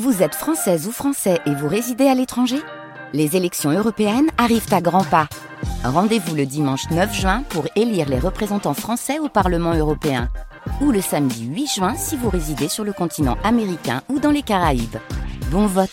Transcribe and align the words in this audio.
Vous 0.00 0.22
êtes 0.22 0.34
française 0.34 0.88
ou 0.88 0.90
français 0.90 1.38
et 1.44 1.54
vous 1.54 1.68
résidez 1.68 2.06
à 2.06 2.14
l'étranger? 2.14 2.56
Les 3.12 3.36
élections 3.36 3.70
européennes 3.70 4.30
arrivent 4.38 4.72
à 4.72 4.80
grands 4.80 5.04
pas. 5.04 5.28
Rendez-vous 5.84 6.34
le 6.34 6.46
dimanche 6.46 6.88
9 6.90 7.14
juin 7.14 7.42
pour 7.50 7.66
élire 7.76 8.08
les 8.08 8.18
représentants 8.18 8.72
français 8.72 9.18
au 9.18 9.28
Parlement 9.28 9.74
européen. 9.74 10.30
Ou 10.80 10.92
le 10.92 11.02
samedi 11.02 11.44
8 11.44 11.66
juin 11.66 11.94
si 11.94 12.16
vous 12.16 12.30
résidez 12.30 12.68
sur 12.68 12.84
le 12.84 12.94
continent 12.94 13.36
américain 13.44 14.00
ou 14.08 14.18
dans 14.18 14.30
les 14.30 14.40
Caraïbes. 14.40 14.96
Bon 15.50 15.66
vote 15.66 15.90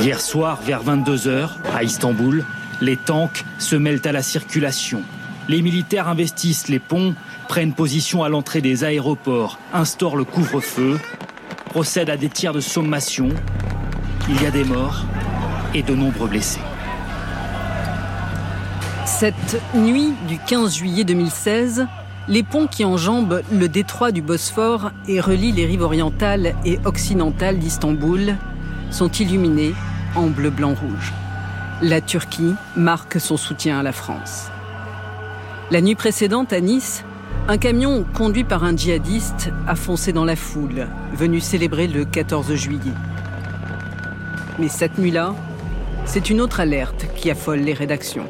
Hier 0.00 0.20
soir, 0.20 0.60
vers 0.62 0.84
22h, 0.84 1.50
à 1.74 1.82
Istanbul, 1.82 2.44
les 2.80 2.96
tanks 2.96 3.44
se 3.58 3.76
mêlent 3.76 4.02
à 4.04 4.12
la 4.12 4.22
circulation. 4.22 5.02
Les 5.48 5.62
militaires 5.62 6.08
investissent 6.08 6.68
les 6.68 6.78
ponts, 6.78 7.14
prennent 7.48 7.72
position 7.72 8.22
à 8.22 8.28
l'entrée 8.28 8.60
des 8.60 8.84
aéroports, 8.84 9.58
instaurent 9.72 10.16
le 10.16 10.24
couvre-feu, 10.24 10.98
procèdent 11.66 12.10
à 12.10 12.16
des 12.16 12.28
tirs 12.28 12.52
de 12.52 12.60
sommation. 12.60 13.28
Il 14.28 14.42
y 14.42 14.46
a 14.46 14.50
des 14.50 14.64
morts 14.64 15.04
et 15.74 15.82
de 15.82 15.94
nombreux 15.94 16.28
blessés. 16.28 16.60
Cette 19.06 19.60
nuit 19.74 20.12
du 20.28 20.38
15 20.38 20.76
juillet 20.76 21.04
2016, 21.04 21.86
les 22.28 22.42
ponts 22.42 22.66
qui 22.66 22.84
enjambent 22.84 23.40
le 23.50 23.68
détroit 23.68 24.12
du 24.12 24.20
Bosphore 24.20 24.90
et 25.08 25.18
relient 25.18 25.52
les 25.52 25.64
rives 25.64 25.82
orientales 25.82 26.54
et 26.66 26.78
occidentales 26.84 27.58
d'Istanbul 27.58 28.36
sont 28.90 29.10
illuminés 29.10 29.74
en 30.14 30.26
bleu, 30.26 30.50
blanc, 30.50 30.74
rouge 30.74 31.12
la 31.80 32.00
Turquie 32.00 32.54
marque 32.76 33.20
son 33.20 33.36
soutien 33.36 33.78
à 33.78 33.82
la 33.82 33.92
France. 33.92 34.48
La 35.70 35.80
nuit 35.80 35.94
précédente, 35.94 36.52
à 36.52 36.60
Nice, 36.60 37.04
un 37.46 37.56
camion 37.56 38.04
conduit 38.14 38.44
par 38.44 38.64
un 38.64 38.76
djihadiste 38.76 39.50
a 39.66 39.76
foncé 39.76 40.12
dans 40.12 40.24
la 40.24 40.34
foule, 40.34 40.88
venu 41.12 41.40
célébrer 41.40 41.86
le 41.86 42.04
14 42.04 42.54
juillet. 42.54 42.92
Mais 44.58 44.68
cette 44.68 44.98
nuit-là, 44.98 45.34
c'est 46.04 46.30
une 46.30 46.40
autre 46.40 46.58
alerte 46.60 47.06
qui 47.14 47.30
affole 47.30 47.60
les 47.60 47.74
rédactions. 47.74 48.26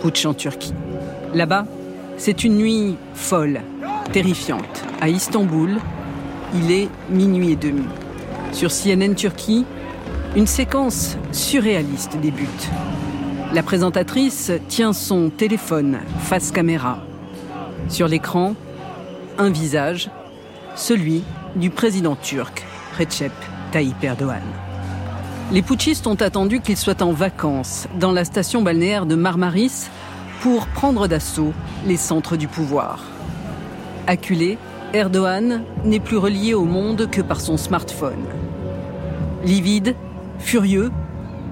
Putsch 0.00 0.26
en 0.26 0.34
Turquie. 0.34 0.74
Là-bas, 1.32 1.64
c'est 2.18 2.44
une 2.44 2.56
nuit 2.56 2.96
folle, 3.14 3.62
terrifiante. 4.12 4.84
À 5.00 5.08
Istanbul, 5.08 5.78
il 6.54 6.70
est 6.70 6.88
minuit 7.08 7.52
et 7.52 7.56
demi. 7.56 7.86
Sur 8.52 8.70
CNN 8.70 9.14
Turquie, 9.14 9.64
une 10.34 10.46
séquence 10.46 11.18
surréaliste 11.30 12.16
débute. 12.16 12.70
La 13.52 13.62
présentatrice 13.62 14.50
tient 14.68 14.94
son 14.94 15.28
téléphone 15.28 15.98
face 16.20 16.50
caméra. 16.50 17.00
Sur 17.88 18.08
l'écran, 18.08 18.54
un 19.36 19.50
visage, 19.50 20.10
celui 20.74 21.22
du 21.54 21.68
président 21.68 22.16
turc 22.16 22.64
Recep 22.98 23.32
Tayyip 23.72 24.02
Erdogan. 24.02 24.42
Les 25.52 25.60
putschistes 25.60 26.06
ont 26.06 26.14
attendu 26.14 26.60
qu'il 26.60 26.78
soit 26.78 27.02
en 27.02 27.12
vacances 27.12 27.86
dans 28.00 28.12
la 28.12 28.24
station 28.24 28.62
balnéaire 28.62 29.04
de 29.04 29.16
Marmaris 29.16 29.90
pour 30.40 30.66
prendre 30.66 31.08
d'assaut 31.08 31.52
les 31.86 31.98
centres 31.98 32.36
du 32.36 32.48
pouvoir. 32.48 33.04
Acculé, 34.06 34.56
Erdogan 34.94 35.62
n'est 35.84 36.00
plus 36.00 36.16
relié 36.16 36.54
au 36.54 36.64
monde 36.64 37.10
que 37.10 37.20
par 37.20 37.42
son 37.42 37.58
smartphone. 37.58 38.24
Livide, 39.44 39.94
Furieux, 40.42 40.90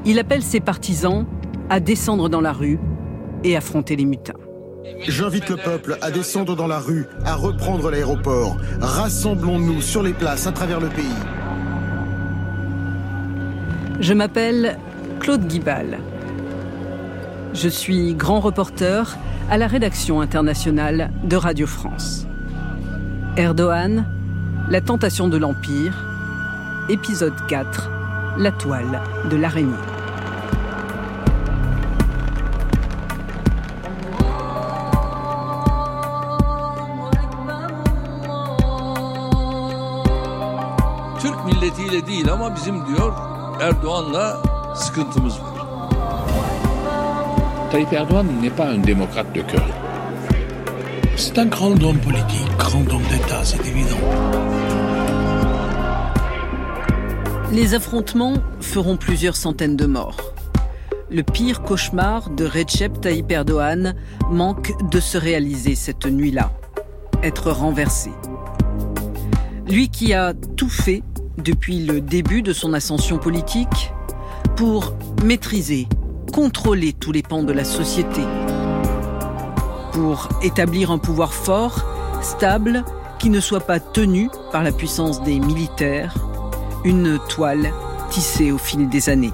il 0.05 0.19
appelle 0.19 0.43
ses 0.43 0.61
partisans 0.61 1.25
à 1.71 1.81
descendre 1.81 2.29
dans 2.29 2.41
la 2.41 2.53
rue 2.53 2.79
et 3.45 3.57
affronter 3.57 3.97
les 3.97 4.05
mutins. 4.05 4.35
J'invite 5.07 5.49
le 5.49 5.57
peuple 5.57 5.97
à 6.03 6.11
descendre 6.11 6.57
dans 6.57 6.67
la 6.67 6.79
rue, 6.79 7.07
à 7.25 7.35
reprendre 7.35 7.91
l'aéroport. 7.91 8.57
Rassemblons-nous 8.81 9.81
sur 9.81 10.03
les 10.03 10.12
places 10.12 10.47
à 10.47 10.53
travers 10.53 10.81
le 10.81 10.89
pays. 10.89 11.06
Je 14.00 14.12
m'appelle 14.12 14.77
Claude 15.21 15.47
Guibal. 15.47 15.99
Je 17.55 17.69
suis 17.69 18.15
grand 18.15 18.41
reporter 18.41 19.17
à 19.50 19.56
la 19.56 19.67
rédaction 19.67 20.21
internationale 20.21 21.11
de 21.25 21.37
Radio 21.37 21.67
France. 21.67 22.27
Erdogan, 23.37 24.06
la 24.69 24.81
tentation 24.81 25.29
de 25.29 25.39
l'Empire, 25.39 26.05
épisode 26.89 27.34
4 27.49 28.00
la 28.39 28.53
toile 28.53 29.01
de 29.31 29.37
l'araignée. 29.37 29.75
Türk 41.21 41.45
milletiyle 41.45 42.07
değil 42.07 42.33
ama 42.33 42.57
bizim 42.57 42.87
diyor 42.87 43.13
Erdoğan'la 43.61 44.37
sıkıntımız 44.75 45.41
var. 45.41 45.51
Tayyip 47.73 47.93
Erdogan 47.93 48.27
n'est 48.43 48.57
pas 48.57 48.67
un 48.67 48.83
démocrate 48.87 49.35
de 49.35 49.43
cœur. 49.43 49.69
C'est 51.17 51.39
un 51.39 51.47
grand 51.47 51.83
homme 51.83 52.01
politique, 52.01 52.57
grand 52.59 52.89
homme 52.93 53.05
d'État, 53.11 53.45
c'est 53.45 53.65
évident. 53.69 54.90
Les 57.53 57.75
affrontements 57.75 58.34
feront 58.61 58.97
plusieurs 58.97 59.34
centaines 59.34 59.77
de 59.77 59.87
morts. 59.87 60.16
Le 61.11 61.25
pire 61.25 61.62
cauchemar 61.62 62.31
de 62.31 62.44
Recep 62.44 63.00
Tayyip 63.00 63.33
Erdogan 63.33 63.97
manque 64.31 64.72
de 64.88 65.00
se 65.00 65.19
réaliser 65.19 65.75
cette 65.75 66.06
nuit-là. 66.06 66.53
Être 67.25 67.50
renversé. 67.50 68.12
Lui 69.66 69.88
qui 69.88 70.15
a 70.15 70.33
tout 70.56 70.69
fait 70.69 71.03
depuis 71.38 71.84
le 71.84 72.00
début 72.00 72.43
de 72.43 72.53
son 72.53 72.72
ascension 72.72 73.19
politique 73.19 73.93
pour 74.55 74.94
maîtriser, 75.25 75.88
contrôler 76.32 76.93
tous 76.93 77.11
les 77.11 77.22
pans 77.22 77.43
de 77.43 77.53
la 77.53 77.65
société. 77.65 78.22
Pour 79.93 80.28
établir 80.44 80.93
un 80.93 80.99
pouvoir 80.99 81.34
fort, 81.34 81.84
stable, 82.22 82.84
qui 83.19 83.28
ne 83.28 83.41
soit 83.41 83.67
pas 83.67 83.81
tenu 83.81 84.31
par 84.53 84.62
la 84.62 84.71
puissance 84.71 85.21
des 85.25 85.41
militaires, 85.41 86.30
une 86.85 87.19
toile 87.29 87.73
tissée 88.11 88.53
au 88.53 88.59
fil 88.59 88.89
des 88.89 89.09
années. 89.09 89.33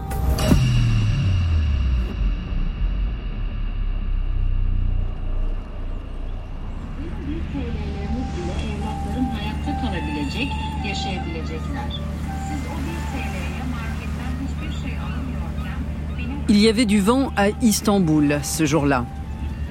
Il 16.48 16.58
y 16.58 16.68
avait 16.68 16.84
du 16.84 17.00
vent 17.00 17.32
à 17.36 17.48
Istanbul 17.60 18.40
ce 18.42 18.66
jour-là. 18.66 19.04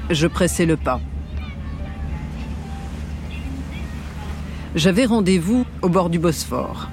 Je 0.10 0.28
pressais 0.28 0.66
le 0.66 0.78
pas. 0.78 1.00
J'avais 4.76 5.06
rendez-vous 5.06 5.66
au 5.82 5.90
bord 5.90 6.10
du 6.10 6.20
Bosphore 6.20 6.90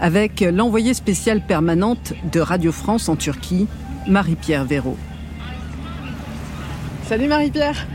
avec 0.00 0.40
l'envoyée 0.40 0.94
spéciale 0.94 1.40
permanente 1.40 2.12
de 2.32 2.40
Radio 2.40 2.72
France 2.72 3.08
en 3.08 3.16
Turquie, 3.16 3.66
Marie-Pierre 4.06 4.64
Véraud. 4.64 4.96
Salut 7.08 7.28
Marie-Pierre. 7.28 7.86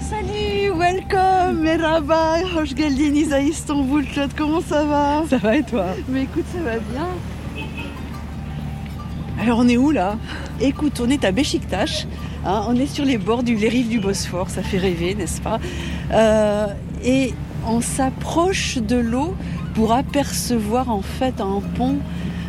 Salut, 0.00 0.72
welcome, 0.76 1.60
merhaba, 1.62 2.38
hoş 2.56 2.74
geldiniz 2.74 3.32
à 3.32 3.40
Istanbul, 3.40 4.04
Claude, 4.04 4.30
comment 4.36 4.60
ça 4.60 4.84
va? 4.84 5.22
Ça 5.30 5.38
va 5.38 5.56
et 5.56 5.62
toi? 5.62 5.86
Mais 6.08 6.24
écoute, 6.24 6.44
ça 6.52 6.60
va 6.62 6.78
bien. 6.78 7.06
Alors 9.40 9.60
on 9.60 9.68
est 9.68 9.76
où 9.76 9.90
là? 9.92 10.16
Écoute, 10.60 11.00
on 11.00 11.08
est 11.08 11.24
à 11.24 11.32
Beşiktaş, 11.32 12.06
hein, 12.44 12.64
on 12.68 12.76
est 12.76 12.86
sur 12.86 13.04
les 13.04 13.16
bords 13.18 13.42
du 13.44 13.54
les 13.54 13.68
rives 13.68 13.88
du 13.88 14.00
Bosphore, 14.00 14.50
ça 14.50 14.62
fait 14.62 14.78
rêver, 14.78 15.14
n'est-ce 15.14 15.40
pas? 15.40 15.58
Euh, 16.12 16.66
Et 17.04 17.32
on 17.66 17.80
s'approche 17.80 18.78
de 18.78 18.96
l'eau 18.96 19.34
pour 19.74 19.92
apercevoir 19.92 20.90
en 20.90 21.02
fait 21.02 21.40
un 21.40 21.60
pont 21.76 21.96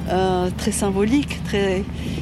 euh, 0.09 0.49
très 0.57 0.71
symbolique, 0.71 1.39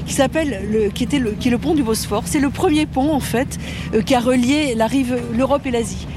qui 0.05 0.13
s'appelle 0.13 0.67
le, 0.69 0.85
est 0.85 1.49
le 1.49 1.57
pont 1.57 1.73
du 1.73 1.83
Bosphore. 1.83 2.23
C'est 2.25 2.39
le 2.39 2.49
premier 2.49 2.85
pont 2.85 3.11
en 3.13 3.19
fait 3.19 3.57
euh, 3.93 4.01
qui 4.01 4.15
a 4.15 4.19
relié 4.19 4.75
l'Europe 5.33 5.65
et 5.65 5.71
l'Asie. 5.71 6.07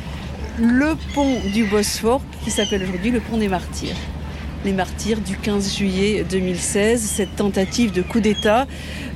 Le 0.58 0.96
pont 1.14 1.38
du 1.54 1.64
Bosphore 1.64 2.20
qui 2.44 2.50
s'appelle 2.50 2.82
aujourd'hui 2.82 3.10
le 3.10 3.20
pont 3.20 3.38
des 3.38 3.48
Martyrs. 3.48 3.96
Les 4.64 4.72
martyrs 4.72 5.18
du 5.20 5.36
15 5.36 5.76
juillet 5.76 6.24
2016, 6.30 7.00
cette 7.00 7.34
tentative 7.34 7.90
de 7.90 8.00
coup 8.00 8.20
d'État 8.20 8.68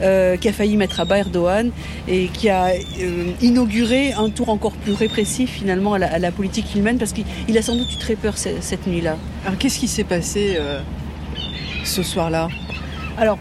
euh, 0.02 0.37
qui 0.37 0.48
a 0.48 0.52
failli 0.52 0.76
mettre 0.76 0.98
à 0.98 1.04
bas 1.04 1.19
Erdogan 1.19 1.70
et 2.08 2.26
qui 2.26 2.48
a 2.48 2.70
euh, 2.70 3.31
inauguré 3.40 4.12
un 4.12 4.28
tour 4.28 4.48
encore 4.48 4.72
plus 4.72 4.93
répressif 4.93 5.50
finalement 5.50 5.94
à 5.94 5.98
la, 5.98 6.12
à 6.12 6.19
la 6.19 6.32
politique 6.32 6.66
qu'il 6.66 6.82
mène 6.82 6.98
parce 6.98 7.12
qu'il 7.12 7.56
a 7.56 7.62
sans 7.62 7.76
doute 7.76 7.93
eu 7.93 7.96
très 7.98 8.16
peur 8.16 8.37
cette, 8.37 8.60
cette 8.60 8.88
nuit-là. 8.88 9.16
Alors 9.44 9.56
qu'est-ce 9.56 9.78
qui 9.78 9.87
s'est 9.87 10.02
passé 10.02 10.56
euh, 10.58 10.81
ce 11.84 12.02
soir-là? 12.02 12.48
Alors, 13.16 13.38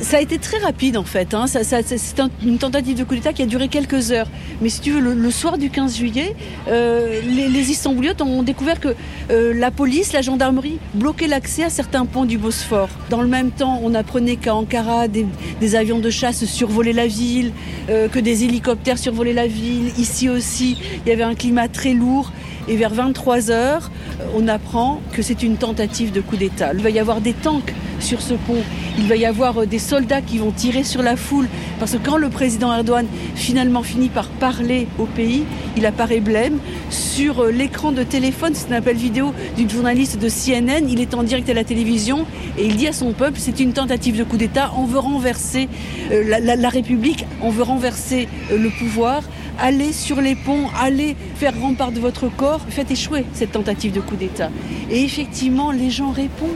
Ça 0.00 0.18
a 0.18 0.20
été 0.20 0.38
très 0.38 0.58
rapide 0.58 0.96
en 0.96 1.04
fait. 1.04 1.34
Hein. 1.34 1.46
C'est 1.46 2.20
une 2.42 2.58
tentative 2.58 2.96
de 2.96 3.04
coup 3.04 3.14
d'État 3.14 3.32
qui 3.32 3.42
a 3.42 3.46
duré 3.46 3.68
quelques 3.68 4.12
heures. 4.12 4.28
Mais 4.60 4.68
si 4.68 4.80
tu 4.80 4.90
veux, 4.92 5.14
le, 5.14 5.30
soir 5.30 5.58
du 5.58 5.70
15 5.70 5.96
juillet, 5.96 6.36
euh, 6.68 7.20
les, 7.26 7.48
les, 7.48 7.70
Istanbuliotes 7.70 8.20
ont 8.20 8.42
découvert 8.42 8.80
que 8.80 8.94
euh, 9.30 9.54
la 9.54 9.70
police, 9.70 10.12
la 10.12 10.22
gendarmerie 10.22 10.78
bloquaient 10.94 11.26
l'accès 11.26 11.64
à 11.64 11.70
certains 11.70 12.06
ponts 12.06 12.24
du 12.24 12.38
Bosphore. 12.38 12.88
Dans 13.10 13.22
le 13.22 13.28
même 13.28 13.50
temps, 13.50 13.80
on 13.82 13.94
apprenait 13.94 14.36
qu'à 14.36 14.54
Ankara, 14.54 15.08
des, 15.08 15.26
des, 15.60 15.76
avions 15.76 15.98
de 15.98 16.10
chasse 16.10 16.44
survolaient 16.44 16.92
la 16.92 17.06
ville, 17.06 17.52
euh, 17.88 18.08
que 18.08 18.18
des 18.18 18.44
hélicoptères 18.44 18.98
survolaient 18.98 19.32
la 19.32 19.46
ville. 19.46 19.92
Ici 19.98 20.28
aussi, 20.28 20.76
il 21.04 21.08
y 21.08 21.12
avait 21.12 21.22
un 21.22 21.34
climat 21.34 21.68
très 21.68 21.94
lourd. 21.94 22.32
Et 22.68 22.76
vers 22.76 22.94
23 22.94 23.50
heures, 23.50 23.90
on 24.34 24.48
apprend 24.48 25.00
que 25.12 25.22
c'est 25.22 25.42
une 25.42 25.56
tentative 25.56 26.12
de 26.12 26.20
coup 26.20 26.36
d'État. 26.36 26.72
Il 26.74 26.80
va 26.80 26.90
y 26.90 26.98
avoir 26.98 27.20
des 27.20 27.34
tanks 27.34 27.74
sur 28.00 28.20
ce 28.20 28.34
pont. 28.34 28.62
Il 28.98 29.08
va 29.08 29.16
y 29.16 29.24
avoir 29.24 29.62
euh, 29.62 29.66
des 29.66 29.78
soldats 29.78 30.20
qui 30.20 30.38
vont 30.38 30.50
tirer 30.50 30.84
sur 30.84 31.02
la 31.02 31.16
foule. 31.16 31.48
Parce 31.78 31.92
que 31.92 31.98
quand 31.98 32.16
le 32.16 32.28
président 32.28 32.72
Erdogan 32.72 33.06
finalement 33.34 33.82
finit 33.82 34.08
par 34.08 34.28
parler 34.28 34.86
au 34.98 35.06
pays, 35.06 35.44
il 35.76 35.86
apparaît 35.86 36.20
blême. 36.20 36.58
Sur 36.90 37.40
euh, 37.44 37.50
l'écran 37.50 37.92
de 37.92 38.02
téléphone, 38.02 38.52
c'est 38.54 38.72
un 38.72 38.76
appel 38.76 38.96
vidéo 38.96 39.32
d'une 39.56 39.70
journaliste 39.70 40.18
de 40.18 40.28
CNN. 40.28 40.88
Il 40.88 41.00
est 41.00 41.14
en 41.14 41.22
direct 41.22 41.48
à 41.48 41.54
la 41.54 41.64
télévision 41.64 42.26
et 42.58 42.66
il 42.66 42.76
dit 42.76 42.88
à 42.88 42.92
son 42.92 43.12
peuple 43.12 43.38
c'est 43.38 43.60
une 43.60 43.72
tentative 43.72 44.16
de 44.16 44.24
coup 44.24 44.36
d'État. 44.36 44.72
On 44.76 44.84
veut 44.84 44.98
renverser 44.98 45.68
euh, 46.10 46.38
la 46.40 46.68
République, 46.68 47.26
on 47.42 47.50
veut 47.50 47.62
renverser 47.62 48.28
le 48.50 48.68
pouvoir 48.68 49.22
allez 49.58 49.92
sur 49.92 50.20
les 50.20 50.34
ponts, 50.34 50.68
allez 50.80 51.16
faire 51.36 51.58
rempart 51.58 51.92
de 51.92 52.00
votre 52.00 52.28
corps, 52.28 52.60
faites 52.68 52.90
échouer 52.90 53.24
cette 53.32 53.52
tentative 53.52 53.92
de 53.92 54.00
coup 54.00 54.16
d'État. 54.16 54.50
Et 54.90 55.02
effectivement, 55.04 55.70
les 55.70 55.90
gens 55.90 56.10
répondent. 56.10 56.50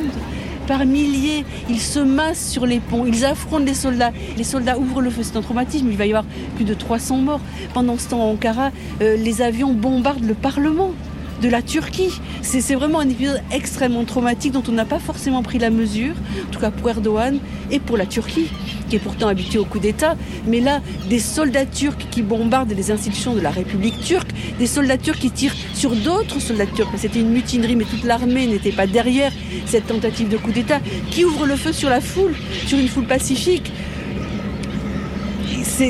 Par 0.66 0.84
milliers, 0.84 1.46
ils 1.70 1.80
se 1.80 1.98
massent 1.98 2.50
sur 2.50 2.66
les 2.66 2.78
ponts, 2.78 3.06
ils 3.06 3.24
affrontent 3.24 3.64
les 3.64 3.72
soldats. 3.72 4.12
Les 4.36 4.44
soldats 4.44 4.78
ouvrent 4.78 5.00
le 5.00 5.08
feu, 5.08 5.22
c'est 5.22 5.36
un 5.36 5.40
traumatisme, 5.40 5.88
il 5.90 5.96
va 5.96 6.04
y 6.04 6.10
avoir 6.10 6.26
plus 6.56 6.66
de 6.66 6.74
300 6.74 7.16
morts. 7.16 7.40
Pendant 7.72 7.96
ce 7.96 8.08
temps, 8.08 8.22
en 8.22 8.32
Ankara, 8.32 8.70
euh, 9.00 9.16
les 9.16 9.40
avions 9.40 9.72
bombardent 9.72 10.26
le 10.26 10.34
Parlement 10.34 10.92
de 11.40 11.48
la 11.48 11.62
Turquie. 11.62 12.20
C'est 12.42 12.74
vraiment 12.74 13.00
un 13.00 13.08
épisode 13.08 13.40
extrêmement 13.52 14.04
traumatique 14.04 14.52
dont 14.52 14.62
on 14.68 14.72
n'a 14.72 14.84
pas 14.84 14.98
forcément 14.98 15.42
pris 15.42 15.58
la 15.58 15.70
mesure, 15.70 16.14
en 16.46 16.50
tout 16.50 16.60
cas 16.60 16.70
pour 16.70 16.88
Erdogan 16.88 17.38
et 17.70 17.78
pour 17.78 17.96
la 17.96 18.06
Turquie, 18.06 18.48
qui 18.88 18.96
est 18.96 18.98
pourtant 18.98 19.28
habituée 19.28 19.58
au 19.58 19.64
coup 19.64 19.78
d'État. 19.78 20.16
Mais 20.46 20.60
là, 20.60 20.80
des 21.08 21.18
soldats 21.18 21.66
turcs 21.66 22.08
qui 22.10 22.22
bombardent 22.22 22.72
les 22.72 22.90
institutions 22.90 23.34
de 23.34 23.40
la 23.40 23.50
République 23.50 24.00
turque, 24.00 24.30
des 24.58 24.66
soldats 24.66 24.98
turcs 24.98 25.18
qui 25.18 25.30
tirent 25.30 25.54
sur 25.74 25.94
d'autres 25.94 26.40
soldats 26.40 26.66
turcs. 26.66 26.90
C'était 26.96 27.20
une 27.20 27.30
mutinerie, 27.30 27.76
mais 27.76 27.84
toute 27.84 28.04
l'armée 28.04 28.46
n'était 28.46 28.72
pas 28.72 28.86
derrière 28.86 29.32
cette 29.66 29.86
tentative 29.86 30.28
de 30.28 30.36
coup 30.36 30.52
d'État, 30.52 30.80
qui 31.10 31.24
ouvre 31.24 31.46
le 31.46 31.56
feu 31.56 31.72
sur 31.72 31.90
la 31.90 32.00
foule, 32.00 32.34
sur 32.66 32.78
une 32.78 32.88
foule 32.88 33.06
pacifique 33.06 33.72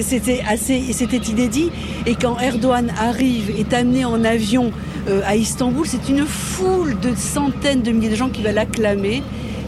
c'était 0.03 0.43
assez, 0.47 0.93
c'était 0.93 1.17
inédit. 1.17 1.71
Et 2.07 2.15
quand 2.15 2.39
Erdogan 2.39 2.93
arrive, 2.99 3.51
est 3.59 3.73
amené 3.73 4.05
en 4.05 4.25
avion 4.25 4.71
euh, 5.09 5.21
à 5.25 5.37
Istanbul, 5.37 5.87
c'est 5.87 6.09
une 6.09 6.27
foule 6.27 6.99
de 7.01 7.15
centaines 7.15 7.83
de 7.83 7.91
milliers 7.91 8.11
de 8.11 8.17
gens 8.17 8.29
qui 8.29 8.43
va 8.43 8.53
l'acclamer. 8.53 9.23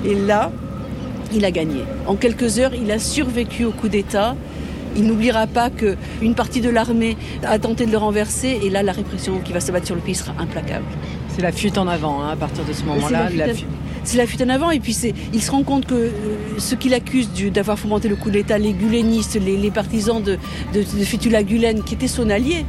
Et 0.04 0.14
là, 0.14 0.50
il 1.32 1.44
a 1.44 1.50
gagné. 1.50 1.82
En 2.06 2.16
quelques 2.16 2.58
heures, 2.58 2.74
il 2.74 2.90
a 2.90 2.98
survécu 2.98 3.64
au 3.64 3.70
coup 3.70 3.88
d'État. 3.88 4.36
Il 4.96 5.04
n'oubliera 5.04 5.46
pas 5.46 5.70
qu'une 5.70 6.34
partie 6.34 6.60
de 6.60 6.68
l'armée 6.68 7.16
a 7.44 7.58
tenté 7.58 7.86
de 7.86 7.92
le 7.92 7.98
renverser 7.98 8.58
et 8.62 8.70
là, 8.70 8.82
la 8.82 8.92
répression 8.92 9.38
qui 9.38 9.52
va 9.52 9.60
s'abattre 9.60 9.86
sur 9.86 9.94
le 9.94 10.00
pays 10.00 10.16
sera 10.16 10.34
implacable. 10.38 10.84
C'est 11.28 11.42
la 11.42 11.52
fuite 11.52 11.78
en 11.78 11.86
avant 11.86 12.22
hein, 12.22 12.30
à 12.32 12.36
partir 12.36 12.64
de 12.64 12.72
ce 12.72 12.82
moment-là. 12.84 13.28
C'est 14.02 14.16
la, 14.16 14.26
fuite 14.26 14.42
en 14.42 14.48
avant 14.48 14.70
et 14.70 14.80
puis 14.80 14.96
il 15.32 15.42
se 15.42 15.50
rend 15.50 15.62
compte 15.62 15.86
que 15.86 15.94
euh, 15.94 16.10
ceux 16.58 16.74
qui 16.74 16.88
l'accusent 16.88 17.30
d'avoir 17.52 17.78
fomenté 17.78 18.08
le 18.08 18.16
coup 18.16 18.30
d'État, 18.30 18.56
les 18.56 18.72
gulenistes, 18.72 19.38
les, 19.38 19.70
partisans 19.70 20.22
de, 20.22 20.38
de, 20.72 20.80
de 20.80 21.04
Fethullah 21.04 21.42
Gulen, 21.42 21.82
qui 21.82 21.94
étaient 21.94 22.08
son 22.08 22.30
allié, 22.30 22.64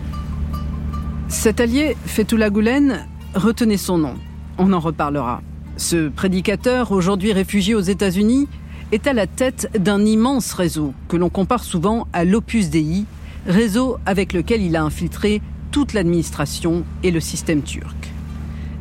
cet 1.31 1.61
allié, 1.61 1.95
Fethullah 2.05 2.49
Gulen, 2.49 3.07
retenez 3.33 3.77
son 3.77 3.97
nom. 3.97 4.15
On 4.57 4.73
en 4.73 4.79
reparlera. 4.79 5.41
Ce 5.77 6.09
prédicateur, 6.09 6.91
aujourd'hui 6.91 7.31
réfugié 7.31 7.73
aux 7.73 7.79
États-Unis, 7.79 8.49
est 8.91 9.07
à 9.07 9.13
la 9.13 9.27
tête 9.27 9.69
d'un 9.79 10.05
immense 10.05 10.51
réseau 10.53 10.93
que 11.07 11.15
l'on 11.15 11.29
compare 11.29 11.63
souvent 11.63 12.05
à 12.11 12.25
l'Opus 12.25 12.69
Dei, 12.69 13.05
réseau 13.47 13.97
avec 14.05 14.33
lequel 14.33 14.61
il 14.61 14.75
a 14.75 14.83
infiltré 14.83 15.41
toute 15.71 15.93
l'administration 15.93 16.83
et 17.01 17.11
le 17.11 17.21
système 17.21 17.61
turc. 17.61 18.11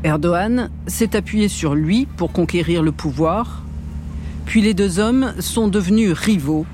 Erdogan 0.03 0.71
s'est 0.89 1.15
appuyé 1.15 1.47
sur 1.47 1.77
lui 1.77 2.07
pour 2.17 2.33
conquérir 2.33 2.83
le 2.83 2.91
pouvoir, 2.91 3.63
puis 4.45 4.61
les 4.61 4.75
deux 4.75 4.99
hommes 4.99 5.35
sont 5.39 5.69
devenus 5.69 6.13
rivaux, 6.13 6.67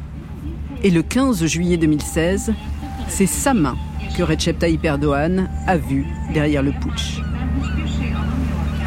et 0.83 0.91
le 0.91 1.03
15 1.03 1.45
juillet 1.45 1.77
2016, 1.77 2.55
c'est 3.09 3.27
sa 3.27 3.53
main 3.53 3.77
que 4.15 4.23
Recep 4.23 4.59
Tayyip 4.59 4.85
a 5.67 5.77
vu 5.77 6.07
derrière 6.33 6.63
le 6.63 6.73
putsch 6.73 7.21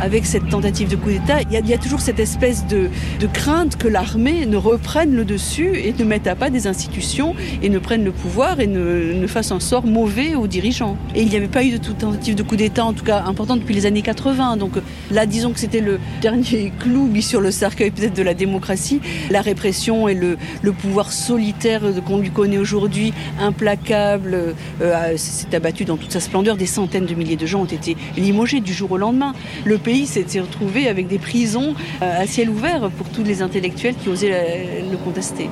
avec 0.02 0.26
cette 0.26 0.48
tentative 0.50 0.90
de 0.90 0.96
coup 0.96 1.10
d'État, 1.10 1.42
il, 1.42 1.68
y, 1.68 1.74
a 1.74 1.78
toujours 1.78 2.00
cette 2.00 2.20
espèce 2.20 2.66
de, 2.68 2.90
crainte 3.34 3.76
que 3.76 3.88
l'armée 3.88 4.46
ne 4.46 4.58
reprenne 4.58 5.16
le 5.16 5.26
dessus 5.26 5.78
et 5.78 5.94
ne 5.98 6.04
mette 6.04 6.28
à 6.28 6.36
pas 6.36 6.50
des 6.50 6.68
institutions 6.68 7.36
et 7.62 7.70
ne 7.70 7.80
prenne 7.80 8.04
le 8.04 8.12
pouvoir 8.12 8.60
et 8.60 8.68
ne, 8.68 9.28
fasse 9.28 9.52
un 9.52 9.60
sort 9.60 9.86
mauvais 9.86 10.36
aux 10.36 10.48
dirigeants. 10.48 10.98
Et 11.16 11.22
il 11.22 11.30
n'y 11.30 11.36
avait 11.36 11.48
pas 11.48 11.64
eu 11.64 11.72
de 11.72 11.78
toute 11.78 12.00
tentative 12.00 12.36
de 12.36 12.44
coup 12.44 12.56
d'État, 12.56 12.86
en 12.86 12.94
tout 12.94 13.04
cas 13.04 13.24
importante 13.26 13.60
depuis 13.60 13.76
les 13.76 13.86
années 13.86 14.02
80. 14.02 14.58
Donc 14.58 14.72
là, 15.12 15.26
disons 15.26 15.52
que 15.52 15.60
c'était 15.60 15.82
le 15.82 16.00
dernier 16.22 16.72
clou 16.80 17.06
mis 17.06 17.22
sur 17.22 17.42
le 17.42 17.52
cercueil 17.52 17.92
peut-être 17.92 18.16
de 18.16 18.24
la 18.24 18.34
démocratie. 18.34 19.02
La 19.30 19.42
répression 19.42 20.08
et 20.08 20.16
le, 20.16 20.38
pouvoir 20.82 21.12
solitaire 21.12 21.82
qu'on 22.06 22.20
lui 22.20 22.30
connaît 22.30 22.58
aujourd'hui, 22.58 23.12
implacable, 23.40 24.56
euh, 24.82 25.18
s'est 25.18 25.54
abattu 25.54 25.84
dans 25.84 25.98
toute 25.98 26.12
sa 26.12 26.20
splendeur. 26.20 26.56
Des 26.56 26.68
centaines 26.68 27.06
de 27.06 27.16
milliers 27.16 27.36
de 27.36 27.46
gens 27.46 27.62
ont 27.62 27.66
été 27.66 27.98
limogés 28.16 28.62
du 28.62 28.74
jour 28.74 28.92
au 28.92 28.98
lendemain. 28.98 29.34
Le 29.66 29.78
pays 29.90 30.06
s'est 30.06 30.40
retrouvé 30.40 30.88
avec 30.88 31.08
des 31.08 31.18
prisons 31.18 31.74
euh, 32.04 32.22
à 32.22 32.28
ciel 32.28 32.52
ouvert 32.52 32.92
pour 32.92 33.10
tous 33.10 33.24
les 33.24 33.42
intellectuels 33.42 33.96
qui 33.96 34.08
osaient 34.10 34.84
le 34.88 34.98
contester. 34.98 35.50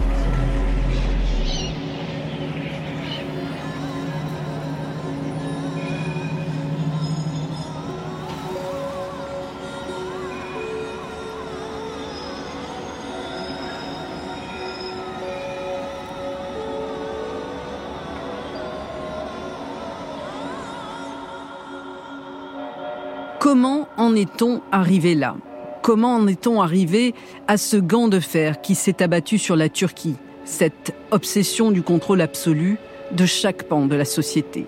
Comment 23.39 23.87
en 23.98 24.16
est-on 24.16 24.62
arrivé 24.72 25.16
là? 25.16 25.36
Comment 25.82 26.16
en 26.16 26.27
est-on 26.27 26.62
arrivé 26.62 27.13
à 27.48 27.58
ce 27.58 27.77
gant 27.77 28.08
de 28.08 28.20
fer 28.20 28.62
qui 28.62 28.75
s'est 28.75 29.01
abattu 29.01 29.38
sur 29.38 29.56
la 29.56 29.70
Turquie, 29.70 30.16
cette 30.46 30.94
obsession 31.12 31.72
du 31.72 31.82
contrôle 31.82 32.22
absolu 32.22 32.77
de 33.12 33.25
chaque 33.25 33.63
pan 33.63 33.86
de 33.86 33.96
la 33.96 34.06
société? 34.06 34.66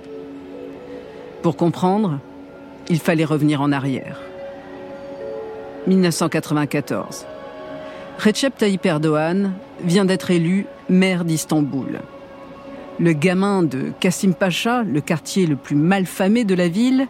Pour 1.41 1.55
comprendre, 1.55 2.19
il 2.89 2.99
fallait 2.99 3.25
revenir 3.25 3.61
en 3.61 3.71
arrière. 3.71 4.19
1994. 5.87 7.25
Recep 8.19 8.57
Tayyip 8.57 8.85
Erdogan 8.85 9.53
vient 9.83 10.05
d'être 10.05 10.31
élu 10.31 10.65
maire 10.89 11.23
d'Istanbul. 11.23 12.01
Le 12.99 13.13
gamin 13.13 13.63
de 13.63 13.91
Kassim 13.99 14.33
Pacha, 14.33 14.83
le 14.83 14.99
quartier 14.99 15.45
le 15.45 15.55
plus 15.55 15.75
malfamé 15.75 16.43
de 16.43 16.53
la 16.53 16.67
ville, 16.67 17.07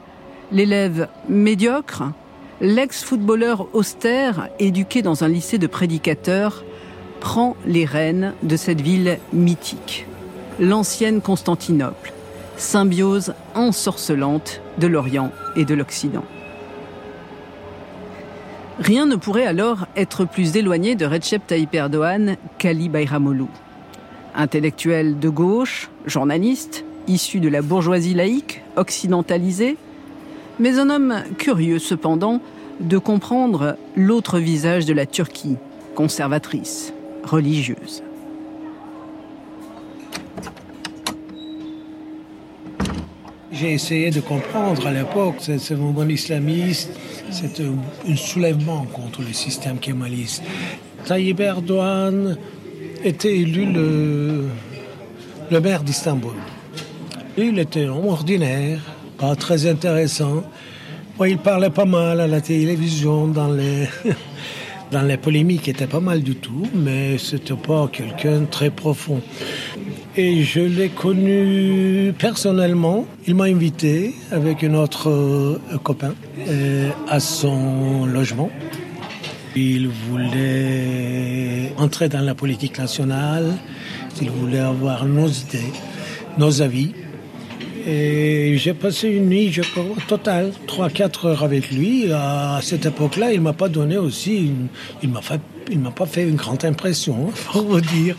L'élève 0.52 1.08
médiocre, 1.28 2.04
l'ex-footballeur 2.60 3.68
austère, 3.74 4.50
éduqué 4.58 5.04
dans 5.04 5.24
un 5.24 5.28
lycée 5.28 5.60
de 5.60 5.68
prédicateurs, 5.68 6.64
prend 7.20 7.56
les 7.68 7.86
rênes 7.86 8.34
de 8.42 8.58
cette 8.58 8.82
ville 8.82 9.20
mythique, 9.32 10.08
l'ancienne 10.60 11.22
Constantinople, 11.22 12.14
symbiose 12.58 13.34
ensorcelante 13.54 14.62
de 14.80 14.88
l'Orient 14.88 15.32
et 15.56 15.66
de 15.66 15.76
l'Occident. 15.76 16.26
Rien 18.80 19.06
ne 19.06 19.18
pourrait 19.18 19.46
alors 19.46 19.86
être 19.96 20.26
plus 20.26 20.56
éloigné 20.56 20.96
de 20.96 21.06
Recep 21.06 21.46
Tayyip 21.46 21.76
Erdogan 21.76 22.38
qu'Ali 22.58 22.90
Bayramoglu. 22.90 23.46
Intellectuel 24.34 25.20
de 25.20 25.30
gauche, 25.30 25.92
journaliste, 26.06 26.86
issu 27.08 27.40
de 27.40 27.50
la 27.50 27.62
bourgeoisie 27.62 28.14
laïque, 28.14 28.64
occidentalisée, 28.78 29.78
mais 30.60 30.78
un 30.78 30.90
homme 30.90 31.24
curieux 31.38 31.80
cependant 31.80 32.42
de 32.80 32.98
comprendre 32.98 33.78
l'autre 33.96 34.40
visage 34.40 34.86
de 34.86 34.94
la 34.94 35.06
Turquie, 35.06 35.58
conservatrice, 35.96 36.94
religieuse. 37.24 38.04
J'ai 43.52 43.74
essayé 43.74 44.10
de 44.10 44.22
comprendre 44.22 44.88
à 44.88 44.92
l'époque 44.92 45.42
ce 45.42 45.74
mouvement 45.74 46.08
islamiste, 46.08 46.92
c'est 47.30 47.60
un 47.60 48.16
soulèvement 48.16 48.86
contre 48.86 49.22
le 49.22 49.34
système 49.34 49.80
kémaliste. 49.80 50.44
Tayyip 51.06 51.40
Erdogan 51.42 52.38
était 53.04 53.36
élu 53.36 53.66
le, 53.66 55.60
maire 55.60 55.84
d'Istanbul. 55.84 56.36
Il 57.38 57.60
était 57.60 57.88
ordinaire, 57.88 58.80
pas 59.20 59.36
très 59.36 59.68
intéressant. 59.68 60.44
il 61.26 61.38
parlait 61.38 61.70
pas 61.70 61.86
mal 61.86 62.22
à 62.22 62.28
la 62.28 62.40
télévision, 62.40 63.28
dans 63.28 63.52
les, 63.52 63.88
dans 64.92 65.02
les 65.02 65.18
polémiques, 65.18 65.68
il 65.68 65.72
était 65.72 65.88
pas 65.88 66.00
mal 66.00 66.22
du 66.22 66.36
tout, 66.36 66.68
mais 66.74 67.18
c'était 67.18 67.54
pas 67.54 67.90
quelqu'un 67.92 68.46
très 68.50 68.70
profond. 68.70 69.22
Et 70.16 70.44
je 70.44 70.62
l'ai 70.62 70.90
connu 70.90 72.14
personnellement. 72.18 73.06
Il 73.28 73.36
m'a 73.36 73.46
invité 73.46 74.16
avec 74.32 74.64
un 74.64 74.74
autre 74.74 75.10
euh, 75.10 75.60
copain 75.84 76.14
euh, 76.48 76.90
à 77.08 77.20
son 77.20 78.06
logement. 78.06 78.50
Il 79.56 79.90
voulait 79.90 81.74
entrer 81.78 82.08
dans 82.08 82.22
la 82.22 82.36
politique 82.36 82.78
nationale, 82.78 83.58
il 84.22 84.30
voulait 84.30 84.60
avoir 84.60 85.06
nos 85.06 85.28
idées, 85.28 85.74
nos 86.38 86.62
avis. 86.62 86.94
Et 87.88 88.58
j'ai 88.58 88.74
passé 88.74 89.08
une 89.10 89.30
nuit, 89.30 89.52
je 89.52 89.62
crois, 89.62 89.84
totale, 90.08 90.52
3-4 90.68 91.28
heures 91.28 91.44
avec 91.44 91.72
lui. 91.72 92.12
À 92.12 92.60
cette 92.62 92.86
époque-là, 92.86 93.32
il 93.34 93.42
m'a 93.42 93.54
pas 93.54 93.70
donné 93.70 93.98
aussi, 93.98 94.52
il 95.02 95.10
m'a 95.10 95.22
m'a 95.78 95.92
pas 95.92 96.06
fait 96.06 96.24
une 96.24 96.36
grande 96.36 96.66
impression, 96.66 97.32
pour 97.52 97.64
vous 97.64 97.82
dire. 97.82 98.16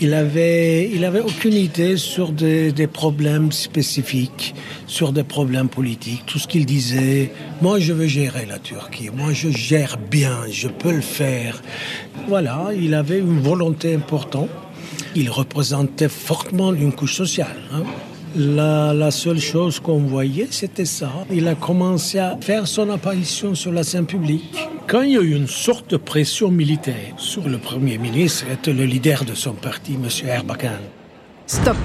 Il 0.00 0.12
avait, 0.12 0.90
il 0.92 1.04
avait 1.04 1.20
aucune 1.20 1.52
idée 1.54 1.96
sur 1.96 2.32
des, 2.32 2.72
des, 2.72 2.88
problèmes 2.88 3.52
spécifiques, 3.52 4.54
sur 4.88 5.12
des 5.12 5.22
problèmes 5.22 5.68
politiques. 5.68 6.24
Tout 6.26 6.40
ce 6.40 6.48
qu'il 6.48 6.66
disait, 6.66 7.30
moi 7.62 7.78
je 7.78 7.92
veux 7.92 8.08
gérer 8.08 8.44
la 8.44 8.58
Turquie, 8.58 9.10
moi 9.16 9.32
je 9.32 9.50
gère 9.50 9.96
bien, 9.96 10.36
je 10.50 10.66
peux 10.66 10.90
le 10.90 11.00
faire. 11.00 11.62
Voilà, 12.26 12.70
il 12.76 12.92
avait 12.92 13.20
une 13.20 13.38
volonté 13.38 13.94
importante. 13.94 14.50
Il 15.14 15.30
représentait 15.30 16.08
fortement 16.08 16.74
une 16.74 16.92
couche 16.92 17.14
sociale. 17.14 17.56
Hein. 17.72 17.84
La, 18.36 19.12
seule 19.12 19.38
chose 19.38 19.78
qu'on 19.78 19.98
voyait, 19.98 20.48
c'était 20.50 20.84
ça. 20.84 21.08
Il 21.30 21.46
a 21.46 21.54
commencé 21.54 22.18
à 22.18 22.36
faire 22.40 22.66
son 22.66 22.90
apparition 22.90 23.54
sur 23.54 23.70
la 23.70 23.84
scène 23.84 24.06
publique. 24.06 24.68
Quand 24.88 25.02
il 25.02 25.12
y 25.12 25.16
a 25.16 25.20
eu 25.20 25.36
une 25.36 25.46
sorte 25.46 25.90
de 25.90 25.96
pression 25.96 26.50
militaire 26.50 27.14
sur 27.16 27.48
le 27.48 27.58
Premier 27.58 27.96
ministre, 27.96 28.46
était 28.50 28.72
le 28.72 28.86
leader 28.86 29.24
de 29.24 29.34
son 29.34 29.52
parti, 29.52 29.94
M. 29.94 30.08
Erbakan. 30.28 30.80
Stop. 31.46 31.76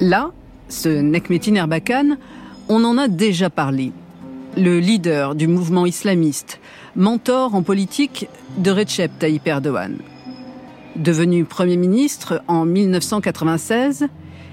Là, 0.00 0.30
ce 0.70 0.88
Nekmetin 0.88 1.56
Erbakan, 1.56 2.16
on 2.70 2.82
en 2.84 2.96
a 2.96 3.06
déjà 3.06 3.50
parlé. 3.50 3.92
Le 4.56 4.80
leader 4.80 5.34
du 5.34 5.48
mouvement 5.48 5.84
islamiste, 5.84 6.60
mentor 6.96 7.54
en 7.54 7.62
politique 7.62 8.26
de 8.56 8.70
Recep 8.70 9.18
Tayyip 9.18 9.46
Erdogan. 9.46 9.98
Devenu 10.96 11.44
Premier 11.44 11.76
ministre 11.76 12.42
en 12.48 12.64
1996, 12.64 14.08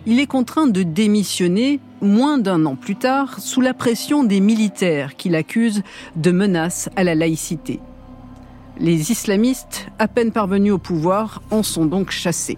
il 0.07 0.21
est 0.21 0.25
contraint 0.25 0.67
de 0.67 0.83
démissionner 0.83 1.81
moins 2.01 2.37
d'un 2.37 2.65
an 2.65 2.75
plus 2.75 2.95
tard 2.95 3.39
sous 3.39 3.59
la 3.59 3.73
pression 3.73 4.23
des 4.23 4.39
militaires 4.39 5.17
qui 5.17 5.27
l'accusent 5.27 5.83
de 6.15 6.31
menaces 6.31 6.89
à 6.95 7.03
la 7.03 7.13
laïcité. 7.13 7.81
Les 8.79 9.11
islamistes, 9.11 9.87
à 9.99 10.07
peine 10.07 10.31
parvenus 10.31 10.71
au 10.71 10.77
pouvoir, 10.77 11.41
en 11.51 11.61
sont 11.61 11.85
donc 11.85 12.11
chassés. 12.11 12.57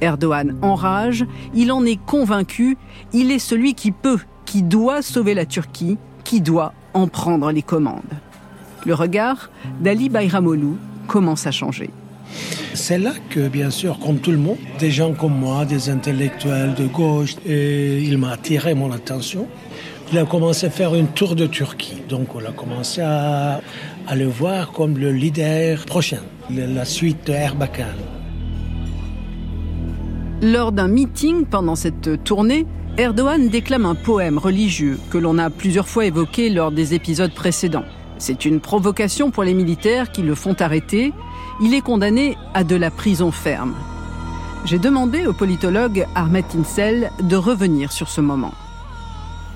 Erdogan 0.00 0.58
enrage, 0.60 1.24
il 1.54 1.70
en 1.70 1.84
est 1.84 2.04
convaincu, 2.04 2.76
il 3.12 3.30
est 3.30 3.38
celui 3.38 3.74
qui 3.74 3.92
peut, 3.92 4.18
qui 4.44 4.64
doit 4.64 5.02
sauver 5.02 5.34
la 5.34 5.46
Turquie, 5.46 5.98
qui 6.24 6.40
doit 6.40 6.72
en 6.94 7.06
prendre 7.06 7.52
les 7.52 7.62
commandes. 7.62 8.02
Le 8.84 8.94
regard 8.94 9.50
d'Ali 9.80 10.08
Bayramoglu 10.08 10.74
commence 11.06 11.46
à 11.46 11.52
changer. 11.52 11.90
C'est 12.74 12.98
là 12.98 13.12
que, 13.30 13.48
bien 13.48 13.70
sûr, 13.70 13.98
comme 13.98 14.18
tout 14.18 14.30
le 14.30 14.36
monde, 14.38 14.58
des 14.78 14.90
gens 14.90 15.12
comme 15.12 15.38
moi, 15.38 15.64
des 15.64 15.88
intellectuels 15.88 16.74
de 16.74 16.86
gauche, 16.86 17.36
il 17.46 18.16
m'a 18.18 18.32
attiré 18.32 18.74
mon 18.74 18.92
attention. 18.92 19.46
Il 20.12 20.18
a 20.18 20.24
commencé 20.24 20.66
à 20.66 20.70
faire 20.70 20.94
une 20.94 21.08
tour 21.08 21.34
de 21.34 21.46
Turquie. 21.46 22.02
Donc 22.08 22.34
on 22.34 22.44
a 22.44 22.52
commencé 22.52 23.00
à, 23.00 23.60
à 24.06 24.14
le 24.14 24.26
voir 24.26 24.70
comme 24.72 24.98
le 24.98 25.10
leader 25.10 25.84
prochain, 25.84 26.20
la 26.50 26.84
suite 26.84 27.26
de 27.26 27.32
Erbakan. 27.32 27.96
Lors 30.42 30.70
d'un 30.70 30.88
meeting 30.88 31.46
pendant 31.46 31.74
cette 31.74 32.22
tournée, 32.22 32.66
Erdogan 32.98 33.48
déclame 33.48 33.84
un 33.84 33.94
poème 33.94 34.38
religieux 34.38 34.98
que 35.10 35.18
l'on 35.18 35.38
a 35.38 35.50
plusieurs 35.50 35.88
fois 35.88 36.06
évoqué 36.06 36.50
lors 36.50 36.70
des 36.70 36.94
épisodes 36.94 37.32
précédents. 37.32 37.84
C'est 38.18 38.44
une 38.44 38.60
provocation 38.60 39.30
pour 39.30 39.44
les 39.44 39.54
militaires 39.54 40.12
qui 40.12 40.22
le 40.22 40.34
font 40.34 40.54
arrêter 40.60 41.12
il 41.60 41.74
est 41.74 41.80
condamné 41.80 42.36
à 42.54 42.64
de 42.64 42.76
la 42.76 42.90
prison 42.90 43.30
ferme. 43.30 43.74
J'ai 44.64 44.78
demandé 44.78 45.26
au 45.26 45.32
politologue 45.32 46.06
Ahmed 46.14 46.44
Insel 46.58 47.10
de 47.22 47.36
revenir 47.36 47.92
sur 47.92 48.08
ce 48.08 48.20
moment. 48.20 48.52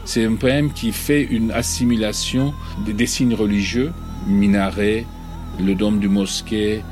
C'est 0.05 0.25
un 0.25 0.35
poème 0.35 0.73
qui 0.73 0.93
fait 0.93 1.23
une 1.23 1.51
assimilation 1.51 2.55
des 2.87 3.07
signes 3.07 3.35
religieux, 3.35 3.93
minaret, 4.27 5.05
le 5.59 5.75
dôme 5.75 5.99
du 5.99 6.09
mosquée, 6.09 6.83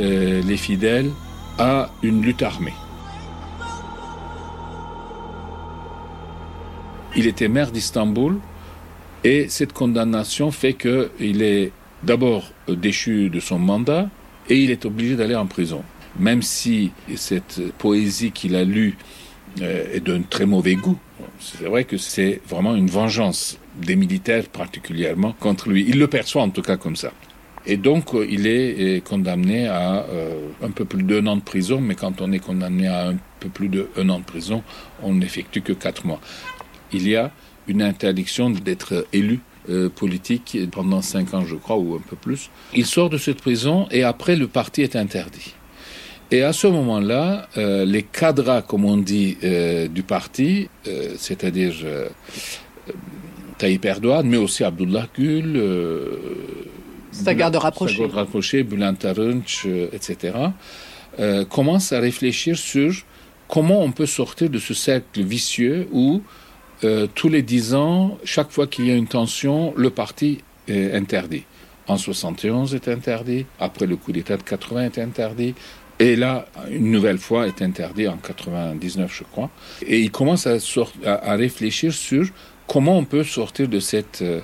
euh, 0.00 0.42
les 0.42 0.56
fidèles, 0.56 1.10
à 1.58 1.90
une 2.02 2.22
lutte 2.22 2.42
armée. 2.42 2.74
Il 7.14 7.26
était 7.26 7.48
maire 7.48 7.70
d'Istanbul 7.70 8.38
et 9.24 9.48
cette 9.48 9.72
condamnation 9.72 10.50
fait 10.50 10.74
qu'il 10.74 11.42
est 11.42 11.72
d'abord 12.02 12.50
déchu 12.68 13.30
de 13.30 13.40
son 13.40 13.58
mandat, 13.58 14.08
et 14.48 14.58
il 14.58 14.70
est 14.70 14.84
obligé 14.84 15.16
d'aller 15.16 15.34
en 15.34 15.46
prison. 15.46 15.82
Même 16.18 16.42
si 16.42 16.92
cette 17.16 17.60
poésie 17.78 18.32
qu'il 18.32 18.56
a 18.56 18.64
lue 18.64 18.96
euh, 19.60 19.94
est 19.94 20.00
d'un 20.00 20.22
très 20.22 20.46
mauvais 20.46 20.74
goût, 20.74 20.98
c'est 21.40 21.64
vrai 21.64 21.84
que 21.84 21.98
c'est 21.98 22.40
vraiment 22.48 22.74
une 22.74 22.88
vengeance 22.88 23.58
des 23.76 23.96
militaires 23.96 24.44
particulièrement 24.48 25.32
contre 25.38 25.68
lui. 25.68 25.84
Il 25.88 25.98
le 25.98 26.06
perçoit 26.06 26.42
en 26.42 26.50
tout 26.50 26.62
cas 26.62 26.76
comme 26.76 26.96
ça. 26.96 27.12
Et 27.66 27.76
donc, 27.76 28.14
euh, 28.14 28.26
il 28.30 28.46
est 28.46 29.04
condamné 29.04 29.66
à 29.66 30.04
euh, 30.04 30.48
un 30.62 30.70
peu 30.70 30.84
plus 30.84 31.02
d'un 31.02 31.26
an 31.26 31.36
de 31.36 31.42
prison, 31.42 31.80
mais 31.80 31.96
quand 31.96 32.20
on 32.20 32.32
est 32.32 32.38
condamné 32.38 32.86
à 32.86 33.08
un 33.08 33.16
peu 33.40 33.48
plus 33.48 33.68
d'un 33.68 34.08
an 34.08 34.20
de 34.20 34.24
prison, 34.24 34.62
on 35.02 35.14
n'effectue 35.14 35.62
que 35.62 35.72
quatre 35.72 36.06
mois. 36.06 36.20
Il 36.92 37.08
y 37.08 37.16
a 37.16 37.32
une 37.66 37.82
interdiction 37.82 38.50
d'être 38.50 39.06
élu 39.12 39.40
euh, 39.68 39.88
politique 39.88 40.58
pendant 40.70 41.02
cinq 41.02 41.34
ans, 41.34 41.44
je 41.44 41.56
crois, 41.56 41.76
ou 41.76 41.94
un 41.94 42.00
peu 42.00 42.16
plus. 42.16 42.50
Il 42.74 42.86
sort 42.86 43.10
de 43.10 43.18
cette 43.18 43.40
prison 43.40 43.88
et 43.90 44.04
après, 44.04 44.36
le 44.36 44.46
parti 44.46 44.82
est 44.82 44.96
interdit. 44.96 45.54
Et 46.30 46.42
à 46.42 46.52
ce 46.52 46.66
moment-là, 46.66 47.48
euh, 47.56 47.84
les 47.84 48.02
cadres, 48.02 48.62
comme 48.66 48.84
on 48.84 48.96
dit, 48.96 49.38
euh, 49.44 49.88
du 49.88 50.02
parti, 50.02 50.68
c'est-à-dire 51.18 51.74
Tayyip 53.58 53.84
Erdogan, 53.84 54.26
mais 54.26 54.36
aussi 54.36 54.62
Abdullah 54.64 55.08
Gül, 55.16 55.60
sa 57.10 57.34
garde 57.34 57.56
rapprochée, 57.56 57.98
garde 57.98 58.12
rapprochée 58.12 58.62
Bülent 58.62 58.96
Arınç, 59.02 59.66
etc., 59.92 60.34
commencent 61.48 61.92
à 61.92 61.98
réfléchir 61.98 62.56
sur 62.56 62.92
comment 63.48 63.82
on 63.82 63.92
peut 63.92 64.06
sortir 64.06 64.50
de 64.50 64.58
ce 64.58 64.74
cercle 64.74 65.22
vicieux 65.22 65.88
où 65.92 66.22
euh, 66.84 67.06
tous 67.14 67.28
les 67.28 67.42
dix 67.42 67.74
ans, 67.74 68.18
chaque 68.24 68.50
fois 68.50 68.66
qu'il 68.66 68.86
y 68.86 68.90
a 68.90 68.94
une 68.94 69.06
tension, 69.06 69.72
le 69.76 69.90
parti 69.90 70.38
est 70.68 70.92
interdit. 70.92 71.44
En 71.88 71.96
71 71.96 72.74
est 72.74 72.88
interdit, 72.88 73.46
après 73.60 73.86
le 73.86 73.96
coup 73.96 74.12
d'État 74.12 74.36
de 74.36 74.42
80 74.42 74.84
est 74.84 74.98
interdit, 74.98 75.54
et 75.98 76.14
là, 76.14 76.46
une 76.70 76.90
nouvelle 76.90 77.18
fois, 77.18 77.46
est 77.46 77.62
interdit 77.62 78.06
en 78.06 78.18
99, 78.18 79.14
je 79.14 79.24
crois. 79.24 79.50
Et 79.86 80.00
il 80.00 80.10
commence 80.10 80.46
à, 80.46 80.58
réfléchir 81.36 81.92
sur 81.92 82.26
comment 82.66 82.98
on 82.98 83.04
peut 83.04 83.24
sortir 83.24 83.68
de, 83.68 83.80
cette, 83.80 84.20
euh, 84.20 84.40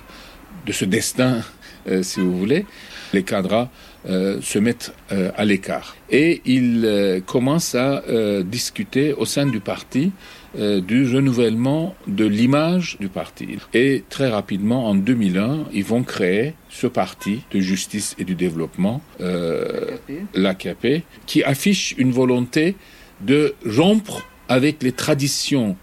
de 0.65 0.71
ce 0.71 0.85
destin, 0.85 1.41
euh, 1.87 2.01
si 2.01 2.21
vous 2.21 2.37
voulez. 2.37 2.65
Les 3.13 3.21
cadres 3.21 3.69
se 4.05 4.59
mettent 4.59 4.93
à 5.09 5.45
l'écart. 5.45 5.95
Et 6.09 6.41
il 6.45 7.21
commence 7.25 7.75
à 7.75 8.03
discuter 8.43 9.13
au 9.13 9.25
sein 9.25 9.45
du 9.45 9.59
parti 9.59 10.11
euh, 10.55 10.81
du 10.81 11.11
renouvellement 11.11 11.95
de 12.05 12.25
l'image 12.25 12.97
du 12.99 13.09
parti. 13.09 13.57
Et 13.73 14.03
très 14.07 14.29
rapidement, 14.29 14.87
en 14.87 14.93
2001, 14.93 15.65
ils 15.73 15.83
vont 15.83 16.03
créer 16.03 16.53
ce 16.69 16.85
parti 16.85 17.41
de 17.49 17.59
justice 17.59 18.15
et 18.19 18.23
du 18.23 18.35
développement, 18.35 19.01
euh, 19.19 19.97
l'AKP, 20.35 21.01
qui 21.25 21.43
affiche 21.43 21.95
une 21.97 22.11
volonté 22.11 22.75
de 23.21 23.55
rompre 23.65 24.27
avec 24.47 24.83
les 24.83 24.91
traditions 24.91 25.75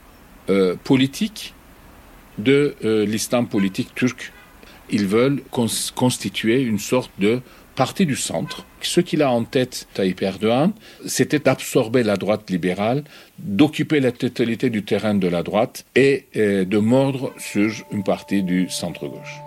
euh, 0.51 0.77
politiques 0.85 1.53
de 2.39 2.77
euh, 2.85 3.05
l'islam 3.05 3.49
politique 3.49 3.93
turc. 3.97 4.33
Ils 4.89 5.09
veulent 5.09 5.43
constituer 5.51 6.63
une 6.63 6.79
sorte 6.79 7.11
de 7.19 7.41
du 7.99 8.17
centre. 8.17 8.67
Ce 8.83 9.01
qu'il 9.01 9.23
a 9.23 9.31
en 9.31 9.45
tête, 9.45 9.87
Tayyip 9.95 10.21
Erdogan, 10.23 10.73
c'était 11.07 11.39
d'absorber 11.39 12.03
la 12.03 12.17
droite 12.17 12.51
libérale, 12.51 13.05
d'occuper 13.39 14.01
la 14.01 14.13
totalité 14.13 14.69
du 14.69 14.85
terrain 14.85 15.15
de 15.15 15.29
la 15.29 15.43
droite 15.43 15.87
et 15.95 16.27
euh, 16.37 16.67
de 16.67 16.79
mordre 16.79 17.33
sur 17.39 17.73
une 17.91 18.05
partie 18.05 18.43
du 18.43 18.69
centre-gauche. 18.69 19.41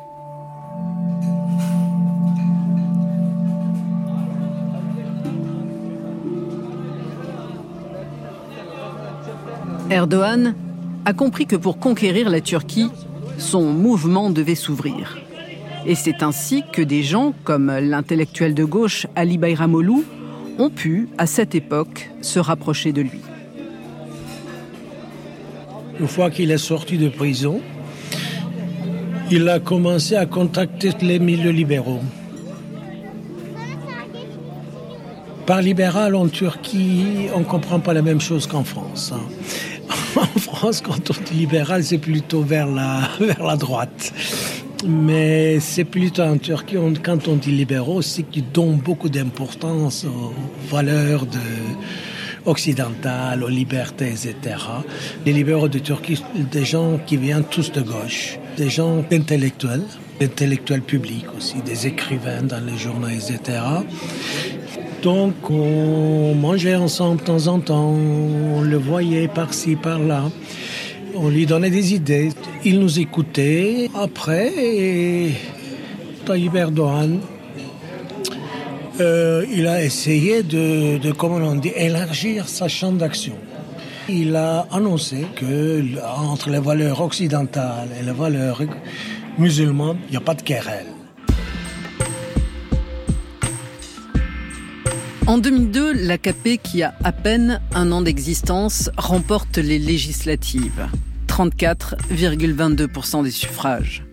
Erdogan 9.91 10.55
a 11.05 11.13
compris 11.13 11.45
que 11.45 11.55
pour 11.55 11.77
conquérir 11.77 12.31
la 12.31 12.41
Turquie, 12.41 12.89
son 13.37 13.61
mouvement 13.61 14.31
devait 14.31 14.55
s'ouvrir. 14.55 15.19
Et 15.85 15.95
c'est 15.95 16.23
ainsi 16.23 16.63
que 16.71 16.81
des 16.81 17.03
gens 17.03 17.33
comme 17.43 17.67
l'intellectuel 17.67 18.53
de 18.53 18.63
gauche 18.63 19.05
Ali 19.15 19.37
Bayramoglu 19.37 20.03
ont 20.57 20.69
pu, 20.69 21.09
à 21.17 21.25
cette 21.25 21.55
époque, 21.55 22.09
se 22.21 22.39
rapprocher 22.39 22.93
de 22.93 23.01
lui. 23.01 23.19
Une 25.99 26.07
fois 26.07 26.29
qu'il 26.29 26.51
est 26.51 26.57
sorti 26.57 26.97
de 26.97 27.09
prison, 27.09 27.59
il 29.29 29.47
a 29.49 29.59
commencé 29.59 30.15
à 30.15 30.25
contacter 30.25 30.91
les 31.01 31.19
milieux 31.19 31.51
libéraux. 31.51 32.01
Par 35.45 35.61
libéral 35.61 36.15
en 36.15 36.27
Turquie, 36.29 37.27
on 37.35 37.39
ne 37.39 37.43
comprend 37.43 37.79
pas 37.79 37.93
la 37.93 38.01
même 38.01 38.21
chose 38.21 38.47
qu'en 38.47 38.63
France. 38.63 39.11
Hein. 39.13 39.21
En 40.15 40.39
France, 40.39 40.81
quand 40.81 41.09
on 41.09 41.23
dit 41.25 41.33
libéral, 41.33 41.83
c'est 41.83 41.97
plutôt 41.97 42.43
vers 42.43 42.67
la, 42.67 43.09
vers 43.19 43.43
la 43.43 43.57
droite. 43.57 44.13
Mais 44.85 45.59
c'est 45.59 45.85
plutôt 45.85 46.23
en 46.23 46.37
Turquie, 46.37 46.77
quand 47.03 47.27
on 47.27 47.35
dit 47.35 47.51
libéraux, 47.51 48.01
c'est 48.01 48.23
qu'ils 48.23 48.51
donnent 48.51 48.77
beaucoup 48.77 49.09
d'importance 49.09 50.05
aux 50.05 50.33
valeurs 50.69 51.25
de, 51.25 51.39
occidentales, 52.45 53.43
aux 53.43 53.49
libertés, 53.49 54.09
etc. 54.09 54.35
Les 55.25 55.33
libéraux 55.33 55.69
de 55.69 55.79
Turquie, 55.79 56.21
des 56.35 56.65
gens 56.65 56.99
qui 57.05 57.17
viennent 57.17 57.45
tous 57.49 57.71
de 57.71 57.81
gauche, 57.81 58.37
des 58.57 58.69
gens 58.69 59.03
intellectuels, 59.11 59.85
intellectuels 60.21 60.81
publics 60.81 61.27
aussi, 61.37 61.55
des 61.65 61.87
écrivains 61.87 62.43
dans 62.43 62.63
les 62.63 62.77
journaux, 62.77 63.07
etc. 63.07 63.59
Donc 65.01 65.49
on 65.49 66.33
mangeait 66.35 66.75
ensemble 66.75 67.19
de 67.19 67.25
temps 67.25 67.47
en 67.47 67.59
temps, 67.59 67.89
on 67.89 68.61
le 68.61 68.77
voyait 68.77 69.27
par-ci, 69.27 69.75
par-là. 69.75 70.29
On 71.25 71.29
lui 71.29 71.45
donnait 71.45 71.69
des 71.69 71.93
idées. 71.93 72.33
Il 72.65 72.81
nous 72.81 72.99
écoutait. 72.99 73.89
Après, 73.95 74.51
Tayyip 76.25 76.51
euh, 78.99 79.45
il 79.49 79.65
a 79.67 79.81
essayé 79.81 80.43
de, 80.43 80.99
élargir 81.77 82.49
sa 82.49 82.67
champ 82.67 82.91
d'action. 82.91 83.35
Il 84.09 84.35
a 84.35 84.67
annoncé 84.69 85.25
que 85.37 85.81
entre 86.17 86.49
les 86.49 86.59
valeurs 86.59 86.99
occidentales 86.99 87.87
et 87.97 88.03
les 88.03 88.11
valeurs 88.11 88.61
musulmanes, 89.37 89.99
il 90.09 90.11
n'y 90.11 90.17
a 90.17 90.21
pas 90.21 90.35
de 90.35 90.41
querelle. 90.41 90.87
En 95.25 95.37
2002, 95.37 95.93
l'AKP, 95.93 96.61
qui 96.61 96.83
a 96.83 96.93
à 97.01 97.13
peine 97.13 97.61
un 97.73 97.93
an 97.93 98.01
d'existence, 98.01 98.91
remporte 98.97 99.57
les 99.57 99.79
législatives. 99.79 100.85
34,22% 101.33 103.23
des 103.23 103.31
suffrages. 103.31 104.05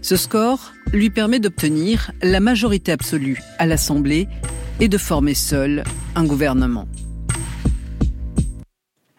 Ce 0.00 0.14
score 0.14 0.72
lui 0.92 1.10
permet 1.10 1.40
d'obtenir 1.40 2.12
la 2.22 2.38
majorité 2.38 2.92
absolue 2.92 3.42
à 3.58 3.66
l'Assemblée 3.66 4.28
et 4.78 4.86
de 4.86 4.96
former 4.96 5.34
seul 5.34 5.82
un 6.14 6.24
gouvernement. 6.24 6.86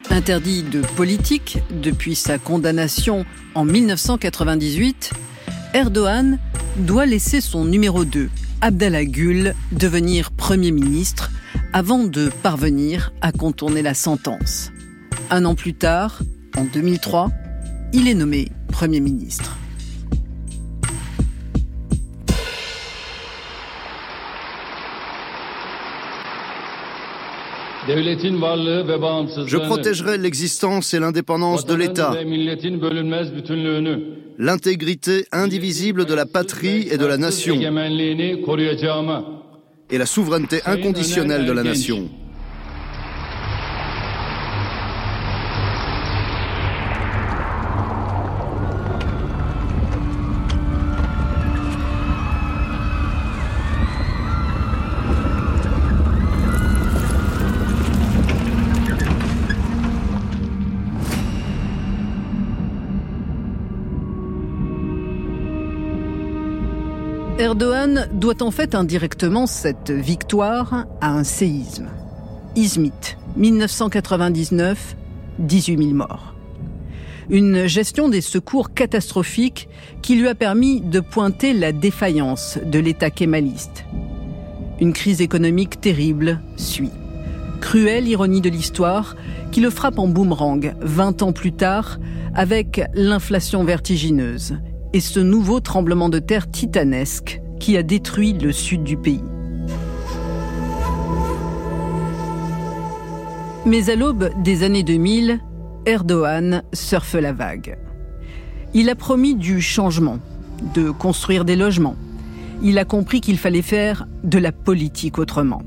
Interdit 0.10 0.64
de 0.64 0.80
politique 0.96 1.58
depuis 1.70 2.16
sa 2.16 2.38
condamnation 2.38 3.26
en 3.56 3.66
1998, 3.66 5.12
Erdogan 5.74 6.40
doit 6.78 7.06
laisser 7.06 7.42
son 7.42 7.66
numéro 7.66 8.06
2, 8.06 8.30
Abdallah 8.62 9.04
Gül 9.04 9.54
devenir 9.74 10.32
Premier 10.32 10.72
ministre 10.72 11.30
avant 11.74 12.06
de 12.06 12.30
parvenir 12.42 13.12
à 13.20 13.34
contourner 13.34 13.82
la 13.82 13.96
sentence. 13.96 14.72
Un 15.30 15.44
an 15.44 15.56
plus 15.56 15.74
tard, 15.74 16.22
en 16.58 16.66
2003, 16.66 17.32
il 17.94 18.08
est 18.08 18.14
nommé 18.14 18.50
Premier 18.72 19.00
ministre. 19.00 19.58
Je 27.86 29.58
protégerai 29.58 30.18
l'existence 30.18 30.94
et 30.94 31.00
l'indépendance 31.00 31.66
de 31.66 31.74
l'État, 31.74 32.16
l'intégrité 34.38 35.26
indivisible 35.34 36.06
de 36.06 36.14
la 36.14 36.26
patrie 36.26 36.88
et 36.90 36.98
de 36.98 37.06
la 37.06 37.18
nation, 37.18 37.60
et 39.90 39.98
la 39.98 40.06
souveraineté 40.06 40.62
inconditionnelle 40.66 41.46
de 41.46 41.52
la 41.52 41.64
nation. 41.64 42.10
Doit 68.24 68.42
en 68.42 68.52
fait 68.52 68.74
indirectement 68.74 69.48
cette 69.48 69.92
victoire 69.92 70.86
à 71.02 71.12
un 71.12 71.26
séisme. 71.26 71.88
Izmit, 72.56 73.18
1999, 73.36 74.96
18 75.40 75.78
000 75.78 75.90
morts. 75.90 76.34
Une 77.30 77.68
gestion 77.68 78.08
des 78.08 78.22
secours 78.22 78.74
catastrophique 78.74 79.68
qui 80.02 80.16
lui 80.16 80.30
a 80.30 80.36
permis 80.36 80.80
de 80.80 81.02
pointer 81.02 81.52
la 81.52 81.74
défaillance 81.74 82.60
de 82.64 82.80
l'État 82.80 83.10
kémaliste. 83.10 83.84
Une 84.80 84.94
crise 84.94 85.20
économique 85.20 85.82
terrible 85.82 86.40
suit. 86.56 86.92
Cruelle 87.60 88.08
ironie 88.08 88.40
de 88.40 88.50
l'histoire 88.50 89.18
qui 89.52 89.60
le 89.60 89.70
frappe 89.70 90.00
en 90.00 90.08
boomerang 90.08 90.76
20 90.80 91.24
ans 91.24 91.34
plus 91.34 91.52
tard 91.52 92.00
avec 92.34 92.84
l'inflation 92.94 93.66
vertigineuse 93.66 94.60
et 94.94 95.02
ce 95.02 95.20
nouveau 95.20 95.60
tremblement 95.60 96.08
de 96.08 96.20
terre 96.20 96.50
titanesque 96.50 97.42
qui 97.64 97.78
a 97.78 97.84
détruit 97.84 98.34
le 98.34 98.52
sud 98.52 98.84
du 98.84 98.98
pays. 98.98 99.24
Mais 103.66 103.90
à 103.90 103.96
l'aube 103.96 104.32
des 104.44 104.64
années 104.64 104.84
2000, 104.84 105.40
Erdogan 105.86 106.64
surfe 106.74 107.14
la 107.14 107.32
vague. 107.32 107.78
Il 108.74 108.90
a 108.90 108.96
promis 108.96 109.36
du 109.36 109.62
changement, 109.62 110.20
de 110.74 110.92
construire 110.92 111.46
des 111.46 111.56
logements. 111.56 111.96
Il 112.62 112.78
a 112.80 112.84
compris 112.84 113.22
qu'il 113.22 113.38
fallait 113.38 113.62
faire 113.62 114.08
de 114.26 114.40
la 114.40 114.52
politique 114.52 115.18
autrement. 115.18 115.62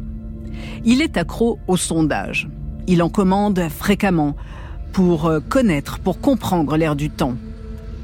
Il 0.84 1.00
est 1.00 1.16
accro 1.16 1.58
au 1.66 1.78
sondage. 1.78 2.46
Il 2.86 3.02
en 3.02 3.08
commande 3.08 3.68
fréquemment 3.70 4.36
pour 4.92 5.32
connaître, 5.48 5.98
pour 6.00 6.20
comprendre 6.20 6.76
l'air 6.76 6.94
du 6.94 7.08
temps, 7.08 7.36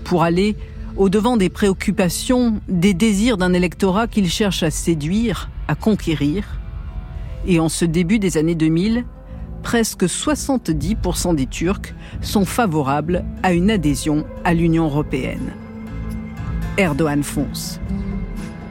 pour 0.03 0.23
aller 0.23 0.57
au 0.97 1.09
devant 1.09 1.37
des 1.37 1.49
préoccupations, 1.49 2.61
des 2.69 2.95
désirs 2.95 3.37
d'un 3.37 3.53
électorat 3.53 4.07
qu'il 4.07 4.29
cherche 4.29 4.63
à 4.63 4.71
séduire, 4.71 5.51
à 5.69 5.75
conquérir. 5.75 6.61
Et 7.47 7.61
en 7.61 7.69
ce 7.69 7.85
début 7.85 8.19
des 8.19 8.37
années 8.37 8.55
2000, 8.55 9.05
presque 9.63 10.05
70% 10.05 11.35
des 11.35 11.47
Turcs 11.47 11.95
sont 12.21 12.45
favorables 12.45 13.25
à 13.43 13.53
une 13.53 13.71
adhésion 13.71 14.25
à 14.45 14.55
l'Union 14.55 14.85
européenne. 14.85 15.53
Erdogan 16.77 17.23
fonce. 17.23 17.81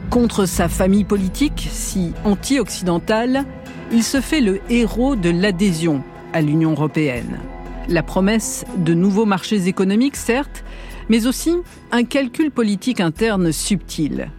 Contre 0.10 0.46
sa 0.46 0.68
famille 0.68 1.06
politique, 1.06 1.70
si 1.72 2.14
anti-occidentale, 2.26 3.46
il 3.92 4.04
se 4.04 4.22
fait 4.22 4.42
le 4.42 4.60
héros 4.70 5.16
de 5.16 5.30
l'adhésion 5.30 6.04
à 6.34 6.42
l'Union 6.42 6.72
européenne. 6.72 7.40
La 7.88 8.04
promesse 8.04 8.66
de 8.78 8.94
nouveaux 8.94 9.26
marchés 9.26 9.68
économiques, 9.68 10.16
certes, 10.16 10.64
mais 11.12 11.28
aussi 11.28 11.58
un 11.92 12.06
calcul 12.06 12.52
politique 12.52 13.02
interne 13.02 13.52
subtil. 13.52 14.30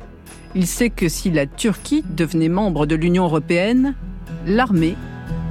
Il 0.54 0.66
sait 0.66 0.88
que 0.88 1.06
si 1.06 1.30
la 1.30 1.44
Turquie 1.44 2.02
devenait 2.16 2.48
membre 2.48 2.86
de 2.86 2.94
l'Union 2.94 3.24
européenne, 3.24 3.94
l'armée 4.46 4.96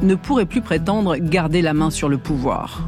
ne 0.01 0.15
pourrait 0.15 0.47
plus 0.47 0.62
prétendre 0.62 1.17
garder 1.17 1.62
la 1.62 1.75
main 1.75 1.91
sur 1.91 2.10
le 2.10 2.17
pouvoir. 2.17 2.88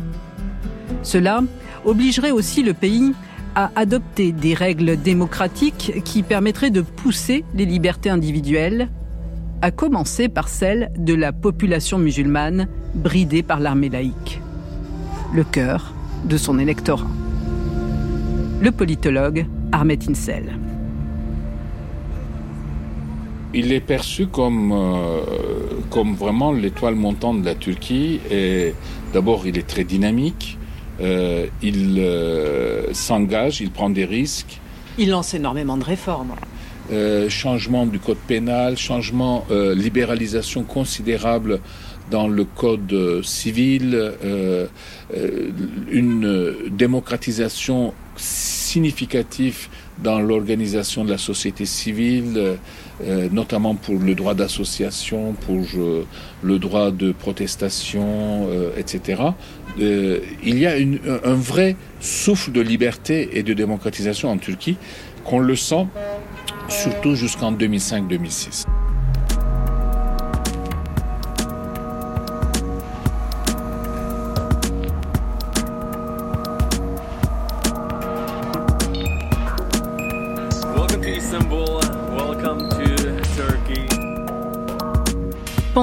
Cela 1.03 1.43
obligerait 1.85 2.31
aussi 2.31 2.63
le 2.63 2.73
pays 2.73 3.13
à 3.53 3.69
adopter 3.75 4.31
des 4.31 4.55
règles 4.55 4.99
démocratiques 4.99 6.01
qui 6.03 6.23
permettraient 6.23 6.71
de 6.71 6.81
pousser 6.81 7.45
les 7.53 7.65
libertés 7.65 8.09
individuelles, 8.09 8.89
à 9.61 9.69
commencer 9.69 10.27
par 10.27 10.49
celle 10.49 10.91
de 10.97 11.13
la 11.13 11.33
population 11.33 11.99
musulmane 11.99 12.67
bridée 12.95 13.43
par 13.43 13.59
l'armée 13.59 13.89
laïque, 13.89 14.41
le 15.35 15.43
cœur 15.43 15.93
de 16.25 16.37
son 16.37 16.57
électorat 16.57 17.05
le 18.63 18.71
politologue 18.71 19.45
Ahmet 19.73 19.99
Insel. 20.09 20.57
Il 23.53 23.73
est 23.73 23.81
perçu 23.81 24.27
comme, 24.27 24.71
euh, 24.71 25.19
comme 25.89 26.15
vraiment 26.15 26.53
l'étoile 26.53 26.95
montante 26.95 27.41
de 27.41 27.45
la 27.45 27.55
Turquie. 27.55 28.21
Et 28.31 28.73
d'abord, 29.13 29.45
il 29.45 29.57
est 29.57 29.67
très 29.67 29.83
dynamique. 29.83 30.57
euh, 31.01 31.47
il 31.61 31.97
euh, 31.99 32.93
s'engage, 32.93 33.59
il 33.59 33.69
prend 33.71 33.89
des 33.89 34.05
risques. 34.05 34.61
Il 34.97 35.09
lance 35.09 35.33
énormément 35.33 35.75
de 35.75 35.83
réformes. 35.83 36.33
Euh, 36.91 37.27
changement 37.29 37.85
du 37.85 37.99
code 37.99 38.23
pénal, 38.27 38.77
changement, 38.77 39.45
libéralisation 39.75 40.63
considérable 40.63 41.59
dans 42.11 42.27
le 42.27 42.45
code 42.45 43.21
civil, 43.23 44.13
une 45.91 46.53
démocratisation 46.69 47.93
significative 48.15 49.67
dans 49.99 50.19
l'organisation 50.19 51.05
de 51.05 51.11
la 51.11 51.17
société 51.17 51.65
civile, 51.65 52.57
notamment 53.31 53.75
pour 53.75 53.99
le 53.99 54.15
droit 54.15 54.33
d'association, 54.33 55.33
pour 55.33 55.65
le 56.41 56.59
droit 56.59 56.91
de 56.91 57.11
protestation, 57.11 58.47
etc. 58.75 59.33
Euh, 59.79 60.19
il 60.43 60.59
y 60.59 60.67
a 60.67 60.73
un 61.23 61.35
vrai 61.35 61.75
souffle 61.99 62.51
de 62.51 62.61
liberté 62.61 63.37
et 63.37 63.43
de 63.43 63.53
démocratisation 63.53 64.29
en 64.29 64.37
Turquie 64.37 64.77
qu'on 65.23 65.39
le 65.39 65.55
sent 65.55 65.87
surtout 66.67 67.15
jusqu'en 67.15 67.53
2005-2006. 67.53 68.65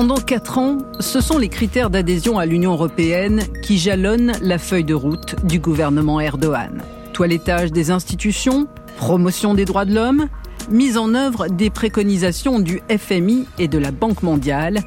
Pendant 0.00 0.16
quatre 0.16 0.56
ans, 0.56 0.78
ce 0.98 1.20
sont 1.20 1.36
les 1.36 1.50
critères 1.50 1.90
d'adhésion 1.90 2.38
à 2.38 2.46
l'Union 2.46 2.72
européenne 2.72 3.42
qui 3.62 3.76
jalonnent 3.76 4.32
la 4.40 4.56
feuille 4.56 4.84
de 4.84 4.94
route 4.94 5.36
du 5.44 5.58
gouvernement 5.58 6.20
Erdogan. 6.20 6.80
Toilettage 7.12 7.70
des 7.70 7.90
institutions, 7.90 8.66
promotion 8.96 9.52
des 9.52 9.66
droits 9.66 9.84
de 9.84 9.94
l'homme, 9.94 10.28
mise 10.70 10.96
en 10.96 11.14
œuvre 11.14 11.48
des 11.48 11.68
préconisations 11.68 12.60
du 12.60 12.80
FMI 12.88 13.46
et 13.58 13.68
de 13.68 13.76
la 13.76 13.90
Banque 13.90 14.22
mondiale, 14.22 14.78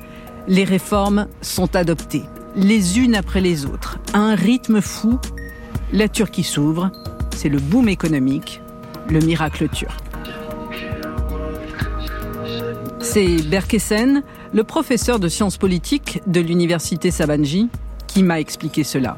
les 0.48 0.64
réformes 0.64 1.28
sont 1.44 1.76
adoptées, 1.76 2.24
les 2.56 2.98
unes 2.98 3.14
après 3.14 3.40
les 3.40 3.68
autres, 3.68 4.00
à 4.14 4.18
un 4.18 4.34
rythme 4.34 4.82
fou. 4.82 5.20
La 5.92 6.08
Turquie 6.08 6.42
s'ouvre, 6.42 6.90
c'est 7.36 7.50
le 7.50 7.60
boom 7.60 7.88
économique, 7.88 8.64
le 9.12 9.20
miracle 9.20 9.70
turc. 9.70 10.00
C'est 13.00 13.44
Berkesen, 13.44 14.24
le 14.54 14.64
professeur 14.64 15.20
de 15.20 15.28
sciences 15.28 15.58
politiques 15.58 16.22
de 16.28 16.40
l'université 16.40 17.10
Sabanji, 17.10 17.70
qui 18.08 18.22
m'a 18.22 18.40
expliqué 18.40 18.84
cela. 18.84 19.18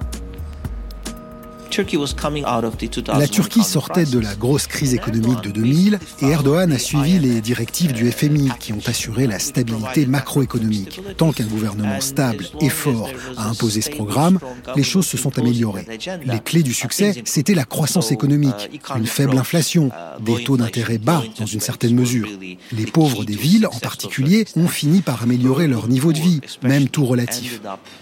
La 3.17 3.27
Turquie 3.27 3.63
sortait 3.63 4.05
de 4.05 4.19
la 4.19 4.35
grosse 4.35 4.67
crise 4.67 4.93
économique 4.93 5.41
de 5.41 5.51
2000 5.51 5.99
et 6.21 6.25
Erdogan 6.25 6.71
a 6.71 6.79
suivi 6.79 7.19
les 7.19 7.41
directives 7.41 7.91
du 7.91 8.09
FMI 8.11 8.49
qui 8.59 8.71
ont 8.71 8.81
assuré 8.85 9.27
la 9.27 9.39
stabilité 9.39 10.05
macroéconomique. 10.05 11.01
Tant 11.17 11.31
qu'un 11.33 11.45
gouvernement 11.45 11.99
stable 11.99 12.45
et 12.61 12.69
fort 12.69 13.09
a 13.37 13.49
imposé 13.49 13.81
ce 13.81 13.89
programme, 13.89 14.39
les 14.75 14.83
choses 14.83 15.05
se 15.05 15.17
sont 15.17 15.37
améliorées. 15.37 15.85
Les 16.25 16.39
clés 16.39 16.63
du 16.63 16.73
succès, 16.73 17.21
c'était 17.25 17.55
la 17.55 17.65
croissance 17.65 18.11
économique, 18.11 18.69
une 18.95 19.07
faible 19.07 19.37
inflation, 19.37 19.89
des 20.19 20.43
taux 20.43 20.57
d'intérêt 20.57 20.97
bas 20.97 21.23
dans 21.39 21.45
une 21.45 21.59
certaine 21.59 21.95
mesure. 21.95 22.27
Les 22.71 22.85
pauvres 22.85 23.25
des 23.25 23.35
villes, 23.35 23.67
en 23.67 23.79
particulier, 23.79 24.45
ont 24.55 24.67
fini 24.67 25.01
par 25.01 25.23
améliorer 25.23 25.67
leur 25.67 25.87
niveau 25.87 26.13
de 26.13 26.19
vie, 26.19 26.41
même 26.63 26.87
tout 26.87 27.05
relatif. 27.05 27.61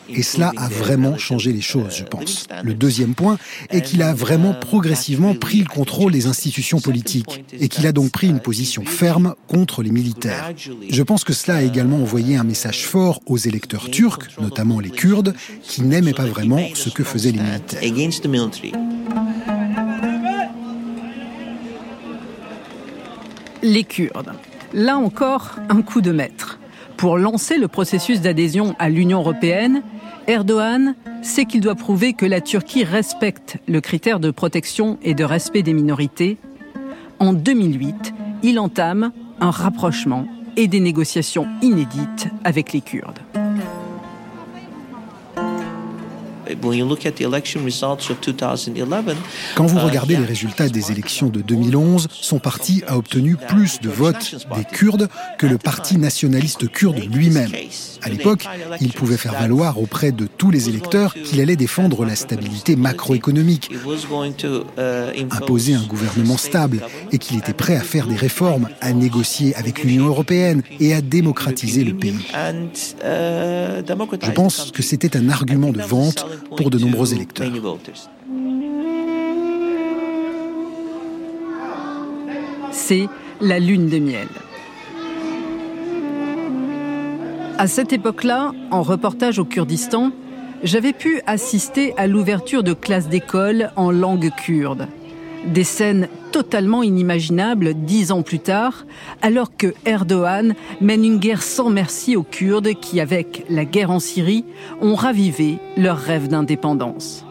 Et 0.09 0.23
cela 0.23 0.51
a 0.57 0.67
vraiment 0.67 1.17
changé 1.17 1.51
les 1.51 1.61
choses, 1.61 1.95
je 1.97 2.03
pense. 2.03 2.47
Le 2.63 2.73
deuxième 2.73 3.15
point 3.15 3.37
et 3.71 3.81
qu'il 3.81 4.01
a 4.01 4.13
vraiment 4.13 4.53
progressivement 4.53 5.35
pris 5.35 5.59
le 5.59 5.67
contrôle 5.67 6.11
des 6.11 6.27
institutions 6.27 6.79
politiques 6.79 7.43
et 7.59 7.67
qu'il 7.67 7.87
a 7.87 7.91
donc 7.91 8.11
pris 8.11 8.27
une 8.27 8.39
position 8.39 8.83
ferme 8.85 9.35
contre 9.47 9.83
les 9.83 9.91
militaires. 9.91 10.51
Je 10.89 11.03
pense 11.03 11.23
que 11.23 11.33
cela 11.33 11.57
a 11.57 11.61
également 11.61 11.97
envoyé 11.97 12.35
un 12.35 12.43
message 12.43 12.85
fort 12.85 13.21
aux 13.25 13.37
électeurs 13.37 13.89
turcs, 13.89 14.29
notamment 14.39 14.79
les 14.79 14.89
Kurdes, 14.89 15.33
qui 15.61 15.81
n'aimaient 15.81 16.13
pas 16.13 16.25
vraiment 16.25 16.61
ce 16.73 16.89
que 16.89 17.03
faisaient 17.03 17.31
les 17.31 17.41
militaires. 17.41 17.81
Les 23.61 23.83
Kurdes. 23.83 24.33
Là 24.73 24.97
encore, 24.97 25.55
un 25.69 25.81
coup 25.81 26.01
de 26.01 26.11
maître. 26.11 26.59
Pour 26.97 27.17
lancer 27.17 27.57
le 27.57 27.67
processus 27.67 28.21
d'adhésion 28.21 28.75
à 28.79 28.89
l'Union 28.89 29.19
européenne, 29.19 29.83
Erdogan 30.27 30.95
sait 31.21 31.45
qu'il 31.45 31.61
doit 31.61 31.75
prouver 31.75 32.13
que 32.13 32.25
la 32.25 32.39
Turquie 32.39 32.83
respecte 32.83 33.57
le 33.67 33.81
critère 33.81 34.19
de 34.19 34.31
protection 34.31 34.97
et 35.01 35.13
de 35.13 35.23
respect 35.23 35.63
des 35.63 35.73
minorités. 35.73 36.37
En 37.19 37.33
2008, 37.33 38.13
il 38.41 38.59
entame 38.59 39.11
un 39.41 39.51
rapprochement 39.51 40.25
et 40.55 40.67
des 40.67 40.79
négociations 40.79 41.47
inédites 41.61 42.29
avec 42.43 42.71
les 42.71 42.81
Kurdes. 42.81 43.19
Quand 49.55 49.65
vous 49.65 49.77
uh, 49.77 49.81
regardez 49.81 50.15
les 50.15 50.25
résultats 50.25 50.69
des 50.69 50.91
élections 50.91 51.27
de 51.27 51.41
2011, 51.41 52.07
son 52.11 52.39
parti 52.39 52.83
a 52.87 52.97
obtenu 52.97 53.35
plus 53.35 53.79
de 53.81 53.89
votes 53.89 54.35
des 54.55 54.63
Kurdes 54.63 55.09
que 55.37 55.47
le 55.47 55.57
parti 55.57 55.97
nationaliste 55.97 56.69
kurde 56.69 56.99
lui-même. 57.13 57.51
À 58.01 58.09
l'époque, 58.09 58.45
il 58.81 58.91
pouvait 58.93 59.17
faire 59.17 59.33
valoir 59.33 59.79
auprès 59.79 60.11
de 60.11 60.27
tous 60.27 60.51
les 60.51 60.69
électeurs 60.69 61.13
qu'il 61.13 61.39
allait 61.41 61.55
défendre 61.55 62.05
la 62.05 62.15
stabilité 62.15 62.75
macroéconomique, 62.75 63.71
imposer 65.31 65.73
un 65.75 65.83
gouvernement 65.83 66.37
stable 66.37 66.81
et 67.11 67.17
qu'il 67.17 67.37
était 67.37 67.53
prêt 67.53 67.75
à 67.75 67.81
faire 67.81 68.07
des 68.07 68.15
réformes, 68.15 68.69
à 68.81 68.93
négocier 68.93 69.55
avec 69.55 69.83
l'Union 69.83 70.07
européenne 70.07 70.63
et 70.79 70.93
à 70.93 71.01
démocratiser 71.01 71.83
le 71.83 71.93
pays. 71.93 72.27
Je 73.03 74.31
pense 74.31 74.71
que 74.71 74.81
c'était 74.81 75.17
un 75.17 75.29
argument 75.29 75.71
de 75.71 75.81
vente 75.81 76.25
pour 76.55 76.69
de 76.69 76.77
nombreux 76.77 77.13
électeurs. 77.13 77.51
C'est 82.71 83.07
la 83.41 83.59
lune 83.59 83.89
de 83.89 83.99
miel. 83.99 84.27
À 87.57 87.67
cette 87.67 87.93
époque-là, 87.93 88.51
en 88.71 88.81
reportage 88.81 89.39
au 89.39 89.45
Kurdistan, 89.45 90.11
j'avais 90.63 90.93
pu 90.93 91.21
assister 91.27 91.93
à 91.97 92.07
l'ouverture 92.07 92.63
de 92.63 92.73
classes 92.73 93.09
d'école 93.09 93.71
en 93.75 93.91
langue 93.91 94.31
kurde. 94.35 94.87
Des 95.45 95.63
scènes 95.63 96.07
totalement 96.33 96.81
inimaginables 96.81 97.75
dix 97.75 98.11
ans 98.11 98.23
plus 98.23 98.39
tard, 98.39 98.87
alors 99.21 99.55
que 99.55 99.67
Erdogan 99.85 100.55
mène 100.81 101.05
une 101.05 101.19
guerre 101.19 101.43
sans 101.43 101.69
merci 101.69 102.15
aux 102.15 102.23
Kurdes 102.23 102.73
qui, 102.73 102.99
avec 102.99 103.45
la 103.49 103.65
guerre 103.65 103.91
en 103.91 103.99
Syrie, 103.99 104.43
ont 104.81 104.95
ravivé 104.95 105.59
leur 105.77 105.97
rêve 105.97 106.27
d'indépendance. 106.27 107.23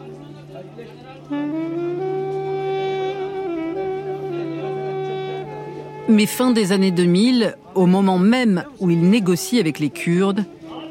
Mais 6.07 6.25
fin 6.25 6.51
des 6.51 6.71
années 6.71 6.91
2000, 6.91 7.57
au 7.75 7.85
moment 7.85 8.19
même 8.19 8.63
où 8.79 8.89
il 8.89 9.09
négocie 9.09 9.59
avec 9.59 9.79
les 9.79 9.89
Kurdes, 9.89 10.45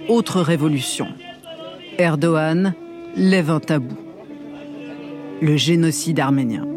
autre 0.09 0.42
révolution. 0.42 1.07
Erdogan 1.96 2.75
lève 3.16 3.51
un 3.51 3.61
tabou. 3.61 3.96
Le 5.40 5.57
génocide 5.57 6.20
arménien. 6.20 6.71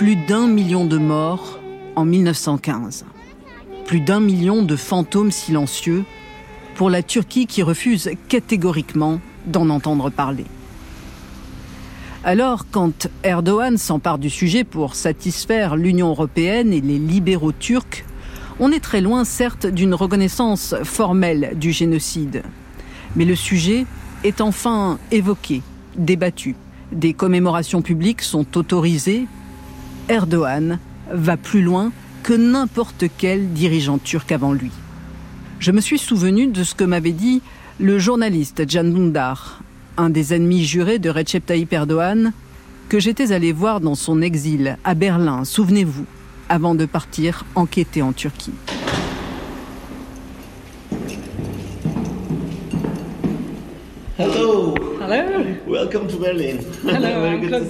Plus 0.00 0.16
d'un 0.16 0.48
million 0.48 0.86
de 0.86 0.96
morts 0.96 1.60
en 1.94 2.06
1915. 2.06 3.04
Plus 3.84 4.00
d'un 4.00 4.18
million 4.18 4.62
de 4.62 4.74
fantômes 4.74 5.30
silencieux 5.30 6.04
pour 6.74 6.88
la 6.88 7.02
Turquie 7.02 7.46
qui 7.46 7.62
refuse 7.62 8.10
catégoriquement 8.26 9.20
d'en 9.44 9.68
entendre 9.68 10.08
parler. 10.08 10.46
Alors, 12.24 12.64
quand 12.70 13.08
Erdogan 13.24 13.76
s'empare 13.76 14.18
du 14.18 14.30
sujet 14.30 14.64
pour 14.64 14.94
satisfaire 14.94 15.76
l'Union 15.76 16.08
européenne 16.08 16.72
et 16.72 16.80
les 16.80 16.98
libéraux 16.98 17.52
turcs, 17.52 18.06
on 18.58 18.72
est 18.72 18.80
très 18.80 19.02
loin, 19.02 19.26
certes, 19.26 19.66
d'une 19.66 19.92
reconnaissance 19.92 20.74
formelle 20.82 21.52
du 21.56 21.72
génocide. 21.72 22.42
Mais 23.16 23.26
le 23.26 23.36
sujet 23.36 23.84
est 24.24 24.40
enfin 24.40 24.98
évoqué, 25.10 25.60
débattu. 25.98 26.56
Des 26.90 27.12
commémorations 27.12 27.82
publiques 27.82 28.22
sont 28.22 28.56
autorisées. 28.56 29.26
Erdogan 30.10 30.80
va 31.12 31.36
plus 31.36 31.62
loin 31.62 31.92
que 32.24 32.32
n'importe 32.32 33.04
quel 33.16 33.52
dirigeant 33.52 33.98
turc 33.98 34.32
avant 34.32 34.52
lui. 34.52 34.72
Je 35.60 35.70
me 35.70 35.80
suis 35.80 35.98
souvenu 35.98 36.48
de 36.48 36.64
ce 36.64 36.74
que 36.74 36.82
m'avait 36.82 37.12
dit 37.12 37.42
le 37.78 37.96
journaliste 38.00 38.68
Can 38.68 38.84
Dündar, 38.84 39.62
un 39.96 40.10
des 40.10 40.34
ennemis 40.34 40.64
jurés 40.64 40.98
de 40.98 41.10
Recep 41.10 41.46
Tayyip 41.46 41.72
Erdogan, 41.72 42.32
que 42.88 42.98
j'étais 42.98 43.30
allé 43.30 43.52
voir 43.52 43.80
dans 43.80 43.94
son 43.94 44.20
exil 44.20 44.78
à 44.82 44.94
Berlin, 44.94 45.44
souvenez-vous, 45.44 46.06
avant 46.48 46.74
de 46.74 46.86
partir 46.86 47.44
enquêter 47.54 48.02
en 48.02 48.12
Turquie. 48.12 48.50
Hello. 54.18 54.74
Hello. 55.00 55.44
Welcome 55.68 56.08
to 56.08 56.18
Berlin. 56.18 56.58
Hello, 56.84 57.24
I'm 57.24 57.46
Claude 57.46 57.68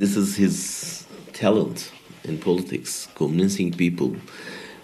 This 0.00 0.16
is 0.16 0.36
his 0.38 1.06
talent 1.32 1.92
in 2.28 2.36
politics, 2.36 3.08
convincing 3.14 3.70
people, 3.74 4.12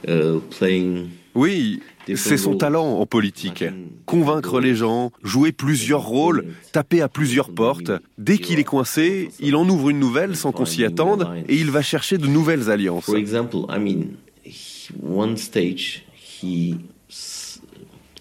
uh, 0.08 0.38
playing 0.56 1.08
Oui, 1.34 1.80
c'est 2.16 2.36
son 2.36 2.56
talent 2.56 2.98
en 3.00 3.06
politique. 3.06 3.64
Convaincre 4.06 4.60
les 4.60 4.74
gens, 4.74 5.12
jouer 5.22 5.52
plusieurs 5.52 6.04
rôles, 6.06 6.46
taper 6.72 7.00
à 7.02 7.08
plusieurs 7.08 7.50
portes. 7.50 7.92
Dès 8.18 8.38
qu'il 8.38 8.58
est 8.58 8.64
coincé, 8.64 9.30
il 9.40 9.54
en 9.56 9.68
ouvre 9.68 9.90
une 9.90 10.00
nouvelle 10.00 10.34
sans 10.36 10.52
qu'on 10.52 10.64
s'y 10.64 10.84
attende 10.84 11.28
et 11.48 11.56
il 11.56 11.70
va 11.70 11.82
chercher 11.82 12.18
de 12.18 12.26
nouvelles 12.26 12.70
alliances. 12.70 13.04
For 13.04 13.16
example, 13.16 13.66
I 13.68 13.78
mean, 13.78 14.16
he- 14.44 14.90
one 15.02 15.36
stage 15.36 16.04
he 16.42 16.76
s- 17.08 17.60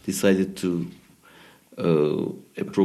decided 0.07 0.53
to 0.55 0.67
approach 0.77 0.98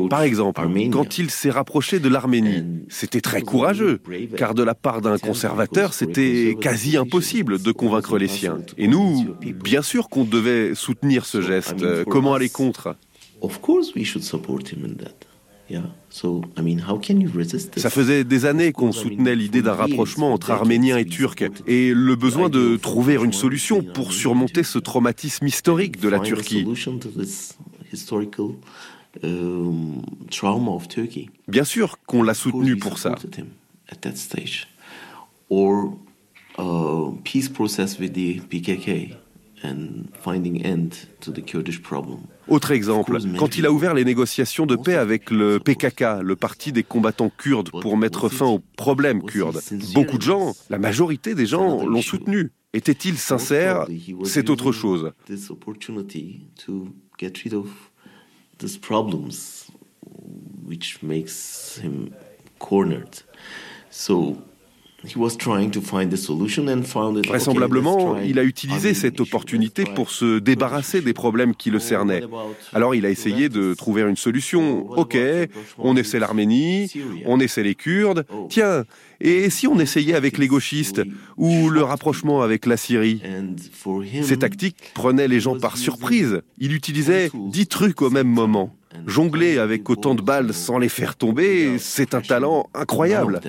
Par 0.08 0.22
exemple, 0.22 0.62
quand 0.92 1.18
il 1.18 1.30
s'est 1.30 1.50
rapproché 1.50 1.98
de 1.98 2.08
l'Arménie, 2.08 2.62
c'était 2.88 3.20
très 3.20 3.42
courageux, 3.42 4.00
car 4.36 4.54
de 4.54 4.62
la 4.62 4.74
part 4.74 5.00
d'un 5.00 5.18
conservateur, 5.18 5.94
c'était 5.94 6.56
quasi 6.60 6.96
impossible 6.96 7.60
de 7.60 7.72
convaincre 7.72 8.18
les 8.18 8.28
siens. 8.28 8.58
Et 8.78 8.86
nous, 8.86 9.34
bien 9.40 9.82
sûr 9.82 10.08
qu'on 10.08 10.24
devait 10.24 10.74
soutenir 10.74 11.26
ce 11.26 11.40
geste. 11.40 11.82
Euh, 11.82 12.04
Comment 12.04 12.34
aller 12.34 12.48
contre? 12.48 12.96
Ça 17.76 17.90
faisait 17.90 18.24
des 18.24 18.44
années 18.44 18.72
qu'on 18.72 18.92
soutenait 18.92 19.34
l'idée 19.34 19.62
d'un 19.62 19.72
rapprochement 19.72 20.32
entre 20.32 20.50
Arméniens 20.50 20.98
et 20.98 21.06
Turcs 21.06 21.42
et 21.66 21.92
le 21.94 22.16
besoin 22.16 22.48
de 22.48 22.76
trouver 22.76 23.14
une 23.14 23.32
solution 23.32 23.82
pour 23.82 24.12
surmonter 24.12 24.62
ce 24.62 24.78
traumatisme 24.78 25.46
historique 25.46 26.00
de 26.00 26.08
la 26.08 26.20
Turquie. 26.20 26.66
Historical 27.94 28.56
trauma 30.30 30.72
of 30.72 30.88
Turkey. 30.88 31.30
Bien 31.48 31.64
sûr 31.64 31.98
qu'on 32.06 32.22
l'a 32.22 32.34
soutenu 32.34 32.76
pour 32.76 32.98
ça. 32.98 33.10
supported 33.10 33.38
him 33.38 33.46
at 33.90 33.96
that 33.96 34.16
stage. 34.16 34.66
Or 35.50 35.96
a 36.58 37.10
peace 37.22 37.48
process 37.48 37.98
with 37.98 38.12
the 38.14 38.40
PKK 38.48 39.16
and 39.62 40.06
finding 40.20 40.64
end 40.64 40.90
to 41.20 41.32
the 41.32 41.44
Kurdish 41.44 41.80
problem. 41.80 42.20
Autre 42.48 42.72
exemple, 42.72 43.18
quand 43.38 43.56
il 43.56 43.64
a 43.66 43.72
ouvert 43.72 43.94
les 43.94 44.04
négociations 44.04 44.66
de 44.66 44.76
paix 44.76 44.96
avec 44.96 45.30
le 45.30 45.58
PKK, 45.58 46.22
le 46.22 46.36
parti 46.36 46.72
des 46.72 46.82
combattants 46.82 47.30
kurdes, 47.30 47.70
pour 47.70 47.96
mettre 47.96 48.28
fin 48.28 48.46
aux 48.46 48.60
problèmes 48.76 49.22
kurdes, 49.22 49.60
beaucoup 49.94 50.18
de 50.18 50.22
gens, 50.22 50.54
la 50.68 50.78
majorité 50.78 51.34
des 51.34 51.46
gens 51.46 51.86
l'ont 51.86 52.02
soutenu. 52.02 52.52
Était-il 52.74 53.16
sincère? 53.16 53.86
C'est 54.24 54.50
autre 54.50 54.72
chose. 54.72 55.12
Get 57.16 57.44
rid 57.44 57.54
of 57.54 57.90
these 58.58 58.76
problems, 58.76 59.70
which 60.64 61.02
makes 61.02 61.76
him 61.76 62.14
cornered. 62.58 63.22
So 63.90 64.42
Vraisemblablement, 67.26 68.18
il 68.18 68.38
a 68.38 68.44
utilisé 68.44 68.94
cette 68.94 69.20
opportunité 69.20 69.84
pour 69.84 70.10
se 70.10 70.38
débarrasser 70.38 71.00
des 71.00 71.12
problèmes 71.12 71.54
qui 71.54 71.70
le 71.70 71.78
cernaient. 71.78 72.22
Alors 72.72 72.94
il 72.94 73.04
a 73.06 73.10
essayé 73.10 73.48
de 73.48 73.74
trouver 73.74 74.02
une 74.02 74.16
solution. 74.16 74.90
Ok, 74.90 75.16
on 75.78 75.96
essaie 75.96 76.18
l'Arménie, 76.18 76.90
on 77.26 77.40
essaie 77.40 77.62
les 77.62 77.74
Kurdes. 77.74 78.26
Tiens, 78.48 78.84
et 79.20 79.50
si 79.50 79.66
on 79.66 79.78
essayait 79.78 80.14
avec 80.14 80.38
les 80.38 80.48
gauchistes 80.48 81.02
ou 81.36 81.70
le 81.70 81.82
rapprochement 81.82 82.42
avec 82.42 82.66
la 82.66 82.76
Syrie? 82.76 83.22
Ces 84.22 84.38
tactiques 84.38 84.92
prenaient 84.94 85.28
les 85.28 85.40
gens 85.40 85.58
par 85.58 85.76
surprise. 85.76 86.40
Il 86.58 86.72
utilisait 86.72 87.30
dix 87.34 87.66
trucs 87.66 88.02
au 88.02 88.10
même 88.10 88.28
moment. 88.28 88.74
Jongler 89.06 89.58
avec 89.58 89.88
autant 89.90 90.14
de 90.14 90.22
balles 90.22 90.54
sans 90.54 90.78
les 90.78 90.88
faire 90.88 91.16
tomber, 91.16 91.78
c'est 91.78 92.14
un 92.14 92.20
talent 92.20 92.68
incroyable. 92.74 93.40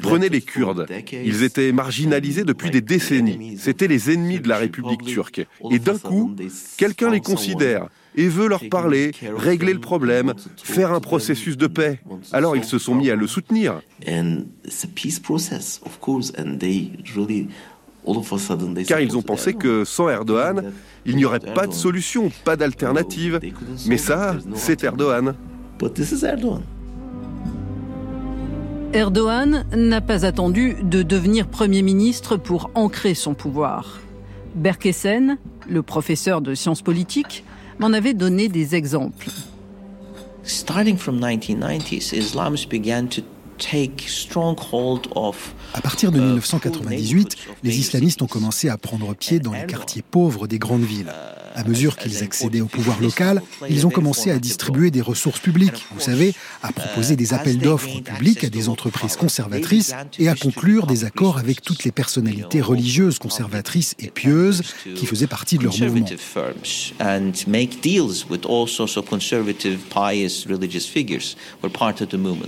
Prenez 0.00 0.28
les 0.28 0.40
Kurdes. 0.40 0.86
Ils 1.12 1.42
étaient 1.42 1.72
marginalisés 1.72 2.44
depuis 2.44 2.70
des 2.70 2.80
décennies. 2.80 3.58
C'étaient 3.58 3.88
les 3.88 4.10
ennemis 4.10 4.40
de 4.40 4.48
la 4.48 4.56
République 4.56 5.04
turque. 5.04 5.46
Et 5.70 5.78
d'un 5.78 5.98
coup, 5.98 6.34
quelqu'un 6.76 7.10
les 7.10 7.20
considère 7.20 7.88
et 8.16 8.28
veut 8.28 8.48
leur 8.48 8.68
parler, 8.68 9.12
régler 9.36 9.74
le 9.74 9.80
problème, 9.80 10.34
faire 10.56 10.92
un 10.92 11.00
processus 11.00 11.56
de 11.56 11.66
paix. 11.66 12.00
Alors 12.32 12.56
ils 12.56 12.64
se 12.64 12.78
sont 12.78 12.94
mis 12.94 13.10
à 13.10 13.16
le 13.16 13.26
soutenir. 13.26 13.80
Car 18.86 19.00
ils 19.00 19.16
ont 19.16 19.22
pensé 19.22 19.54
que 19.54 19.84
sans 19.84 20.08
Erdogan, 20.08 20.72
il 21.06 21.16
n'y 21.16 21.24
aurait 21.24 21.40
pas 21.40 21.66
de 21.66 21.72
solution, 21.72 22.30
pas 22.44 22.56
d'alternative. 22.56 23.40
Mais 23.86 23.98
ça, 23.98 24.36
c'est 24.54 24.82
Erdogan. 24.84 25.34
But 25.78 25.94
this 25.94 26.12
is 26.12 26.24
Erdogan. 26.24 26.62
Erdogan 28.94 29.64
n'a 29.76 30.00
pas 30.00 30.24
attendu 30.24 30.76
de 30.82 31.02
devenir 31.02 31.46
Premier 31.46 31.82
ministre 31.82 32.36
pour 32.36 32.70
ancrer 32.74 33.14
son 33.14 33.34
pouvoir. 33.34 34.00
Berkessen, 34.54 35.36
le 35.68 35.82
professeur 35.82 36.40
de 36.40 36.54
sciences 36.54 36.80
politiques, 36.80 37.44
m'en 37.78 37.92
avait 37.92 38.14
donné 38.14 38.48
des 38.48 38.74
exemples. 38.74 39.28
Starting 40.42 40.96
from 40.96 41.20
1990s, 41.20 42.16
Islamists 42.16 42.68
began 42.70 43.06
to 43.08 43.20
À 45.74 45.80
partir 45.80 46.12
de 46.12 46.20
1998, 46.20 47.36
les 47.62 47.78
islamistes 47.78 48.22
ont 48.22 48.26
commencé 48.26 48.68
à 48.68 48.76
prendre 48.76 49.14
pied 49.14 49.40
dans 49.40 49.52
les 49.52 49.66
quartiers 49.66 50.02
pauvres 50.02 50.46
des 50.46 50.58
grandes 50.58 50.84
villes. 50.84 51.12
À 51.54 51.64
mesure 51.64 51.96
qu'ils 51.96 52.22
accédaient 52.22 52.60
au 52.60 52.66
pouvoir 52.66 53.00
local, 53.00 53.42
ils 53.68 53.84
ont 53.84 53.90
commencé 53.90 54.30
à 54.30 54.38
distribuer 54.38 54.92
des 54.92 55.00
ressources 55.00 55.40
publiques, 55.40 55.86
vous 55.92 56.00
savez, 56.00 56.32
à 56.62 56.70
proposer 56.70 57.16
des 57.16 57.34
appels 57.34 57.58
d'offres 57.58 58.00
publics 58.00 58.44
à 58.44 58.48
des 58.48 58.68
entreprises 58.68 59.16
conservatrices 59.16 59.92
et 60.20 60.28
à 60.28 60.36
conclure 60.36 60.86
des 60.86 61.04
accords 61.04 61.36
avec 61.36 61.60
toutes 61.62 61.82
les 61.82 61.90
personnalités 61.90 62.60
religieuses 62.60 63.18
conservatrices 63.18 63.96
et 63.98 64.08
pieuses 64.08 64.62
qui 64.94 65.04
faisaient 65.04 65.26
partie 65.26 65.58
de 65.58 65.64
leur 65.64 65.76
mouvement. 65.76 66.06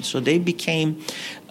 So 0.02 0.20
they 0.20 0.38
became 0.38 0.94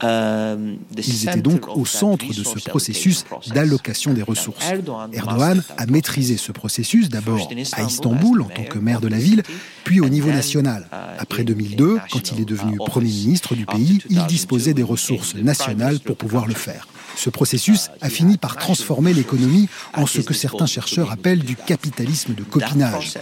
Ils 0.01 1.27
étaient 1.27 1.41
donc 1.41 1.67
au 1.75 1.85
centre 1.85 2.25
de 2.25 2.43
ce 2.43 2.59
processus 2.69 3.25
allocation 3.29 3.53
d'allocation 3.53 4.13
des 4.13 4.23
ressources. 4.23 4.65
Erdogan 5.13 5.63
a 5.77 5.85
maîtrisé 5.85 6.37
ce 6.37 6.51
processus 6.51 7.09
d'abord 7.09 7.49
à 7.73 7.83
Istanbul 7.83 8.41
en 8.41 8.45
tant 8.45 8.63
que 8.63 8.79
maire 8.79 9.01
de 9.01 9.07
la 9.07 9.17
ville, 9.17 9.43
puis 9.83 9.99
au 10.01 10.09
niveau 10.09 10.29
national. 10.29 10.87
Après 11.17 11.43
2002, 11.43 11.99
quand 12.11 12.31
il 12.31 12.41
est 12.41 12.45
devenu 12.45 12.77
Premier 12.77 13.09
ministre 13.09 13.55
du 13.55 13.65
pays, 13.65 13.99
il 14.09 14.25
disposait 14.27 14.73
des 14.73 14.83
ressources 14.83 15.35
nationales 15.35 15.99
pour 15.99 16.15
pouvoir 16.15 16.47
le 16.47 16.53
faire. 16.53 16.87
Ce 17.15 17.29
processus 17.29 17.89
a 18.01 18.09
fini 18.09 18.37
par 18.37 18.55
transformer 18.55 19.13
l'économie 19.13 19.67
en 19.93 20.05
ce 20.05 20.21
que 20.21 20.33
certains 20.33 20.65
chercheurs 20.65 21.11
appellent 21.11 21.43
du 21.43 21.55
capitalisme 21.55 22.33
de 22.33 22.43
copinage. 22.43 23.17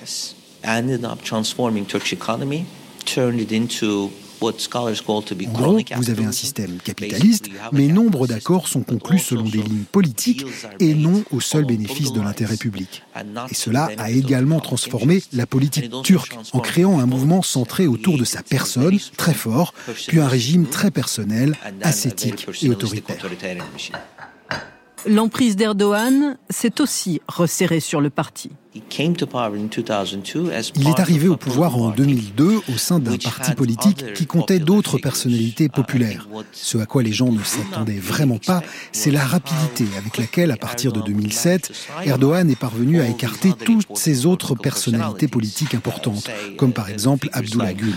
Gros, 4.39 5.80
vous 5.95 6.10
avez 6.10 6.26
un 6.26 6.32
système 6.32 6.78
capitaliste, 6.84 7.50
mais 7.71 7.88
nombre 7.88 8.28
d'accords 8.28 8.67
sont 8.67 8.84
conclus 8.84 9.19
selon 9.19 9.43
des 9.43 9.62
lignes 9.62 9.84
politiques 9.91 10.45
et 10.80 10.93
non 10.93 11.23
au 11.32 11.39
seul 11.39 11.65
bénéfice 11.65 12.12
de 12.13 12.21
l'intérêt 12.21 12.58
public. 12.58 13.04
Et 13.50 13.54
cela 13.54 13.89
a 13.97 14.10
également 14.10 14.60
transformé 14.60 15.23
la 15.34 15.45
politique 15.45 15.91
turque 16.04 16.36
en 16.54 16.60
créant 16.60 17.00
un 17.00 17.06
mouvement 17.06 17.41
centré 17.41 17.88
autour 17.88 18.17
de 18.17 18.26
sa 18.26 18.43
personne, 18.43 19.00
très 19.17 19.34
fort, 19.34 19.73
puis 20.08 20.19
un 20.19 20.28
régime 20.28 20.65
très 20.65 20.91
personnel, 20.91 21.56
ascétique 21.82 22.47
et 22.62 22.69
autoritaire. 22.69 23.17
L'emprise 25.08 25.56
d'Erdogan 25.56 26.38
s'est 26.50 26.82
aussi 26.82 27.22
resserrée 27.28 27.80
sur 27.80 28.02
le 28.02 28.10
parti. 28.10 28.50
He 28.76 28.82
came 28.89 29.15
to 29.15 29.26
power 29.26 29.58
in 29.58 29.67
2002 29.70 30.52
as 30.52 30.72
Il 30.76 30.88
est 30.88 31.00
arrivé 31.00 31.30
au 31.30 31.38
pouvoir 31.38 31.78
en 31.78 31.91
2002 31.91 32.58
au 32.58 32.78
sein 32.78 33.00
d'un 33.00 33.17
parti 33.17 33.54
politique 33.54 34.13
qui 34.13 34.26
comptait 34.26 34.60
d'autres 34.60 34.98
personnalités 34.98 35.70
populaires. 35.70 36.28
Ce 36.52 36.78
à 36.78 36.86
quoi 36.86 37.04
les 37.04 37.13
gens 37.13 37.32
ne 37.32 37.41
s'attendaient 37.41 38.00
vraiment 38.00 38.38
pas, 38.38 38.62
c'est 38.91 39.12
la 39.12 39.26
rapidité 39.26 39.86
avec 39.98 40.17
laquelle, 40.17 40.52
à 40.52 40.58
partir 40.58 40.91
de 40.91 41.02
2007, 41.02 41.72
Erdogan 42.06 42.50
est 42.50 42.60
parvenu 42.60 43.00
à 43.00 43.08
écarter 43.08 43.54
toutes 43.54 43.88
ces 43.96 44.26
autres 44.26 44.56
personnalités 44.56 45.28
politiques 45.28 45.74
importantes, 45.74 46.30
comme 46.58 46.74
par 46.74 46.89
exemple 46.89 47.30
Abdullah 47.32 47.74
Gül. 47.74 47.96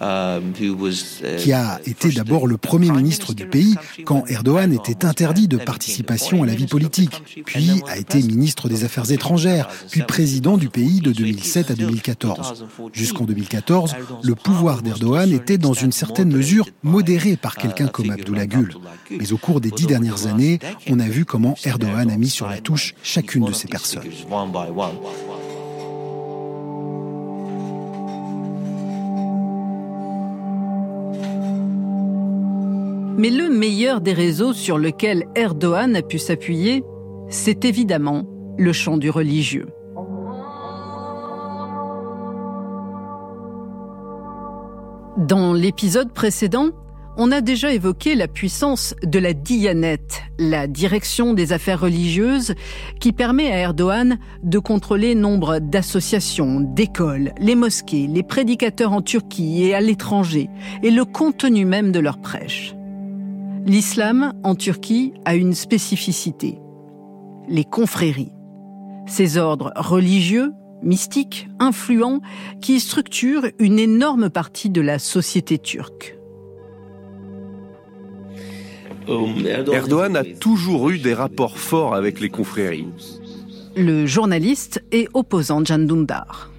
Um, 0.00 0.52
uh, 0.60 1.36
qui 1.38 1.52
a 1.52 1.80
été 1.86 2.10
d'abord 2.10 2.48
le 2.48 2.56
premier 2.56 2.90
ministre 2.90 3.32
du 3.32 3.46
pays 3.46 3.76
quand 4.04 4.24
Erdogan 4.26 4.72
était 4.72 5.04
interdit 5.04 5.46
de 5.46 5.56
participation 5.56 6.42
à 6.42 6.46
la 6.46 6.54
vie 6.54 6.66
politique, 6.66 7.22
puis 7.46 7.80
a 7.86 7.96
été 7.96 8.18
ministre 8.18 8.68
des 8.68 8.84
Affaires 8.84 9.10
étrangères, 9.12 9.68
puis 9.90 10.02
président 10.02 10.56
du 10.56 10.68
pays 10.68 11.00
de 11.00 11.12
2007 11.12 11.70
à 11.70 11.74
2014. 11.74 12.64
Jusqu'en 12.92 13.24
2014, 13.24 13.94
le 14.22 14.34
pouvoir 14.34 14.82
d'Erdogan 14.82 15.32
était 15.32 15.58
dans 15.58 15.74
une 15.74 15.92
certaine 15.92 16.32
mesure 16.32 16.66
modéré 16.82 17.36
par 17.36 17.54
quelqu'un 17.56 17.86
comme 17.86 18.10
Abdullah 18.10 18.46
Gül. 18.46 18.74
Mais 19.10 19.32
au 19.32 19.38
cours 19.38 19.60
des 19.60 19.70
dix 19.70 19.86
dernières 19.86 20.26
années, 20.26 20.58
on 20.88 20.98
a 20.98 21.08
vu 21.08 21.24
comment 21.24 21.54
Erdogan 21.64 22.10
a 22.10 22.16
mis 22.16 22.30
sur 22.30 22.48
la 22.48 22.58
touche 22.58 22.94
chacune 23.02 23.44
de 23.44 23.52
ces 23.52 23.68
personnes. 23.68 24.02
Mais 33.24 33.30
le 33.30 33.48
meilleur 33.48 34.02
des 34.02 34.12
réseaux 34.12 34.52
sur 34.52 34.76
lequel 34.76 35.24
Erdogan 35.34 35.96
a 35.96 36.02
pu 36.02 36.18
s'appuyer, 36.18 36.84
c'est 37.30 37.64
évidemment 37.64 38.26
le 38.58 38.70
champ 38.74 38.98
du 38.98 39.08
religieux. 39.08 39.68
Dans 45.16 45.54
l'épisode 45.54 46.12
précédent, 46.12 46.68
on 47.16 47.32
a 47.32 47.40
déjà 47.40 47.72
évoqué 47.72 48.14
la 48.14 48.28
puissance 48.28 48.94
de 49.02 49.18
la 49.18 49.32
Diyanet, 49.32 50.06
la 50.38 50.66
direction 50.66 51.32
des 51.32 51.54
affaires 51.54 51.80
religieuses, 51.80 52.54
qui 53.00 53.12
permet 53.12 53.50
à 53.50 53.56
Erdogan 53.56 54.18
de 54.42 54.58
contrôler 54.58 55.14
nombre 55.14 55.60
d'associations, 55.60 56.60
d'écoles, 56.60 57.32
les 57.40 57.54
mosquées, 57.54 58.06
les 58.06 58.22
prédicateurs 58.22 58.92
en 58.92 59.00
Turquie 59.00 59.64
et 59.64 59.74
à 59.74 59.80
l'étranger, 59.80 60.50
et 60.82 60.90
le 60.90 61.06
contenu 61.06 61.64
même 61.64 61.90
de 61.90 62.00
leurs 62.00 62.20
prêches. 62.20 62.74
L'islam, 63.66 64.34
en 64.42 64.54
Turquie, 64.54 65.14
a 65.24 65.34
une 65.34 65.54
spécificité. 65.54 66.58
Les 67.48 67.64
confréries. 67.64 68.32
Ces 69.06 69.38
ordres 69.38 69.72
religieux, 69.76 70.52
mystiques, 70.82 71.48
influents, 71.58 72.20
qui 72.60 72.78
structurent 72.78 73.46
une 73.58 73.78
énorme 73.78 74.28
partie 74.28 74.68
de 74.68 74.82
la 74.82 74.98
société 74.98 75.58
turque. 75.58 76.18
Erdogan 79.08 80.16
a 80.16 80.24
toujours 80.24 80.90
eu 80.90 80.98
des 80.98 81.14
rapports 81.14 81.58
forts 81.58 81.94
avec 81.94 82.20
les 82.20 82.28
confréries. 82.28 82.88
Le 83.76 84.04
journaliste 84.04 84.84
et 84.92 85.08
opposant 85.14 85.64
Can 85.64 85.80
Dündar. 85.80 86.50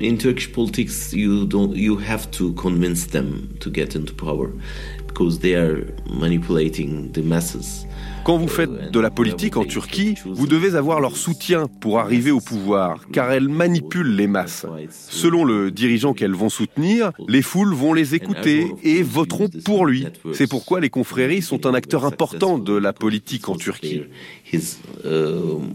In 0.00 0.16
Turkish 0.16 0.50
politics, 0.50 1.12
you 1.12 1.46
don't 1.46 1.72
you 1.76 1.96
have 1.96 2.28
to 2.32 2.52
convince 2.54 3.06
them 3.06 3.48
to 3.60 3.70
get 3.72 3.94
into 3.94 4.12
power. 4.12 4.50
Quand 8.24 8.38
vous 8.38 8.48
faites 8.48 8.90
de 8.90 9.00
la 9.00 9.10
politique 9.10 9.56
en 9.56 9.64
Turquie, 9.64 10.14
vous 10.24 10.46
devez 10.46 10.76
avoir 10.76 11.00
leur 11.00 11.16
soutien 11.16 11.66
pour 11.80 12.00
arriver 12.00 12.30
au 12.30 12.40
pouvoir, 12.40 13.06
car 13.12 13.30
elles 13.30 13.48
manipulent 13.48 14.16
les 14.16 14.26
masses. 14.26 14.66
Selon 14.90 15.44
le 15.44 15.70
dirigeant 15.70 16.14
qu'elles 16.14 16.34
vont 16.34 16.48
soutenir, 16.48 17.12
les 17.28 17.42
foules 17.42 17.74
vont 17.74 17.92
les 17.92 18.14
écouter 18.14 18.72
et 18.82 19.02
voteront 19.02 19.48
pour 19.64 19.86
lui. 19.86 20.06
C'est 20.32 20.48
pourquoi 20.48 20.80
les 20.80 20.90
confréries 20.90 21.42
sont 21.42 21.66
un 21.66 21.74
acteur 21.74 22.04
important 22.04 22.58
de 22.58 22.74
la 22.74 22.92
politique 22.92 23.48
en 23.48 23.56
Turquie. 23.56 24.02
Um, 25.04 25.74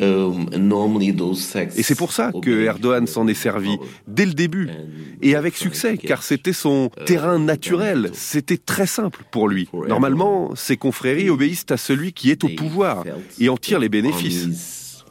et 0.00 1.82
c'est 1.82 1.94
pour 1.94 2.12
ça 2.12 2.32
que 2.42 2.64
Erdogan 2.64 3.06
s'en 3.06 3.26
est 3.26 3.34
servi 3.34 3.76
dès 4.06 4.26
le 4.26 4.32
début, 4.32 4.70
et 5.20 5.34
avec 5.34 5.56
succès, 5.56 5.98
car 5.98 6.22
c'était 6.22 6.52
son 6.52 6.90
uh, 7.00 7.04
terrain 7.04 7.38
naturel, 7.38 8.10
c'était 8.12 8.56
très 8.56 8.86
simple 8.86 9.24
pour 9.30 9.48
lui. 9.48 9.68
Normalement, 9.88 10.54
ses 10.54 10.76
confréries 10.76 11.30
obéissent 11.30 11.66
à 11.70 11.76
celui 11.76 12.12
qui 12.12 12.30
est 12.30 12.44
au 12.44 12.48
pouvoir 12.48 13.04
et 13.38 13.48
en 13.48 13.56
tire 13.56 13.78
les 13.78 13.88
bénéfices. 13.88 15.04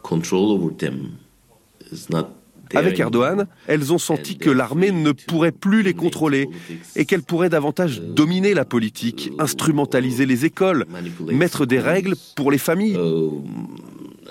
Avec 2.74 3.00
Erdogan, 3.00 3.48
elles 3.68 3.92
ont 3.92 3.98
senti 3.98 4.38
que 4.38 4.50
l'armée 4.50 4.92
ne 4.92 5.12
pourrait 5.12 5.52
plus 5.52 5.84
les 5.84 5.94
contrôler 5.94 6.48
et 6.96 7.04
qu'elle 7.04 7.22
pourrait 7.22 7.50
davantage 7.50 7.98
uh, 7.98 8.14
dominer 8.14 8.54
la 8.54 8.64
politique, 8.66 9.32
instrumentaliser 9.40 10.26
les 10.26 10.46
écoles, 10.46 10.86
mettre 11.32 11.66
des 11.66 11.80
règles 11.80 12.16
pour 12.36 12.50
les 12.50 12.58
familles. 12.58 12.98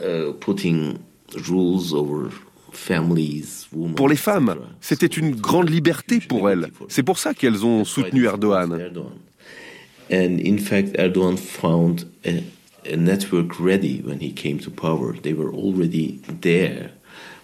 Um, 0.03 0.99
Uh, 1.37 2.29
pour 3.95 4.09
les 4.09 4.17
femmes, 4.17 4.57
c'était 4.81 5.07
une 5.07 5.35
grande 5.35 5.71
liberté 5.71 6.21
pour 6.21 6.51
elles. 6.51 6.69
C'est 6.89 7.03
pour 7.03 7.19
ça 7.19 7.35
qu'elles 7.35 7.65
ont 7.65 7.85
soutenu 7.85 8.25
Erdogan. 8.25 8.79
And 10.13 10.39
in 10.45 10.59
fact, 10.59 10.99
Erdogan 10.99 11.37
found 11.37 12.07
a, 12.27 12.43
network 12.97 13.61
ready 13.61 14.03
when 14.05 14.19
he 14.21 14.35
came 14.35 14.59
to 14.59 14.71
power. 14.71 15.15
They 15.23 15.33
were 15.33 15.53
already 15.53 16.21
there, 16.41 16.91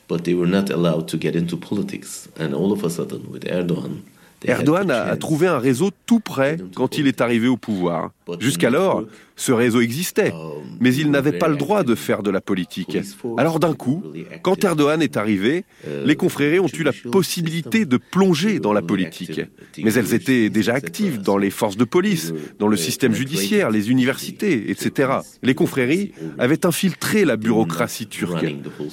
but 0.08 0.24
they 0.24 0.34
were 0.34 0.48
not 0.48 0.70
allowed 0.70 1.06
to 1.08 1.16
get 1.16 1.36
into 1.36 1.56
politics. 1.56 2.28
And 2.40 2.52
all 2.52 2.72
of 2.72 2.82
a 2.82 2.90
sudden, 2.90 3.30
with 3.30 3.44
Erdogan, 3.44 4.02
Erdogan 4.44 4.90
a, 4.90 5.16
trouvé 5.16 5.46
un 5.46 5.58
réseau 5.58 5.90
tout 6.06 6.20
prêt 6.20 6.58
quand 6.74 6.98
il 6.98 7.06
est 7.06 7.20
arrivé 7.20 7.46
au 7.46 7.56
pouvoir. 7.56 8.10
Jusqu'alors, 8.40 9.04
ce 9.36 9.52
réseau 9.52 9.80
existait, 9.80 10.32
mais 10.80 10.94
il 10.94 11.10
n'avait 11.10 11.38
pas 11.38 11.48
le 11.48 11.56
droit 11.56 11.84
de 11.84 11.94
faire 11.94 12.22
de 12.22 12.30
la 12.30 12.40
politique. 12.40 12.98
Alors 13.36 13.60
d'un 13.60 13.74
coup, 13.74 14.02
quand 14.42 14.64
Erdogan 14.64 15.02
est 15.02 15.16
arrivé, 15.16 15.64
les 16.04 16.16
confréries 16.16 16.58
ont 16.58 16.68
eu 16.68 16.82
la 16.82 16.92
possibilité 17.12 17.84
de 17.84 17.96
plonger 17.96 18.58
dans 18.58 18.72
la 18.72 18.82
politique. 18.82 19.40
Mais 19.78 19.94
elles 19.94 20.14
étaient 20.14 20.50
déjà 20.50 20.74
actives 20.74 21.20
dans 21.20 21.38
les 21.38 21.50
forces 21.50 21.76
de 21.76 21.84
police, 21.84 22.32
dans 22.58 22.68
le 22.68 22.76
système 22.76 23.14
judiciaire, 23.14 23.70
les 23.70 23.90
universités, 23.90 24.70
etc. 24.70 25.18
Les 25.42 25.54
confréries 25.54 26.12
avaient 26.38 26.66
infiltré 26.66 27.24
la 27.24 27.36
bureaucratie 27.36 28.06
turque, 28.06 28.46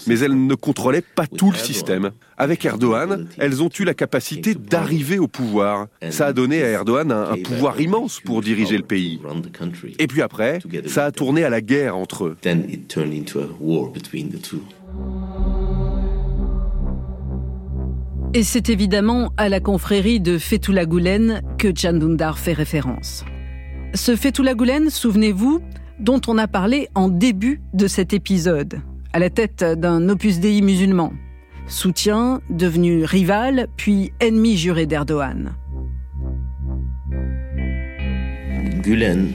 mais 0.08 0.20
elles 0.20 0.46
ne 0.46 0.56
contrôlaient 0.56 1.02
pas 1.02 1.28
tout 1.28 1.52
le 1.52 1.58
système. 1.58 2.12
Avec 2.38 2.66
Erdogan, 2.66 3.28
elles 3.38 3.62
ont 3.64 3.70
eu 3.80 3.84
la 3.84 3.94
capacité 3.94 4.56
d'arriver 4.56 5.20
au 5.20 5.28
pouvoir. 5.28 5.88
Ça 6.10 6.28
a 6.28 6.34
donné 6.34 6.64
à 6.64 6.70
Erdogan 6.70 7.12
un 7.12 7.38
pouvoir 7.42 7.80
immense 7.80 8.20
pour 8.20 8.42
diriger 8.42 8.78
le 8.78 8.84
pays. 8.84 9.20
Et 10.00 10.08
puis 10.08 10.22
après, 10.22 10.60
ça 10.88 11.06
a 11.06 11.12
tourné 11.12 11.44
à 11.44 11.50
la 11.50 11.62
guerre 11.62 11.98
entre 11.98 12.26
eux. 12.26 12.38
Et 18.36 18.44
c'est 18.44 18.70
évidemment 18.70 19.32
à 19.38 19.48
la 19.48 19.60
confrérie 19.60 20.20
de 20.20 20.38
Fethullah 20.40 20.86
Gulen 20.86 21.42
que 21.60 21.68
Can 21.68 22.34
fait 22.36 22.54
référence. 22.54 23.24
Ce 23.94 24.16
Fethullah 24.16 24.56
Gulen, 24.56 24.90
souvenez-vous, 24.90 25.62
dont 26.00 26.20
on 26.28 26.40
a 26.40 26.48
parlé 26.48 26.90
en 26.96 27.10
début 27.10 27.62
de 27.74 27.86
cet 27.86 28.12
épisode, 28.14 28.82
à 29.14 29.20
la 29.20 29.30
tête 29.30 29.64
d'un 29.64 30.10
opus 30.10 30.40
dei 30.40 30.62
musulman. 30.62 31.14
Soutien, 31.68 32.42
devenu 32.50 33.06
rival, 33.06 33.68
puis 33.78 34.12
ennemi 34.20 34.58
juré 34.58 34.88
d'Erdogan. 34.88 35.54
Gulen 38.84 39.32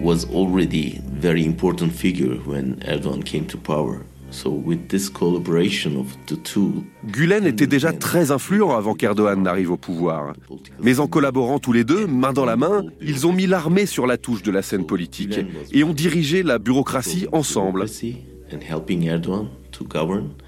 was 0.00 0.24
already 0.32 0.98
very 1.20 1.44
important 1.44 1.92
figure 1.92 2.36
when 2.46 2.76
Erdogan 2.88 3.22
came 3.22 3.44
to 3.44 3.58
power. 3.58 4.00
So 4.30 4.50
with 4.50 4.88
this 4.88 5.10
collaboration 5.10 5.98
of 5.98 6.16
the 6.26 6.36
two, 6.42 6.82
Gulen 7.04 7.46
était 7.46 7.66
déjà 7.66 7.92
très 7.92 8.30
influent 8.30 8.74
avant 8.74 8.94
qu'Erdogan 8.94 9.42
n'arrive 9.42 9.72
au 9.72 9.76
pouvoir. 9.76 10.32
Mais 10.82 11.00
en 11.00 11.06
collaborant 11.06 11.58
tous 11.58 11.74
les 11.74 11.84
deux, 11.84 12.06
main 12.06 12.32
dans 12.32 12.46
la 12.46 12.56
main, 12.56 12.82
ils 13.02 13.26
ont 13.26 13.32
mis 13.34 13.46
l'armée 13.46 13.84
sur 13.84 14.06
la 14.06 14.16
touche 14.16 14.42
de 14.42 14.50
la 14.50 14.62
scène 14.62 14.86
politique 14.86 15.38
et 15.70 15.84
ont 15.84 15.92
dirigé 15.92 16.42
la 16.42 16.58
bureaucratie 16.58 17.26
ensemble. 17.32 17.84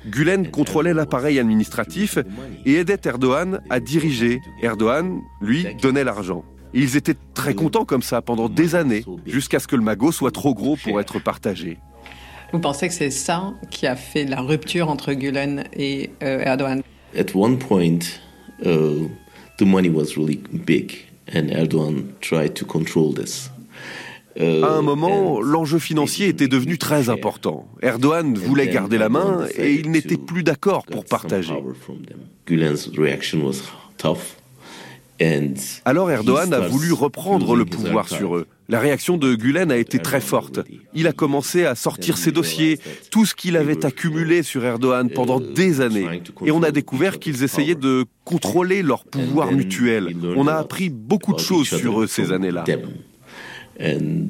Gulen 0.07 0.51
contrôlait 0.51 0.95
l'appareil 0.95 1.39
administratif 1.39 2.19
et 2.65 2.77
aidait 2.77 3.01
Erdogan 3.05 3.61
à 3.69 3.81
diriger. 3.81 4.41
Erdogan, 4.63 5.21
lui, 5.43 5.67
donnait 5.83 6.05
l'argent. 6.05 6.43
Ils 6.75 6.97
étaient 6.97 7.17
très 7.35 7.55
contents 7.55 7.85
comme 7.85 8.03
ça 8.03 8.23
pendant 8.23 8.49
des 8.49 8.75
années, 8.75 9.05
jusqu'à 9.27 9.59
ce 9.59 9.67
que 9.67 9.77
le 9.77 9.83
magot 9.83 10.13
soit 10.13 10.31
trop 10.31 10.55
gros 10.55 10.77
pour 10.77 11.01
être 11.01 11.19
partagé. 11.19 11.79
Vous 12.53 12.61
pensez 12.61 12.89
que 12.89 12.95
c'est 12.95 13.11
ça 13.11 13.53
qui 13.71 13.87
a 13.87 13.97
fait 13.97 14.25
la 14.25 14.41
rupture 14.41 14.89
entre 14.89 15.13
Gulen 15.13 15.65
et 15.75 16.11
euh, 16.23 16.41
Erdogan? 16.41 16.83
At 17.17 17.35
one 17.35 17.59
point, 17.59 17.99
uh, 18.65 19.09
the 19.59 19.63
money 19.63 19.91
was 19.91 20.17
really 20.17 20.41
big, 20.53 21.07
and 21.35 21.49
Erdogan 21.51 22.15
tried 22.21 22.55
to 22.55 22.65
control 22.65 23.15
this. 23.15 23.51
À 24.41 24.77
un 24.77 24.83
moment, 24.83 25.41
l'enjeu 25.41 25.81
financier 25.81 26.29
était 26.29 26.47
devenu 26.47 26.79
très 26.79 27.09
important. 27.09 27.67
Erdogan 27.83 28.35
voulait 28.35 28.69
garder 28.69 28.97
la 28.97 29.09
main 29.09 29.47
et 29.57 29.75
il 29.75 29.91
n'était 29.91 30.17
plus 30.17 30.45
d'accord 30.45 30.87
pour 30.87 31.05
partager. 31.05 31.55
Gulen's 32.47 32.89
reaction 32.97 33.41
was 33.41 33.65
tough. 33.97 34.38
Alors 35.85 36.11
Erdogan 36.11 36.53
a 36.53 36.61
voulu 36.61 36.93
reprendre 36.93 37.57
le 37.57 37.65
pouvoir 37.65 38.09
sur 38.09 38.37
eux. 38.37 38.47
La 38.71 38.81
réaction 38.81 39.17
de 39.17 39.35
Gulen 39.35 39.73
a 39.73 39.79
été 39.79 39.99
très 39.99 40.21
forte. 40.21 40.61
Il 40.93 41.07
a 41.07 41.13
commencé 41.13 41.65
à 41.65 41.75
sortir 41.75 42.19
ses 42.19 42.33
dossiers, 42.33 42.79
tout 43.11 43.25
ce 43.25 43.35
qu'il 43.35 43.57
avait 43.57 43.87
accumulé 43.87 44.43
sur 44.43 44.63
Erdogan 44.65 45.09
pendant 45.09 45.41
des 45.41 45.81
années. 45.81 46.23
Et 46.45 46.51
on 46.51 46.63
a 46.63 46.71
découvert 46.71 47.19
qu'ils 47.19 47.43
essayaient 47.43 47.75
de 47.75 48.05
contrôler 48.25 48.83
leur 48.83 49.05
pouvoir 49.05 49.53
mutuel. 49.53 50.15
On 50.37 50.47
a 50.47 50.55
appris 50.55 50.91
beaucoup 50.91 51.33
de 51.33 51.41
choses 51.41 51.69
sur 51.69 52.03
eux 52.03 52.07
ces 52.07 52.31
années-là. 52.33 52.65
On 53.81 54.27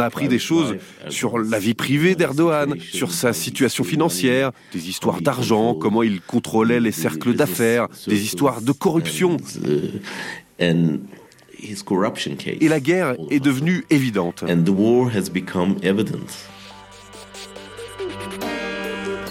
a 0.00 0.04
appris 0.04 0.28
des 0.28 0.40
choses 0.40 0.76
sur 1.08 1.38
la 1.38 1.58
vie 1.58 1.72
privée 1.74 2.14
d'Erdogan, 2.16 2.74
sur 2.80 3.12
sa 3.12 3.32
situation 3.32 3.84
financière, 3.84 4.50
des 4.72 4.88
histoires 4.88 5.20
d'argent, 5.20 5.74
comment 5.74 6.02
il 6.02 6.20
contrôlait 6.20 6.80
les 6.80 6.90
cercles 6.90 7.34
d'affaires, 7.34 7.86
des 8.08 8.24
histoires 8.24 8.60
de 8.60 8.72
corruption. 8.72 9.36
Et 10.58 10.72
la 12.68 12.80
guerre 12.80 13.14
est 13.30 13.40
devenue 13.40 13.84
évidente. 13.90 14.44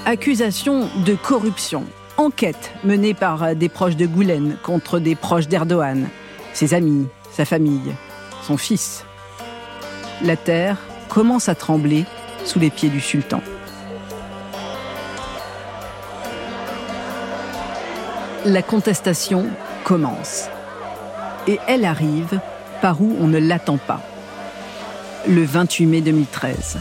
Accusation 0.05 0.87
de 1.05 1.15
corruption. 1.15 1.83
Enquête 2.17 2.71
menée 2.83 3.13
par 3.13 3.55
des 3.55 3.69
proches 3.69 3.97
de 3.97 4.05
Goulen 4.05 4.57
contre 4.63 4.99
des 4.99 5.15
proches 5.15 5.47
d'Erdogan 5.47 6.09
ses 6.53 6.73
amis, 6.73 7.07
sa 7.31 7.45
famille, 7.45 7.95
son 8.43 8.57
fils. 8.57 9.05
La 10.23 10.35
terre 10.35 10.77
commence 11.09 11.49
à 11.49 11.55
trembler 11.55 12.05
sous 12.45 12.59
les 12.59 12.69
pieds 12.69 12.89
du 12.89 12.99
sultan. 12.99 13.41
La 18.45 18.61
contestation 18.61 19.45
commence. 19.83 20.47
Et 21.47 21.59
elle 21.67 21.85
arrive 21.85 22.39
par 22.81 23.01
où 23.01 23.15
on 23.19 23.27
ne 23.27 23.37
l'attend 23.37 23.77
pas. 23.77 24.01
Le 25.27 25.43
28 25.43 25.85
mai 25.85 26.01
2013. 26.01 26.77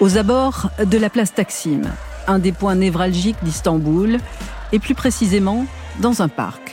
Aux 0.00 0.18
abords 0.18 0.70
de 0.84 0.98
la 0.98 1.08
place 1.08 1.32
Taksim, 1.32 1.82
un 2.26 2.38
des 2.38 2.52
points 2.52 2.74
névralgiques 2.74 3.42
d'Istanbul, 3.42 4.18
et 4.72 4.78
plus 4.78 4.94
précisément 4.94 5.64
dans 6.00 6.20
un 6.20 6.28
parc 6.28 6.67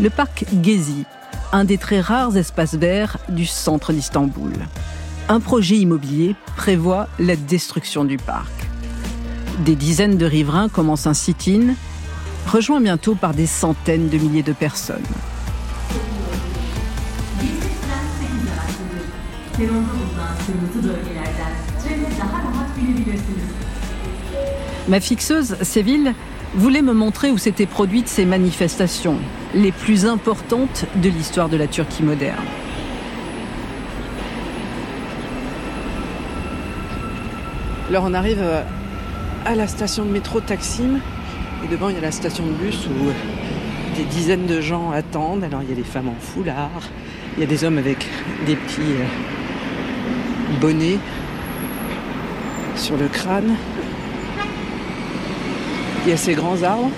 le 0.00 0.10
parc 0.10 0.44
Gezi, 0.62 1.04
un 1.52 1.64
des 1.64 1.78
très 1.78 2.00
rares 2.00 2.36
espaces 2.36 2.74
verts 2.74 3.18
du 3.28 3.46
centre 3.46 3.92
d'Istanbul. 3.92 4.52
Un 5.28 5.40
projet 5.40 5.76
immobilier 5.76 6.34
prévoit 6.56 7.08
la 7.18 7.36
destruction 7.36 8.04
du 8.04 8.16
parc. 8.16 8.52
Des 9.64 9.76
dizaines 9.76 10.16
de 10.16 10.26
riverains 10.26 10.68
commencent 10.68 11.06
un 11.06 11.14
sit-in, 11.14 11.74
rejoint 12.48 12.80
bientôt 12.80 13.14
par 13.14 13.34
des 13.34 13.46
centaines 13.46 14.08
de 14.08 14.18
milliers 14.18 14.42
de 14.42 14.52
personnes. 14.52 15.02
Ma 24.88 25.00
fixeuse, 25.00 25.56
Séville, 25.62 26.12
voulait 26.54 26.82
me 26.82 26.92
montrer 26.92 27.30
où 27.30 27.38
s'étaient 27.38 27.66
produites 27.66 28.08
ces 28.08 28.24
manifestations, 28.24 29.16
les 29.54 29.72
plus 29.72 30.06
importantes 30.06 30.84
de 30.96 31.08
l'histoire 31.08 31.48
de 31.48 31.56
la 31.56 31.66
Turquie 31.66 32.02
moderne. 32.02 32.44
Alors 37.88 38.04
on 38.06 38.14
arrive 38.14 38.40
euh, 38.40 38.62
à 39.44 39.54
la 39.54 39.66
station 39.66 40.04
de 40.04 40.10
métro 40.10 40.40
Taksim 40.40 41.00
et 41.64 41.68
devant 41.68 41.88
il 41.88 41.94
y 41.94 41.98
a 41.98 42.00
la 42.00 42.10
station 42.10 42.46
de 42.46 42.52
bus 42.52 42.86
où 42.86 43.10
des 43.96 44.04
dizaines 44.04 44.46
de 44.46 44.60
gens 44.60 44.92
attendent. 44.92 45.44
Alors 45.44 45.62
il 45.62 45.68
y 45.68 45.72
a 45.72 45.76
des 45.76 45.82
femmes 45.82 46.08
en 46.08 46.18
foulard, 46.18 46.88
il 47.36 47.40
y 47.40 47.42
a 47.44 47.46
des 47.46 47.64
hommes 47.64 47.78
avec 47.78 48.06
des 48.46 48.56
petits 48.56 48.80
euh, 48.80 50.60
bonnets 50.60 50.98
sur 52.76 52.96
le 52.96 53.08
crâne. 53.08 53.56
Il 56.04 56.10
y 56.10 56.12
a 56.12 56.16
ces 56.16 56.34
grands 56.34 56.60
arbres. 56.62 56.90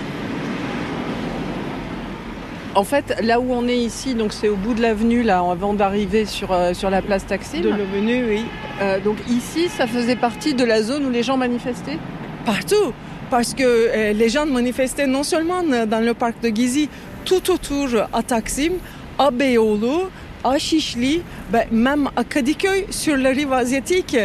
En 2.74 2.84
fait, 2.84 3.20
là 3.22 3.38
où 3.38 3.52
on 3.52 3.68
est 3.68 3.76
ici, 3.76 4.14
donc 4.14 4.32
c'est 4.32 4.48
au 4.48 4.56
bout 4.56 4.74
de 4.74 4.82
l'avenue, 4.82 5.22
là, 5.22 5.38
avant 5.38 5.74
d'arriver 5.74 6.24
sur, 6.24 6.52
euh, 6.52 6.74
sur 6.74 6.90
la 6.90 7.02
place 7.02 7.24
Taksim. 7.26 7.60
De 7.60 7.68
l'avenue, 7.68 8.24
oui. 8.26 8.44
Euh, 8.80 8.98
donc 8.98 9.18
ici, 9.28 9.68
ça 9.68 9.86
faisait 9.86 10.16
partie 10.16 10.54
de 10.54 10.64
la 10.64 10.82
zone 10.82 11.04
où 11.04 11.10
les 11.10 11.22
gens 11.22 11.36
manifestaient 11.36 11.98
Partout 12.44 12.92
Parce 13.30 13.54
que 13.54 13.62
euh, 13.62 14.12
les 14.12 14.28
gens 14.28 14.46
manifestaient 14.46 15.06
non 15.06 15.22
seulement 15.22 15.62
dans 15.62 16.04
le 16.04 16.14
parc 16.14 16.40
de 16.42 16.48
Gizi, 16.48 16.88
tout 17.24 17.50
autour 17.50 17.88
à 18.12 18.22
Taksim, 18.22 18.72
à 19.18 19.30
Beyoğlu, 19.30 20.08
à 20.42 20.58
Şişli, 20.58 21.22
ben, 21.52 21.66
même 21.70 22.10
à 22.16 22.24
Kadıköy, 22.24 22.86
sur 22.90 23.16
la 23.16 23.30
rive 23.30 23.52
asiatique, 23.52 24.16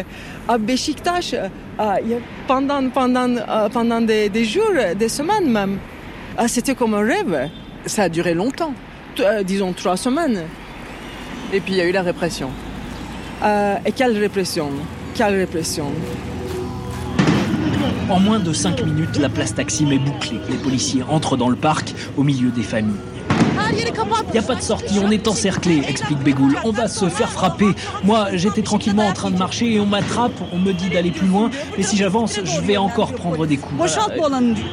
à 0.50 0.58
Beşiktaş, 0.58 1.34
ah, 1.78 1.98
pendant, 2.48 2.90
pendant, 2.90 3.30
euh, 3.38 3.70
pendant 3.70 4.02
des, 4.02 4.46
jours, 4.46 4.74
des 5.00 5.10
semaines 5.10 5.50
même. 5.52 5.78
Ah, 6.38 6.48
c'était 6.48 6.74
comme 6.74 6.96
un 6.96 7.06
rêve. 7.06 7.50
Ça 7.86 8.04
a 8.04 8.10
duré 8.10 8.34
longtemps, 8.34 8.74
euh, 9.20 9.44
disons 9.44 9.74
trois 9.74 9.96
semaines. 9.96 10.42
Et 11.54 11.60
puis 11.60 11.74
il 11.74 11.78
y 11.78 11.82
a 11.82 11.86
eu 11.86 11.92
la 11.92 12.02
répression. 12.02 12.50
Euh, 13.44 13.76
et 13.86 13.92
quelle 13.92 14.18
répression? 14.18 14.70
Quelle 15.14 15.36
répression? 15.36 15.92
En 18.10 18.20
moins 18.20 18.40
de 18.40 18.52
cinq 18.52 18.84
minutes, 18.84 19.20
la 19.20 19.30
place 19.30 19.54
Taksim 19.54 19.92
est 19.92 20.00
bouclée. 20.00 20.40
Les 20.50 20.58
policiers 20.58 21.04
entrent 21.04 21.38
dans 21.38 21.50
le 21.50 21.56
parc 21.56 21.94
au 22.18 22.24
milieu 22.24 22.50
des 22.50 22.64
familles. 22.64 23.19
Il 24.30 24.34
n'y 24.34 24.40
a 24.40 24.44
pas 24.44 24.56
de 24.56 24.62
sortie, 24.62 25.00
on 25.04 25.10
est 25.10 25.28
encerclé, 25.28 25.82
explique 25.88 26.20
Bégoul. 26.20 26.56
On 26.64 26.72
va 26.72 26.88
se 26.88 27.10
faire 27.10 27.32
frapper. 27.32 27.74
Moi, 28.04 28.28
j'étais 28.34 28.62
tranquillement 28.62 29.08
en 29.08 29.14
train 29.14 29.32
de 29.32 29.38
marcher 29.38 29.74
et 29.74 29.80
on 29.80 29.86
m'attrape, 29.86 30.34
on 30.52 30.60
me 30.60 30.72
dit 30.72 30.90
d'aller 30.90 31.12
plus 31.12 31.28
loin. 31.28 31.50
Mais 31.78 31.84
si 31.84 31.98
j'avance, 31.98 32.40
je 32.44 32.62
vais 32.62 32.78
encore 32.78 33.14
prendre 33.14 33.48
des 33.48 33.58
coups. 33.58 33.82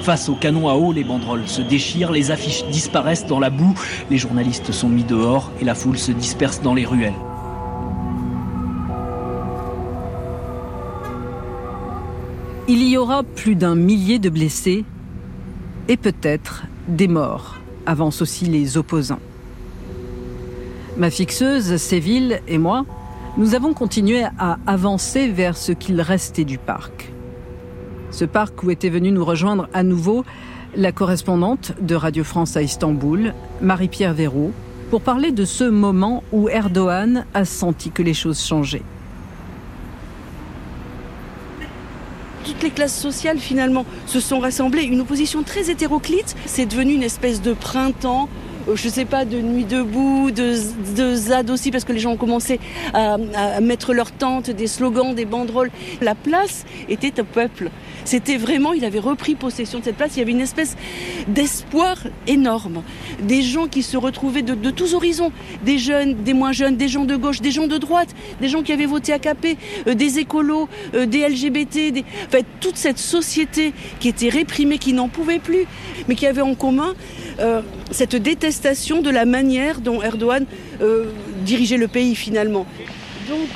Face 0.02 0.28
au 0.28 0.34
canon 0.34 0.68
à 0.68 0.74
eau, 0.74 0.92
les 0.92 1.04
banderoles 1.04 1.46
se 1.46 1.62
déchirent, 1.62 2.12
les 2.12 2.30
affiches 2.30 2.64
disparaissent 2.66 3.26
dans 3.26 3.40
la 3.40 3.50
boue, 3.50 3.74
les 4.10 4.18
journalistes 4.18 4.72
sont 4.72 4.88
mis 4.88 5.04
dehors 5.04 5.50
et 5.60 5.64
la 5.64 5.74
foule 5.74 5.98
se 5.98 6.12
disperse 6.12 6.60
dans 6.60 6.74
les 6.74 6.84
ruelles. 6.84 7.14
Il 12.68 12.82
y 12.82 12.96
aura 12.96 13.22
plus 13.22 13.54
d'un 13.54 13.76
millier 13.76 14.18
de 14.18 14.28
blessés 14.28 14.84
et 15.88 15.96
peut-être 15.96 16.64
des 16.88 17.08
morts 17.08 17.56
avancent 17.86 18.22
aussi 18.22 18.46
les 18.46 18.76
opposants. 18.76 19.20
Ma 20.96 21.10
fixeuse, 21.10 21.76
Séville 21.76 22.40
et 22.48 22.58
moi, 22.58 22.84
nous 23.36 23.54
avons 23.54 23.74
continué 23.74 24.24
à 24.38 24.58
avancer 24.66 25.28
vers 25.28 25.56
ce 25.56 25.72
qu'il 25.72 26.00
restait 26.00 26.44
du 26.44 26.58
parc. 26.58 27.12
Ce 28.10 28.24
parc 28.24 28.62
où 28.62 28.70
était 28.70 28.88
venue 28.88 29.12
nous 29.12 29.24
rejoindre 29.24 29.68
à 29.74 29.82
nouveau 29.82 30.24
la 30.74 30.92
correspondante 30.92 31.72
de 31.80 31.94
Radio 31.94 32.24
France 32.24 32.56
à 32.56 32.62
Istanbul, 32.62 33.34
Marie-Pierre 33.60 34.14
Véraud, 34.14 34.52
pour 34.90 35.00
parler 35.00 35.32
de 35.32 35.44
ce 35.44 35.64
moment 35.64 36.22
où 36.32 36.48
Erdogan 36.48 37.26
a 37.34 37.44
senti 37.44 37.90
que 37.90 38.02
les 38.02 38.14
choses 38.14 38.40
changeaient. 38.40 38.82
Les 42.66 42.72
classes 42.72 42.98
sociales 42.98 43.38
finalement 43.38 43.86
se 44.06 44.18
sont 44.18 44.40
rassemblées. 44.40 44.82
Une 44.82 45.00
opposition 45.00 45.44
très 45.44 45.70
hétéroclite. 45.70 46.34
C'est 46.46 46.66
devenu 46.66 46.94
une 46.94 47.04
espèce 47.04 47.40
de 47.40 47.52
printemps 47.52 48.28
je 48.74 48.88
sais 48.88 49.04
pas, 49.04 49.24
de 49.24 49.40
nuit 49.40 49.64
debout, 49.64 50.30
de, 50.30 50.54
ZAD 51.14 51.50
aussi, 51.50 51.70
parce 51.70 51.84
que 51.84 51.92
les 51.92 51.98
gens 51.98 52.12
ont 52.12 52.16
commencé 52.16 52.58
à, 52.94 53.16
mettre 53.60 53.94
leurs 53.94 54.12
tentes, 54.12 54.50
des 54.50 54.66
slogans, 54.66 55.14
des 55.14 55.24
banderoles. 55.24 55.70
La 56.00 56.14
place 56.14 56.64
était 56.88 57.20
au 57.20 57.24
peuple. 57.24 57.70
C'était 58.04 58.36
vraiment, 58.36 58.72
il 58.72 58.84
avait 58.84 58.98
repris 58.98 59.34
possession 59.34 59.80
de 59.80 59.84
cette 59.84 59.96
place. 59.96 60.16
Il 60.16 60.20
y 60.20 60.22
avait 60.22 60.32
une 60.32 60.40
espèce 60.40 60.76
d'espoir 61.28 61.96
énorme. 62.26 62.82
Des 63.22 63.42
gens 63.42 63.66
qui 63.66 63.82
se 63.82 63.96
retrouvaient 63.96 64.42
de, 64.42 64.70
tous 64.70 64.94
horizons. 64.94 65.32
Des 65.64 65.78
jeunes, 65.78 66.14
des 66.22 66.34
moins 66.34 66.52
jeunes, 66.52 66.76
des 66.76 66.88
gens 66.88 67.04
de 67.04 67.16
gauche, 67.16 67.40
des 67.40 67.50
gens 67.50 67.66
de 67.66 67.78
droite, 67.78 68.08
des 68.40 68.48
gens 68.48 68.62
qui 68.62 68.72
avaient 68.72 68.86
voté 68.86 69.12
AKP, 69.12 69.56
euh, 69.86 69.94
des 69.94 70.18
écolos, 70.18 70.68
euh, 70.94 71.06
des 71.06 71.28
LGBT. 71.28 72.04
Enfin, 72.26 72.42
toute 72.60 72.76
cette 72.76 72.98
société 72.98 73.72
qui 74.00 74.08
était 74.08 74.28
réprimée, 74.28 74.78
qui 74.78 74.92
n'en 74.92 75.08
pouvait 75.08 75.38
plus, 75.38 75.66
mais 76.08 76.14
qui 76.14 76.26
avait 76.26 76.42
en 76.42 76.54
commun 76.54 76.94
euh, 77.38 77.60
cette 77.90 78.16
détestation 78.16 79.00
de 79.02 79.10
la 79.10 79.24
manière 79.24 79.80
dont 79.80 80.02
Erdogan 80.02 80.44
dirigeait 81.44 81.76
le 81.78 81.88
pays 81.88 82.14
finalement. 82.14 82.66
Donc, 83.28 83.48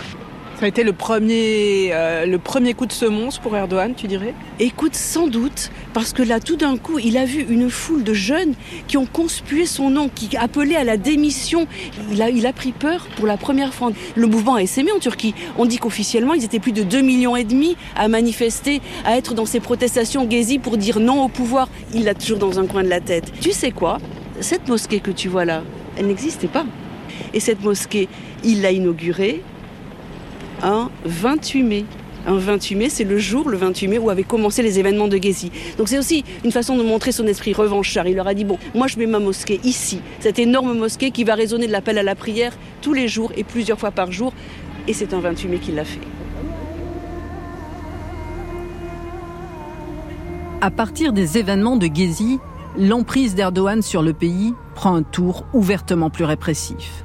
Ça 0.59 0.67
a 0.67 0.69
été 0.69 0.85
le 0.85 0.93
premier, 0.93 1.89
euh, 1.95 2.27
le 2.27 2.39
premier 2.39 2.75
coup 2.75 2.85
de 2.85 2.93
semonce 2.93 3.39
pour 3.39 3.57
Erdogan, 3.57 3.95
tu 3.97 4.07
dirais? 4.09 4.35
Écoute, 4.59 4.95
sans 4.95 5.27
doute, 5.27 5.71
parce 5.95 6.13
que 6.13 6.23
là, 6.23 6.39
tout 6.39 6.57
d'un 6.57 6.77
coup, 6.77 6.99
il 6.99 7.17
a 7.17 7.25
vu 7.25 7.47
une 7.49 7.71
foule 7.71 8.05
de 8.05 8.13
jeunes 8.13 8.53
qui 8.87 8.99
ont 8.99 9.07
conspué 9.07 9.65
son 9.65 9.89
nom, 9.89 10.11
qui 10.15 10.37
appelaient 10.37 10.77
à 10.77 10.85
la 10.85 10.99
démission. 10.99 11.67
Il 12.13 12.21
a, 12.21 12.29
il 12.29 12.47
a 12.47 12.53
pris 12.53 12.73
peur 12.73 13.09
pour 13.17 13.27
la 13.27 13.39
première 13.39 13.73
fois. 13.73 13.91
Le 14.17 14.27
mouvement 14.27 14.57
a 14.57 14.63
essaimé 14.63 14.93
en 14.93 14.99
Turquie. 14.99 15.35
On 15.57 15.65
dit 15.65 15.79
qu'officiellement, 15.79 16.35
ils 16.35 16.45
étaient 16.45 16.61
plus 16.61 16.73
de 16.73 16.83
2 16.83 17.01
millions 17.01 17.37
et 17.37 17.45
demi 17.45 17.75
à 17.97 18.09
manifester, 18.09 18.83
à 19.07 19.17
être 19.17 19.33
dans 19.33 19.47
ces 19.47 19.61
protestations 19.61 20.29
Gezi 20.29 20.59
pour 20.59 20.77
dire 20.77 21.01
non 21.01 21.25
au 21.25 21.29
pouvoir. 21.29 21.71
Il 21.95 22.05
l'a 22.05 22.13
toujours 22.13 22.39
dans 22.39 22.59
un 22.61 22.67
coin 22.67 22.83
de 22.85 22.91
la 22.91 23.01
tête. 23.01 23.33
Tu 23.41 23.53
sais 23.53 23.71
quoi? 23.71 23.97
Cette 24.41 24.69
mosquée 24.69 25.01
que 25.01 25.11
tu 25.11 25.29
vois 25.29 25.45
là, 25.45 25.63
elle 25.97 26.07
n'existait 26.07 26.49
pas. 26.49 26.65
Et 27.35 27.41
cette 27.41 27.63
mosquée, 27.63 28.09
il 28.43 28.63
l'a 28.63 28.73
inaugurée 28.73 29.43
un 30.63 30.91
28 31.05 31.63
mai. 31.63 31.85
Un 32.27 32.37
28 32.37 32.75
mai, 32.75 32.89
c'est 32.89 33.05
le 33.05 33.19
jour, 33.19 33.49
le 33.49 33.57
28 33.57 33.89
mai, 33.89 33.99
où 33.99 34.11
avaient 34.11 34.23
commencé 34.23 34.63
les 34.63 34.79
événements 34.79 35.09
de 35.09 35.17
Gezi. 35.17 35.51
Donc 35.79 35.89
c'est 35.89 35.99
aussi 35.99 36.25
une 36.45 36.53
façon 36.53 36.77
de 36.77 36.83
montrer 36.83 37.13
son 37.13 37.27
esprit 37.27 37.53
revanchard. 37.53 38.07
Il 38.09 38.17
leur 38.17 38.27
a 38.27 38.35
dit, 38.35 38.45
bon, 38.45 38.59
moi 38.75 38.87
je 38.87 38.99
mets 38.99 39.07
ma 39.07 39.19
mosquée 39.19 39.61
ici, 39.65 40.01
cette 40.21 40.39
énorme 40.39 40.77
mosquée 40.77 41.11
qui 41.11 41.25
va 41.25 41.35
résonner 41.35 41.67
de 41.67 41.73
l'appel 41.73 41.99
à 41.99 42.03
la 42.03 42.15
prière 42.15 42.53
tous 42.83 42.93
les 42.93 43.09
jours 43.09 43.33
et 43.37 43.45
plusieurs 43.45 43.79
fois 43.79 43.91
par 43.91 44.13
jour. 44.13 44.33
Et 44.89 44.93
c'est 44.95 45.15
un 45.15 45.21
28 45.21 45.49
mai 45.49 45.59
qu'il 45.59 45.75
l'a 45.75 45.85
fait. 45.85 46.01
À 50.63 50.71
partir 50.71 51.15
des 51.15 51.39
événements 51.39 51.77
de 51.77 51.87
Gezi, 51.87 52.39
l'emprise 52.79 53.35
d'Erdogan 53.35 53.83
sur 53.83 54.03
le 54.03 54.13
pays 54.13 54.55
prend 54.75 54.95
un 54.95 55.03
tour 55.03 55.45
ouvertement 55.53 56.11
plus 56.11 56.25
répressif 56.25 57.05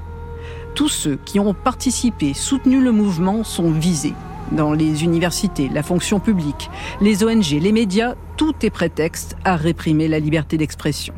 tous 0.76 0.89
ceux 0.89 1.18
qui 1.26 1.39
ont 1.39 1.53
participé, 1.53 2.34
soutenu 2.34 2.84
le 2.84 2.91
mouvement 2.91 3.43
sont 3.43 3.72
visés. 3.72 4.13
Dans 4.51 4.74
les 4.74 5.03
universités, 5.03 5.70
la 5.70 5.82
fonction 5.82 6.20
publique, 6.20 6.70
les 7.01 7.24
ONG, 7.24 7.51
les 7.59 7.72
médias, 7.72 8.13
tout 8.38 8.53
est 8.61 8.70
prétexte 8.70 9.36
à 9.43 9.55
réprimer 9.55 10.07
la 10.07 10.20
liberté 10.20 10.57
d'expression. 10.57 11.16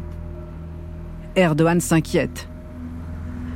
Erdogan 1.36 1.82
s'inquiète. 1.82 2.48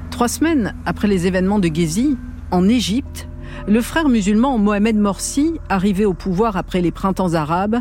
Trois 0.09 0.27
semaines 0.27 0.75
après 0.85 1.07
les 1.07 1.25
événements 1.27 1.59
de 1.59 1.73
Gezi, 1.73 2.17
en 2.49 2.67
Égypte, 2.67 3.29
le 3.67 3.81
frère 3.81 4.09
musulman 4.09 4.57
Mohamed 4.57 4.97
Morsi, 4.97 5.59
arrivé 5.69 6.03
au 6.03 6.13
pouvoir 6.13 6.57
après 6.57 6.81
les 6.81 6.91
printemps 6.91 7.33
arabes, 7.33 7.77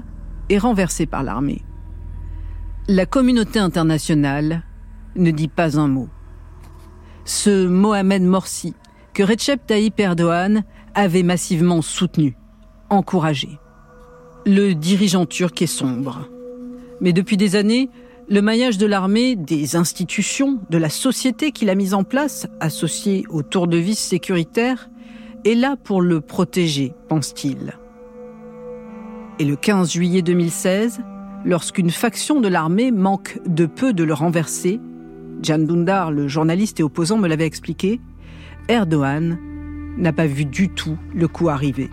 est 0.48 0.58
renversé 0.58 1.06
par 1.06 1.22
l'armée. 1.22 1.62
La 2.93 3.07
communauté 3.07 3.61
internationale 3.61 4.64
ne 5.14 5.30
dit 5.30 5.47
pas 5.47 5.78
un 5.78 5.86
mot 5.86 6.09
ce 7.24 7.68
Mohamed 7.68 8.24
Morsi 8.24 8.74
que 9.14 9.22
Recep 9.22 9.64
Tayyip 9.64 10.01
Erdogan 10.01 10.64
avait 10.97 11.22
massivement 11.22 11.82
soutenu, 11.82 12.36
encouragé. 12.88 13.61
Le 14.45 14.74
dirigeant 14.74 15.24
turc 15.24 15.62
est 15.62 15.68
sombre. 15.68 16.28
Mais 17.01 17.12
depuis 17.12 17.36
des 17.36 17.55
années, 17.55 17.91
le 18.28 18.43
maillage 18.43 18.76
de 18.76 18.86
l'armée, 18.86 19.36
des 19.36 19.76
institutions, 19.76 20.59
de 20.68 20.78
la 20.78 20.91
société 20.91 21.53
qu'il 21.53 21.70
a 21.70 21.76
mise 21.76 21.95
en 21.95 22.03
place, 22.03 22.49
associée 22.59 23.24
au 23.28 23.45
tour 23.45 23.68
de 23.68 23.76
vis 23.76 24.01
sécuritaire, 24.01 24.91
est 25.45 25.55
là 25.55 25.76
pour 25.76 26.03
le 26.03 26.20
protéger, 26.20 26.93
pense-t-il. 27.09 27.72
Et 29.38 29.45
le 29.45 29.55
15 29.55 29.93
juillet 29.93 30.22
2016, 30.22 31.03
lorsqu'une 31.45 31.91
faction 31.91 32.41
de 32.41 32.49
l'armée 32.49 32.91
manque 32.91 33.41
de 33.47 33.66
peu 33.66 33.93
de 33.93 34.05
le 34.05 34.14
renverser, 34.14 34.80
Jan 35.43 35.59
Dundar, 35.59 36.11
le 36.11 36.28
journaliste 36.28 36.80
et 36.80 36.82
opposant, 36.82 37.16
me 37.16 37.28
l'avait 37.28 37.47
expliqué, 37.47 38.01
Erdogan 38.68 39.38
n'a 39.97 40.12
pas 40.12 40.26
vu 40.26 40.45
du 40.45 40.68
tout 40.68 40.97
le 41.14 41.28
coup 41.28 41.49
arriver. 41.49 41.91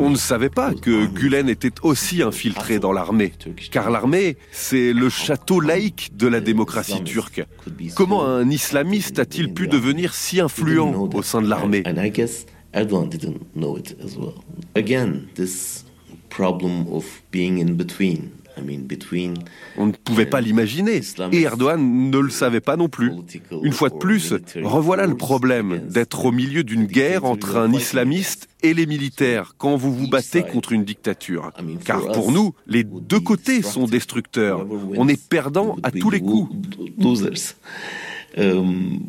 On 0.00 0.10
ne 0.10 0.16
savait 0.16 0.48
pas 0.48 0.72
que 0.74 1.06
Gulen 1.06 1.48
était 1.48 1.72
aussi 1.82 2.22
infiltré 2.22 2.78
dans 2.78 2.92
l'armée, 2.92 3.32
car 3.70 3.90
l'armée, 3.90 4.36
c'est 4.50 4.92
le 4.92 5.08
château 5.08 5.60
laïque 5.60 6.16
de 6.16 6.26
la 6.26 6.40
démocratie 6.40 7.02
turque. 7.02 7.44
Comment 7.94 8.24
un 8.24 8.48
islamiste 8.48 9.18
a-t-il 9.18 9.52
pu 9.52 9.68
devenir 9.68 10.14
si 10.14 10.40
influent 10.40 11.08
au 11.12 11.22
sein 11.22 11.42
de 11.42 11.48
l'armée? 11.48 11.82
On 19.76 19.86
ne 19.86 19.92
pouvait 19.92 20.26
pas 20.26 20.40
l'imaginer, 20.40 21.00
et 21.32 21.42
Erdogan 21.42 22.10
ne 22.10 22.18
le 22.18 22.30
savait 22.30 22.60
pas 22.60 22.76
non 22.76 22.88
plus. 22.88 23.12
Une 23.62 23.72
fois 23.72 23.90
de 23.90 23.96
plus, 23.96 24.34
revoilà 24.62 25.06
le 25.06 25.16
problème 25.16 25.80
d'être 25.88 26.24
au 26.24 26.32
milieu 26.32 26.64
d'une 26.64 26.86
guerre 26.86 27.24
entre 27.24 27.56
un 27.56 27.72
islamiste 27.72 28.48
et 28.62 28.74
les 28.74 28.86
militaires 28.86 29.54
quand 29.58 29.76
vous 29.76 29.92
vous 29.94 30.08
battez 30.08 30.42
contre 30.42 30.72
une 30.72 30.84
dictature. 30.84 31.50
Car 31.84 32.12
pour 32.12 32.32
nous, 32.32 32.54
les 32.66 32.84
deux 32.84 33.20
côtés 33.20 33.62
sont 33.62 33.86
destructeurs. 33.86 34.66
On 34.96 35.08
est 35.08 35.20
perdant 35.20 35.76
à 35.82 35.90
tous 35.90 36.10
les 36.10 36.20
coups. 36.20 36.54
Um, 38.38 39.00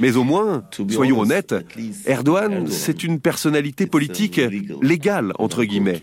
mais 0.00 0.16
au 0.16 0.24
moins, 0.24 0.64
soyons 0.90 1.20
honnêtes, 1.20 1.54
Erdogan, 2.06 2.66
c'est 2.68 3.02
une 3.04 3.20
personnalité 3.20 3.86
politique 3.86 4.40
légale, 4.80 5.32
entre 5.38 5.64
guillemets. 5.64 6.02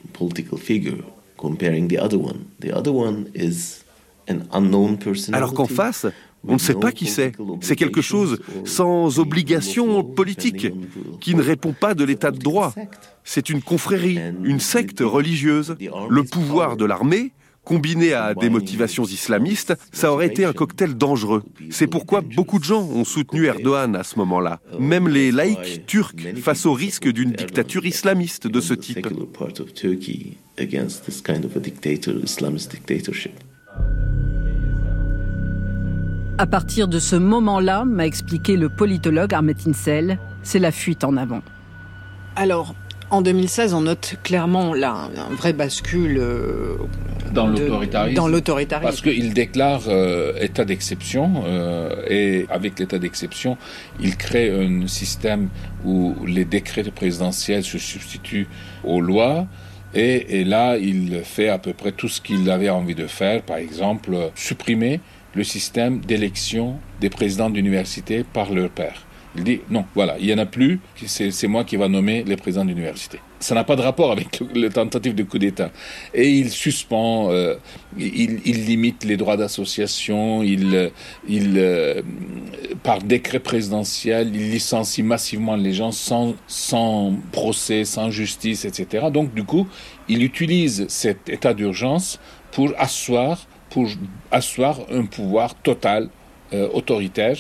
Alors 5.34 5.54
qu'en 5.54 5.68
face, 5.68 6.06
on 6.48 6.54
ne 6.54 6.58
sait 6.60 6.74
pas 6.76 6.92
qui 6.92 7.06
c'est. 7.06 7.32
C'est 7.62 7.76
quelque 7.76 8.02
chose 8.02 8.40
sans 8.66 9.20
obligation 9.20 10.04
politique, 10.04 10.68
qui 11.20 11.36
ne 11.36 11.42
répond 11.42 11.74
pas 11.74 11.94
de 11.94 12.04
l'état 12.04 12.32
de 12.32 12.40
droit. 12.40 12.74
C'est 13.24 13.50
une 13.50 13.62
confrérie, 13.62 14.20
une 14.44 14.60
secte 14.60 15.02
religieuse. 15.02 15.76
Le 16.10 16.24
pouvoir 16.24 16.78
de 16.78 16.86
l'armée, 16.86 17.34
Combiné 17.66 18.14
à 18.14 18.36
des 18.36 18.50
motivations 18.50 19.06
islamistes, 19.06 19.74
ça 19.92 20.12
aurait 20.12 20.28
été 20.28 20.46
un 20.46 20.54
cocktail 20.54 20.96
dangereux. 20.96 21.44
C'est 21.72 21.88
pourquoi 21.88 22.22
beaucoup 22.22 22.60
de 22.60 22.64
gens 22.64 22.84
ont 22.84 23.04
soutenu 23.04 23.46
Erdogan 23.46 23.96
à 23.96 24.04
ce 24.04 24.18
moment-là, 24.20 24.60
même 24.80 25.08
les 25.08 25.32
laïcs 25.32 25.86
turcs, 25.88 26.14
face 26.42 26.66
au 26.66 26.74
risque 26.74 27.08
d'une 27.08 27.32
dictature 27.32 27.86
islamiste 27.86 28.48
de 28.48 28.62
ce 28.62 28.74
type. 28.76 29.08
À 36.38 36.48
partir 36.48 36.88
de 36.88 37.00
ce 37.00 37.16
moment-là, 37.16 37.86
m'a 37.86 38.06
expliqué 38.06 38.58
le 38.58 38.70
politologue 38.70 39.34
Armet 39.34 39.56
Insel, 39.66 40.20
c'est 40.44 40.60
la 40.60 40.72
fuite 40.72 41.04
en 41.04 41.18
avant. 41.18 41.42
Alors, 42.36 42.76
en 43.12 43.22
2016, 43.22 43.74
on 43.74 43.82
note 43.82 44.16
clairement 44.24 44.74
là 44.74 45.10
un 45.18 45.34
vrai 45.34 45.54
bascule 45.54 46.18
euh, 46.20 46.76
dans 47.34 47.48
l'autoritarisme. 47.48 48.82
Parce 48.82 49.02
qu'il 49.02 49.34
déclare 49.34 49.84
euh, 49.88 50.34
état 50.40 50.66
d'exception 50.66 51.44
euh, 51.46 52.04
et 52.08 52.46
avec 52.50 52.80
l'état 52.80 52.98
d'exception, 52.98 53.58
il 54.00 54.18
crée 54.18 54.50
un 54.50 54.88
système 54.88 55.50
où 55.84 56.16
les 56.26 56.46
décrets 56.46 56.84
présidentiels 56.84 57.64
se 57.64 57.78
substituent 57.78 58.48
aux 58.84 59.02
lois. 59.02 59.48
Et, 59.94 60.42
et 60.42 60.44
là, 60.44 60.78
il 60.78 61.22
fait 61.24 61.48
à 61.48 61.58
peu 61.58 61.74
près 61.74 61.92
tout 61.92 62.10
ce 62.10 62.20
qu'il 62.20 62.50
avait 62.50 62.70
envie 62.70 62.96
de 62.96 63.08
faire, 63.08 63.42
par 63.44 63.58
exemple, 63.58 64.18
supprimer 64.36 65.00
le 65.36 65.44
système 65.44 66.00
d'élection 66.00 66.80
des 67.00 67.10
présidents 67.10 67.50
d'université 67.50 68.24
par 68.24 68.52
leur 68.52 68.70
père. 68.70 69.06
Il 69.38 69.44
dit 69.44 69.62
non, 69.70 69.86
voilà, 69.94 70.18
il 70.20 70.28
n'y 70.28 70.34
en 70.34 70.38
a 70.38 70.46
plus, 70.46 70.80
c'est 71.06 71.48
moi 71.48 71.64
qui 71.64 71.76
va 71.76 71.88
nommer 71.88 72.24
les 72.24 72.38
présidents 72.38 72.66
d'université. 72.66 73.20
Ça 73.40 73.54
n'a 73.54 73.64
pas 73.64 73.76
de 73.76 73.82
rapport 73.82 74.12
avec 74.12 74.42
le, 74.56 74.70
tentative 74.70 75.14
de 75.14 75.24
coup 75.24 75.38
d'État. 75.38 75.70
Et 76.14 76.30
il 76.32 76.50
suspend, 76.50 77.30
euh, 77.32 77.56
il, 77.98 78.66
limite 78.66 79.04
les 79.04 79.18
droits 79.18 79.36
d'association, 79.36 80.42
il, 80.42 80.92
il 81.28 81.54
euh, 81.58 82.02
par 82.82 83.00
décret 83.00 83.40
présidentiel, 83.40 84.32
il 84.34 84.52
licencie 84.52 85.04
massivement 85.04 85.58
les 85.58 85.74
gens 85.74 85.92
sans, 85.92 86.36
sans 86.48 87.14
procès, 87.32 87.84
sans 87.84 88.10
justice, 88.10 88.64
etc. 88.64 89.08
Donc 89.12 89.34
du 89.34 89.44
coup, 89.44 89.68
il 90.08 90.24
utilise 90.24 90.86
cet 90.88 91.30
état 91.30 91.54
d'urgence 91.54 92.20
pour 92.52 92.72
asseoir, 92.78 93.48
pour 93.70 93.90
asseoir 94.32 94.80
un 94.90 95.06
pouvoir 95.06 95.56
total 95.56 96.10
euh, 96.54 96.70
autoritaire 96.74 97.38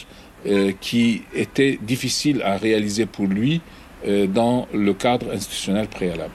euh, 0.47 0.71
qui 0.79 1.23
était 1.33 1.79
difficile 1.81 2.41
à 2.43 2.57
réaliser 2.57 3.05
pour 3.05 3.25
lui 3.25 3.61
euh, 4.07 4.27
dans 4.27 4.67
le 4.73 4.93
cadre 4.93 5.31
institutionnel 5.31 5.87
préalable. 5.87 6.33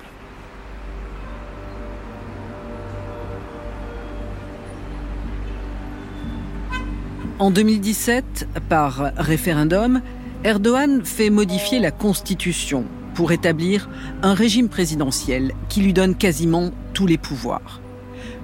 En 7.39 7.51
2017, 7.51 8.49
par 8.69 9.13
référendum, 9.17 10.03
Erdogan 10.45 11.05
fait 11.05 11.31
modifier 11.31 11.79
la 11.79 11.91
Constitution 11.91 12.85
pour 13.15 13.33
établir 13.33 13.89
un 14.23 14.35
régime 14.35 14.69
présidentiel 14.69 15.53
qui 15.69 15.83
lui 15.83 15.93
donne 15.93 16.17
quasiment 16.17 16.71
tous 16.95 17.07
les 17.07 17.19
pouvoirs. 17.19 17.81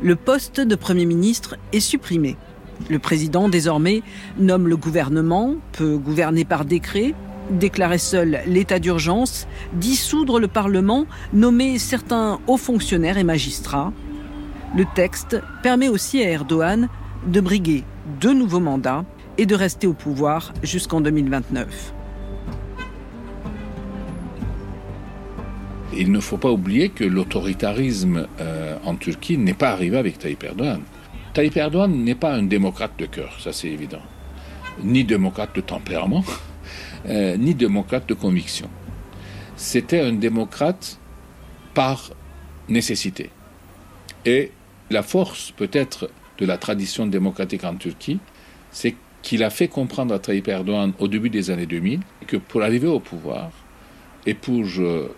le 0.02 0.14
poste 0.14 0.60
de 0.60 0.74
Premier 0.76 1.06
ministre 1.06 1.56
est 1.72 1.80
supprimé. 1.80 2.36
Le 2.88 2.98
président, 2.98 3.48
désormais, 3.48 4.02
nomme 4.38 4.68
le 4.68 4.76
gouvernement, 4.76 5.54
peut 5.72 5.96
gouverner 5.96 6.44
par 6.44 6.64
décret, 6.64 7.14
déclarer 7.50 7.98
seul 7.98 8.40
l'état 8.46 8.78
d'urgence, 8.78 9.46
dissoudre 9.72 10.38
le 10.38 10.48
Parlement, 10.48 11.06
nommer 11.32 11.78
certains 11.78 12.38
hauts 12.46 12.56
fonctionnaires 12.56 13.18
et 13.18 13.24
magistrats. 13.24 13.92
Le 14.76 14.84
texte 14.94 15.40
permet 15.62 15.88
aussi 15.88 16.22
à 16.22 16.30
Erdogan 16.30 16.88
de 17.26 17.40
briguer 17.40 17.84
deux 18.20 18.34
nouveaux 18.34 18.60
mandats 18.60 19.04
et 19.38 19.46
de 19.46 19.54
rester 19.54 19.86
au 19.86 19.92
pouvoir 19.92 20.52
jusqu'en 20.62 21.00
2029. 21.00 21.92
Il 25.98 26.12
ne 26.12 26.20
faut 26.20 26.36
pas 26.36 26.50
oublier 26.50 26.90
que 26.90 27.04
l'autoritarisme 27.04 28.26
euh, 28.40 28.76
en 28.84 28.96
Turquie 28.96 29.38
n'est 29.38 29.54
pas 29.54 29.70
arrivé 29.70 29.96
avec 29.96 30.18
Tayyip 30.18 30.44
Erdogan. 30.44 30.82
Tayyip 31.36 31.58
Erdogan 31.58 31.92
n'est 31.92 32.14
pas 32.14 32.32
un 32.32 32.44
démocrate 32.44 32.98
de 32.98 33.04
cœur, 33.04 33.38
ça 33.42 33.52
c'est 33.52 33.68
évident. 33.68 34.00
Ni 34.82 35.04
démocrate 35.04 35.54
de 35.54 35.60
tempérament, 35.60 36.24
euh, 37.10 37.36
ni 37.36 37.54
démocrate 37.54 38.08
de 38.08 38.14
conviction. 38.14 38.70
C'était 39.54 40.00
un 40.00 40.14
démocrate 40.14 40.98
par 41.74 42.12
nécessité. 42.70 43.28
Et 44.24 44.50
la 44.88 45.02
force 45.02 45.50
peut-être 45.50 46.08
de 46.38 46.46
la 46.46 46.56
tradition 46.56 47.06
démocratique 47.06 47.64
en 47.64 47.74
Turquie, 47.74 48.18
c'est 48.70 48.94
qu'il 49.20 49.44
a 49.44 49.50
fait 49.50 49.68
comprendre 49.68 50.14
à 50.14 50.18
Tayyip 50.18 50.48
Erdogan 50.48 50.94
au 50.98 51.06
début 51.06 51.28
des 51.28 51.50
années 51.50 51.66
2000 51.66 52.00
que 52.26 52.38
pour 52.38 52.62
arriver 52.62 52.88
au 52.88 52.98
pouvoir, 52.98 53.50
et 54.24 54.32
pour 54.32 54.64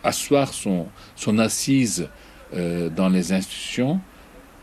asseoir 0.02 0.52
son, 0.52 0.88
son 1.14 1.38
assise 1.38 2.08
euh, 2.54 2.88
dans 2.88 3.08
les 3.08 3.32
institutions, 3.32 4.00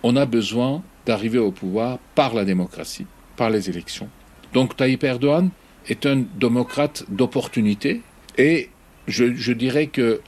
on 0.04 0.18
a 0.18 0.26
besoin 0.26 0.84
d'arriver 1.06 1.40
au 1.40 1.52
pouvoir 1.52 2.00
par 2.16 2.34
la 2.34 2.46
démocratie, 2.46 3.06
par 3.36 3.50
les 3.50 3.70
élections. 3.70 4.10
Donc 4.54 4.76
Tayyip 4.76 5.04
Erdogan 5.04 5.50
est 5.88 6.06
un 6.06 6.24
démocrate 6.40 7.06
d'opportunité 7.10 8.02
et 8.38 8.70
je, 9.08 9.52
dirais 9.54 9.88
que 9.88 10.22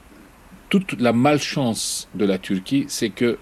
toute 0.68 1.00
la 1.00 1.12
malchance 1.12 2.08
de 2.14 2.24
la 2.24 2.38
Turquie, 2.38 2.84
c'est 2.88 3.10
que 3.10 3.38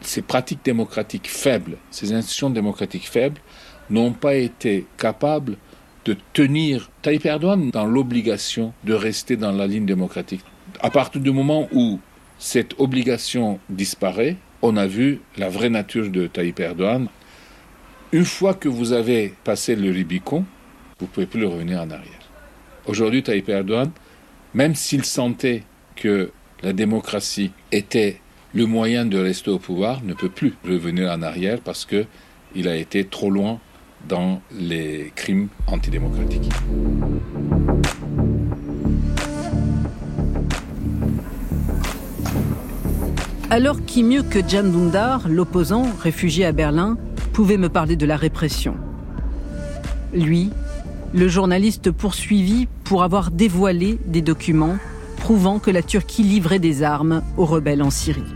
ces 0.00 0.22
pratiques 0.22 0.64
démocratiques 0.64 1.28
faibles, 1.28 1.76
ces 1.90 2.12
institutions 2.12 2.50
démocratiques 2.50 3.08
faibles, 3.08 3.40
n'ont 3.90 4.12
pas 4.12 4.34
été 4.34 4.86
capables 4.98 5.56
de 6.04 6.16
tenir 6.32 6.90
Tayyip 7.02 7.26
Erdogan 7.26 7.70
dans 7.70 7.86
l'obligation 7.86 8.72
de 8.84 8.94
rester 8.94 9.36
dans 9.36 9.52
la 9.52 9.66
ligne 9.66 9.86
démocratique. 9.86 10.42
À 10.80 10.90
partir 10.90 11.20
du 11.20 11.30
moment 11.30 11.68
où 11.72 12.00
cette 12.38 12.78
obligation 12.78 13.58
disparaît, 13.68 14.36
on 14.62 14.76
a 14.76 14.86
vu 14.86 15.20
la 15.36 15.48
vraie 15.48 15.70
nature 15.70 16.10
de 16.10 16.26
Tayyip 16.26 16.60
Erdogan. 16.60 17.08
Une 18.12 18.24
fois 18.24 18.54
que 18.54 18.68
vous 18.68 18.92
avez 18.92 19.34
passé 19.44 19.76
le 19.76 19.90
Rubicon, 19.90 20.44
vous 20.98 21.06
ne 21.06 21.10
pouvez 21.10 21.26
plus 21.26 21.44
revenir 21.44 21.80
en 21.80 21.90
arrière. 21.90 22.12
Aujourd'hui, 22.86 23.22
Tayyip 23.22 23.48
Erdogan, 23.48 23.90
même 24.54 24.74
s'il 24.74 25.04
sentait 25.04 25.64
que 25.96 26.30
la 26.62 26.72
démocratie 26.72 27.52
était 27.72 28.20
le 28.54 28.66
moyen 28.66 29.04
de 29.04 29.18
rester 29.18 29.50
au 29.50 29.58
pouvoir, 29.58 30.02
ne 30.02 30.14
peut 30.14 30.30
plus 30.30 30.54
revenir 30.64 31.10
en 31.10 31.22
arrière 31.22 31.60
parce 31.60 31.84
qu'il 31.84 32.68
a 32.68 32.76
été 32.76 33.04
trop 33.04 33.30
loin 33.30 33.60
dans 34.08 34.40
les 34.52 35.12
crimes 35.14 35.48
antidémocratiques. 35.66 36.50
Alors 43.48 43.84
qui 43.84 44.02
mieux 44.02 44.24
que 44.24 44.40
Jan 44.46 44.64
Dundar, 44.64 45.28
l'opposant, 45.28 45.86
réfugié 46.02 46.44
à 46.44 46.50
Berlin, 46.50 46.98
pouvait 47.32 47.58
me 47.58 47.68
parler 47.68 47.94
de 47.94 48.04
la 48.04 48.16
répression? 48.16 48.74
Lui, 50.12 50.50
le 51.14 51.28
journaliste 51.28 51.92
poursuivi 51.92 52.66
pour 52.82 53.04
avoir 53.04 53.30
dévoilé 53.30 54.00
des 54.06 54.20
documents 54.20 54.78
prouvant 55.18 55.60
que 55.60 55.70
la 55.70 55.82
Turquie 55.82 56.24
livrait 56.24 56.58
des 56.58 56.82
armes 56.82 57.22
aux 57.36 57.44
rebelles 57.44 57.84
en 57.84 57.90
Syrie. 57.90 58.34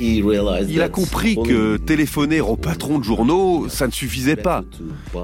Il 0.00 0.80
a 0.80 0.88
compris 0.88 1.36
que 1.36 1.76
téléphoner 1.76 2.40
aux 2.40 2.56
patrons 2.56 2.98
de 2.98 3.04
journaux, 3.04 3.68
ça 3.68 3.86
ne 3.86 3.92
suffisait 3.92 4.36
pas. 4.36 4.64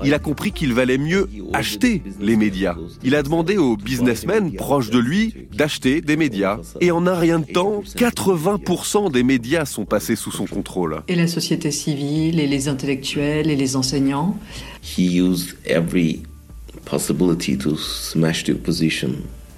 Il 0.05 0.15
a 0.15 0.19
compris 0.19 0.53
qu'il 0.53 0.73
valait 0.73 0.99
mieux 0.99 1.29
acheter 1.53 2.03
les 2.21 2.37
médias. 2.37 2.77
Il 3.03 3.15
a 3.15 3.23
demandé 3.23 3.57
aux 3.57 3.77
businessmen 3.77 4.53
proches 4.53 4.91
de 4.91 4.99
lui 4.99 5.35
d'acheter 5.53 6.01
des 6.01 6.17
médias. 6.17 6.59
Et 6.81 6.91
en 6.91 7.07
un 7.07 7.15
rien 7.15 7.39
de 7.39 7.47
temps, 7.47 7.83
80% 7.97 9.13
des 9.13 9.23
médias 9.23 9.65
sont 9.65 9.85
passés 9.85 10.17
sous 10.17 10.33
son 10.33 10.47
contrôle. 10.47 11.03
Et 11.09 11.15
la 11.15 11.29
société 11.29 11.71
civile, 11.71 12.41
et 12.41 12.47
les 12.47 12.69
intellectuels, 12.69 13.51
et 13.51 13.57
les 13.57 13.77
enseignants? 13.77 14.37
He 14.83 15.21
used 15.21 15.57
every 15.67 16.23
possibility 16.85 17.57
to 17.59 17.77
smash 17.77 18.45
the 18.45 18.51
opposition. 18.51 19.13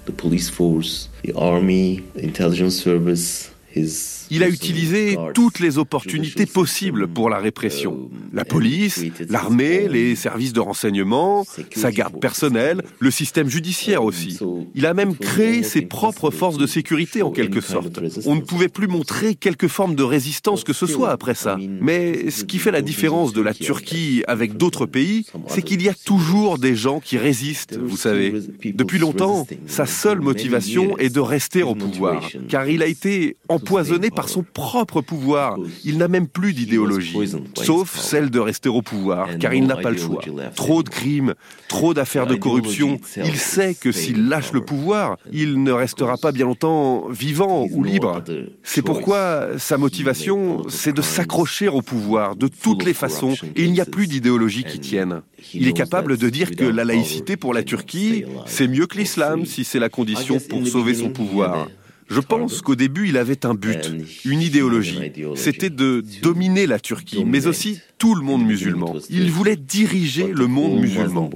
The 0.05 0.11
police 0.11 0.49
force, 0.49 1.09
the 1.25 1.33
army, 1.35 2.03
the 2.15 2.23
intelligence 2.23 2.81
service, 2.81 3.51
his 3.75 4.16
il 4.29 4.43
a 4.43 4.49
utilisé 4.49 5.17
toutes 5.33 5.59
les 5.59 5.77
opportunités 5.77 6.45
possibles 6.45 7.07
pour 7.07 7.29
la 7.29 7.37
répression. 7.37 8.09
La 8.33 8.45
police, 8.45 9.03
l'armée, 9.29 9.87
les 9.87 10.15
services 10.15 10.53
de 10.53 10.59
renseignement, 10.59 11.45
sa 11.75 11.91
garde 11.91 12.19
personnelle, 12.19 12.81
le 12.99 13.11
système 13.11 13.49
judiciaire 13.49 14.03
aussi. 14.03 14.39
Il 14.75 14.85
a 14.85 14.93
même 14.93 15.15
créé 15.15 15.63
ses 15.63 15.81
propres 15.81 16.31
forces 16.31 16.57
de 16.57 16.67
sécurité 16.67 17.21
en 17.21 17.31
quelque 17.31 17.61
sorte. 17.61 17.99
On 18.25 18.35
ne 18.35 18.41
pouvait 18.41 18.67
plus 18.67 18.87
montrer 18.87 19.35
quelque 19.35 19.67
forme 19.67 19.95
de 19.95 20.03
résistance 20.03 20.63
que 20.63 20.73
ce 20.73 20.85
soit 20.85 21.11
après 21.11 21.35
ça. 21.35 21.57
Mais 21.81 22.29
ce 22.29 22.43
qui 22.43 22.59
fait 22.59 22.71
la 22.71 22.81
différence 22.81 23.33
de 23.33 23.41
la 23.41 23.53
Turquie 23.53 24.23
avec 24.27 24.57
d'autres 24.57 24.85
pays, 24.85 25.25
c'est 25.47 25.61
qu'il 25.61 25.81
y 25.81 25.89
a 25.89 25.93
toujours 25.93 26.57
des 26.57 26.75
gens 26.75 26.99
qui 26.99 27.17
résistent, 27.17 27.77
vous 27.77 27.97
savez. 27.97 28.33
Depuis 28.63 28.99
longtemps, 28.99 29.47
sa 29.65 29.85
seule 29.85 30.19
motivation 30.19 30.97
est 30.97 31.13
de 31.13 31.19
rester 31.19 31.63
au 31.63 31.75
pouvoir, 31.75 32.29
car 32.49 32.67
il 32.67 32.83
a 32.83 32.87
été 32.87 33.37
empoisonné 33.49 34.09
par 34.17 34.29
son 34.29 34.43
propre 34.43 35.01
pouvoir. 35.01 35.57
Il 35.85 35.99
n'a 35.99 36.07
même 36.07 36.27
plus 36.27 36.53
d'idéologie, 36.53 37.15
sauf 37.53 37.99
celle 37.99 38.31
de 38.31 38.39
rester 38.39 38.67
au 38.67 38.81
pouvoir, 38.81 39.37
car 39.37 39.53
il 39.53 39.67
n'a 39.67 39.75
pas 39.75 39.91
le 39.91 39.97
choix. 39.97 40.23
Trop 40.55 40.81
de 40.81 40.89
crimes, 40.89 41.35
trop 41.67 41.93
d'affaires 41.93 42.25
de 42.25 42.33
corruption. 42.33 42.99
Il 43.23 43.37
sait 43.37 43.75
que 43.75 43.91
s'il 43.91 44.27
lâche 44.27 44.53
le 44.53 44.61
pouvoir, 44.61 45.17
il 45.31 45.61
ne 45.61 45.71
restera 45.71 46.17
pas 46.17 46.31
bien 46.31 46.45
longtemps 46.45 47.07
vivant 47.09 47.67
ou 47.69 47.83
libre. 47.83 48.23
C'est 48.63 48.81
pourquoi 48.81 49.59
sa 49.59 49.77
motivation, 49.77 50.63
c'est 50.67 50.93
de 50.93 51.03
s'accrocher 51.03 51.67
au 51.67 51.83
pouvoir 51.83 52.35
de 52.35 52.47
toutes 52.47 52.85
les 52.85 52.95
façons, 52.95 53.35
et 53.55 53.65
il 53.65 53.71
n'y 53.71 53.81
a 53.81 53.85
plus 53.85 54.07
d'idéologie 54.07 54.63
qui 54.63 54.79
tienne. 54.79 55.21
Il 55.53 55.67
est 55.67 55.73
capable 55.73 56.17
de 56.17 56.29
dire 56.29 56.55
que 56.55 56.65
la 56.65 56.85
laïcité 56.85 57.37
pour 57.37 57.53
la 57.53 57.61
Turquie, 57.61 58.23
c'est 58.47 58.67
mieux 58.67 58.87
que 58.87 58.97
l'islam 58.97 59.45
si 59.45 59.63
c'est 59.63 59.79
la 59.79 59.89
condition 59.89 60.39
pour 60.49 60.65
sauver 60.65 60.95
son 60.95 61.11
pouvoir. 61.11 61.67
Je 62.09 62.19
pense 62.21 62.61
qu'au 62.61 62.75
début, 62.75 63.09
il 63.09 63.17
avait 63.17 63.45
un 63.45 63.53
but, 63.53 63.91
une 64.25 64.41
idéologie. 64.41 64.99
C'était 65.35 65.69
de 65.69 66.03
dominer 66.21 66.65
la 66.65 66.79
Turquie, 66.79 67.25
mais 67.25 67.47
aussi 67.47 67.79
tout 67.97 68.15
le 68.15 68.21
monde 68.21 68.45
musulman. 68.45 68.95
Il 69.09 69.31
voulait 69.31 69.57
diriger 69.57 70.27
le 70.27 70.47
monde 70.47 70.79
musulman. 70.79 71.29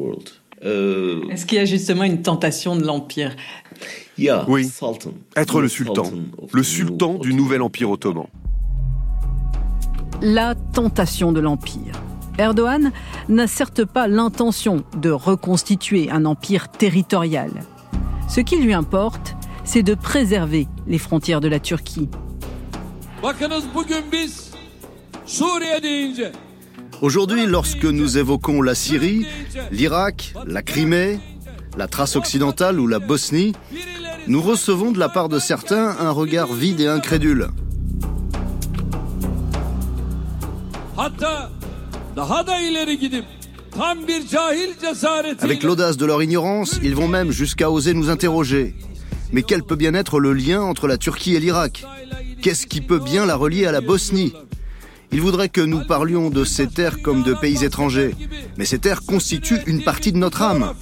Est-ce 0.61 1.45
qu'il 1.45 1.57
y 1.57 1.61
a 1.61 1.65
justement 1.65 2.03
une 2.03 2.21
tentation 2.21 2.75
de 2.75 2.85
l'Empire? 2.85 3.35
Oui, 4.47 4.69
être 5.35 5.61
le 5.61 5.67
sultan, 5.67 6.03
le 6.51 6.63
sultan 6.63 7.15
du 7.15 7.33
nouvel 7.33 7.61
Empire 7.61 7.89
ottoman. 7.89 8.27
La 10.21 10.53
tentation 10.53 11.31
de 11.31 11.39
l'Empire. 11.39 11.93
Erdogan 12.37 12.91
n'a 13.27 13.47
certes 13.47 13.83
pas 13.83 14.07
l'intention 14.07 14.83
de 14.97 15.09
reconstituer 15.09 16.09
un 16.11 16.25
empire 16.25 16.69
territorial. 16.69 17.51
Ce 18.29 18.39
qui 18.39 18.57
lui 18.57 18.73
importe, 18.73 19.35
c'est 19.71 19.83
de 19.83 19.95
préserver 19.95 20.67
les 20.85 20.97
frontières 20.97 21.39
de 21.39 21.47
la 21.47 21.61
Turquie. 21.61 22.09
Aujourd'hui, 27.01 27.45
lorsque 27.45 27.85
nous 27.85 28.17
évoquons 28.17 28.61
la 28.61 28.75
Syrie, 28.75 29.25
l'Irak, 29.71 30.33
la 30.45 30.61
Crimée, 30.61 31.19
la 31.77 31.87
Thrace 31.87 32.17
occidentale 32.17 32.81
ou 32.81 32.87
la 32.87 32.99
Bosnie, 32.99 33.53
nous 34.27 34.41
recevons 34.41 34.91
de 34.91 34.99
la 34.99 35.07
part 35.07 35.29
de 35.29 35.39
certains 35.39 35.95
un 36.01 36.11
regard 36.11 36.51
vide 36.51 36.81
et 36.81 36.87
incrédule. 36.87 37.47
Avec 45.39 45.63
l'audace 45.63 45.95
de 45.95 46.05
leur 46.05 46.21
ignorance, 46.21 46.77
ils 46.83 46.93
vont 46.93 47.07
même 47.07 47.31
jusqu'à 47.31 47.71
oser 47.71 47.93
nous 47.93 48.09
interroger. 48.09 48.75
Mais 49.31 49.43
quel 49.43 49.63
peut 49.63 49.75
bien 49.75 49.93
être 49.93 50.19
le 50.19 50.33
lien 50.33 50.61
entre 50.61 50.87
la 50.87 50.97
Turquie 50.97 51.35
et 51.35 51.39
l'Irak? 51.39 51.85
Qu'est-ce 52.41 52.67
qui 52.67 52.81
peut 52.81 52.99
bien 52.99 53.25
la 53.25 53.35
relier 53.35 53.65
à 53.65 53.71
la 53.71 53.81
Bosnie? 53.81 54.33
Ils 55.13 55.21
voudraient 55.21 55.49
que 55.49 55.61
nous 55.61 55.85
parlions 55.85 56.29
de 56.29 56.43
ces 56.45 56.67
terres 56.67 57.01
comme 57.01 57.23
de 57.23 57.33
pays 57.33 57.63
étrangers. 57.63 58.15
Mais 58.57 58.65
ces 58.65 58.79
terres 58.79 59.01
constituent 59.01 59.61
une 59.67 59.83
partie 59.83 60.11
de 60.11 60.17
notre 60.17 60.41
âme. 60.41 60.73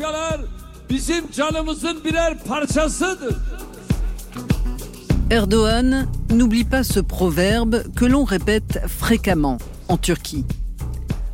Erdogan 5.32 6.08
n'oublie 6.32 6.64
pas 6.64 6.84
ce 6.84 7.00
proverbe 7.00 7.84
que 7.96 8.06
l'on 8.06 8.24
répète 8.24 8.82
fréquemment 8.88 9.60
en 9.88 9.98
Turquie. 9.98 10.46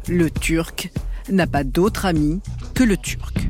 Le 0.08 0.30
Turc 0.30 0.92
n'a 1.30 1.48
pas 1.48 1.64
d'autre 1.64 2.06
ami 2.06 2.42
que 2.74 2.84
le 2.84 2.98
Turc. 2.98 3.45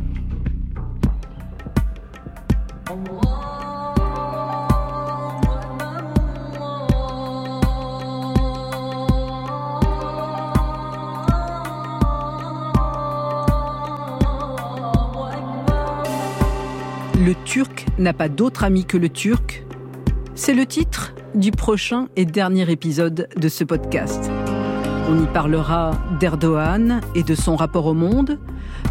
N'a 17.98 18.14
pas 18.14 18.30
d'autre 18.30 18.64
ami 18.64 18.86
que 18.86 18.98
le 18.98 19.10
Turc 19.10 19.66
C'est 20.36 20.54
le 20.54 20.66
titre 20.66 21.14
du 21.34 21.52
prochain 21.52 22.08
et 22.16 22.26
dernier 22.26 22.70
épisode 22.70 23.28
de 23.36 23.50
ce 23.50 23.64
podcast. 23.64 24.30
On 25.10 25.24
y 25.24 25.28
parlera 25.28 25.92
d'Erdogan 26.20 27.02
et 27.14 27.24
de 27.24 27.36
son 27.36 27.56
rapport 27.56 27.86
au 27.86 27.94
monde, 27.94 28.40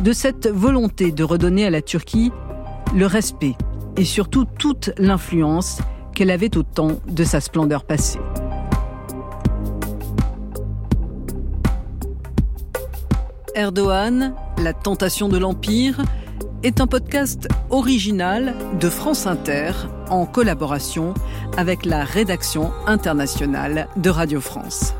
de 0.00 0.12
cette 0.12 0.46
volonté 0.46 1.12
de 1.12 1.24
redonner 1.24 1.66
à 1.66 1.70
la 1.70 1.82
Turquie 1.82 2.32
le 2.94 3.06
respect 3.06 3.56
et 3.96 4.04
surtout 4.04 4.44
toute 4.44 4.90
l'influence 4.96 5.80
qu'elle 6.14 6.30
avait 6.30 6.56
au 6.56 6.62
temps 6.62 7.00
de 7.06 7.24
sa 7.24 7.40
splendeur 7.40 7.84
passée. 7.84 8.20
Erdogan, 13.54 14.34
la 14.58 14.72
tentation 14.72 15.28
de 15.28 15.38
l'Empire, 15.38 16.00
est 16.64 16.80
un 16.80 16.86
podcast 16.86 17.46
original 17.68 18.54
de 18.80 18.88
France 18.88 19.26
Inter 19.26 19.72
en 20.08 20.24
collaboration 20.24 21.12
avec 21.58 21.84
la 21.84 22.04
rédaction 22.04 22.72
internationale 22.86 23.86
de 23.98 24.08
Radio 24.08 24.40
France. 24.40 24.94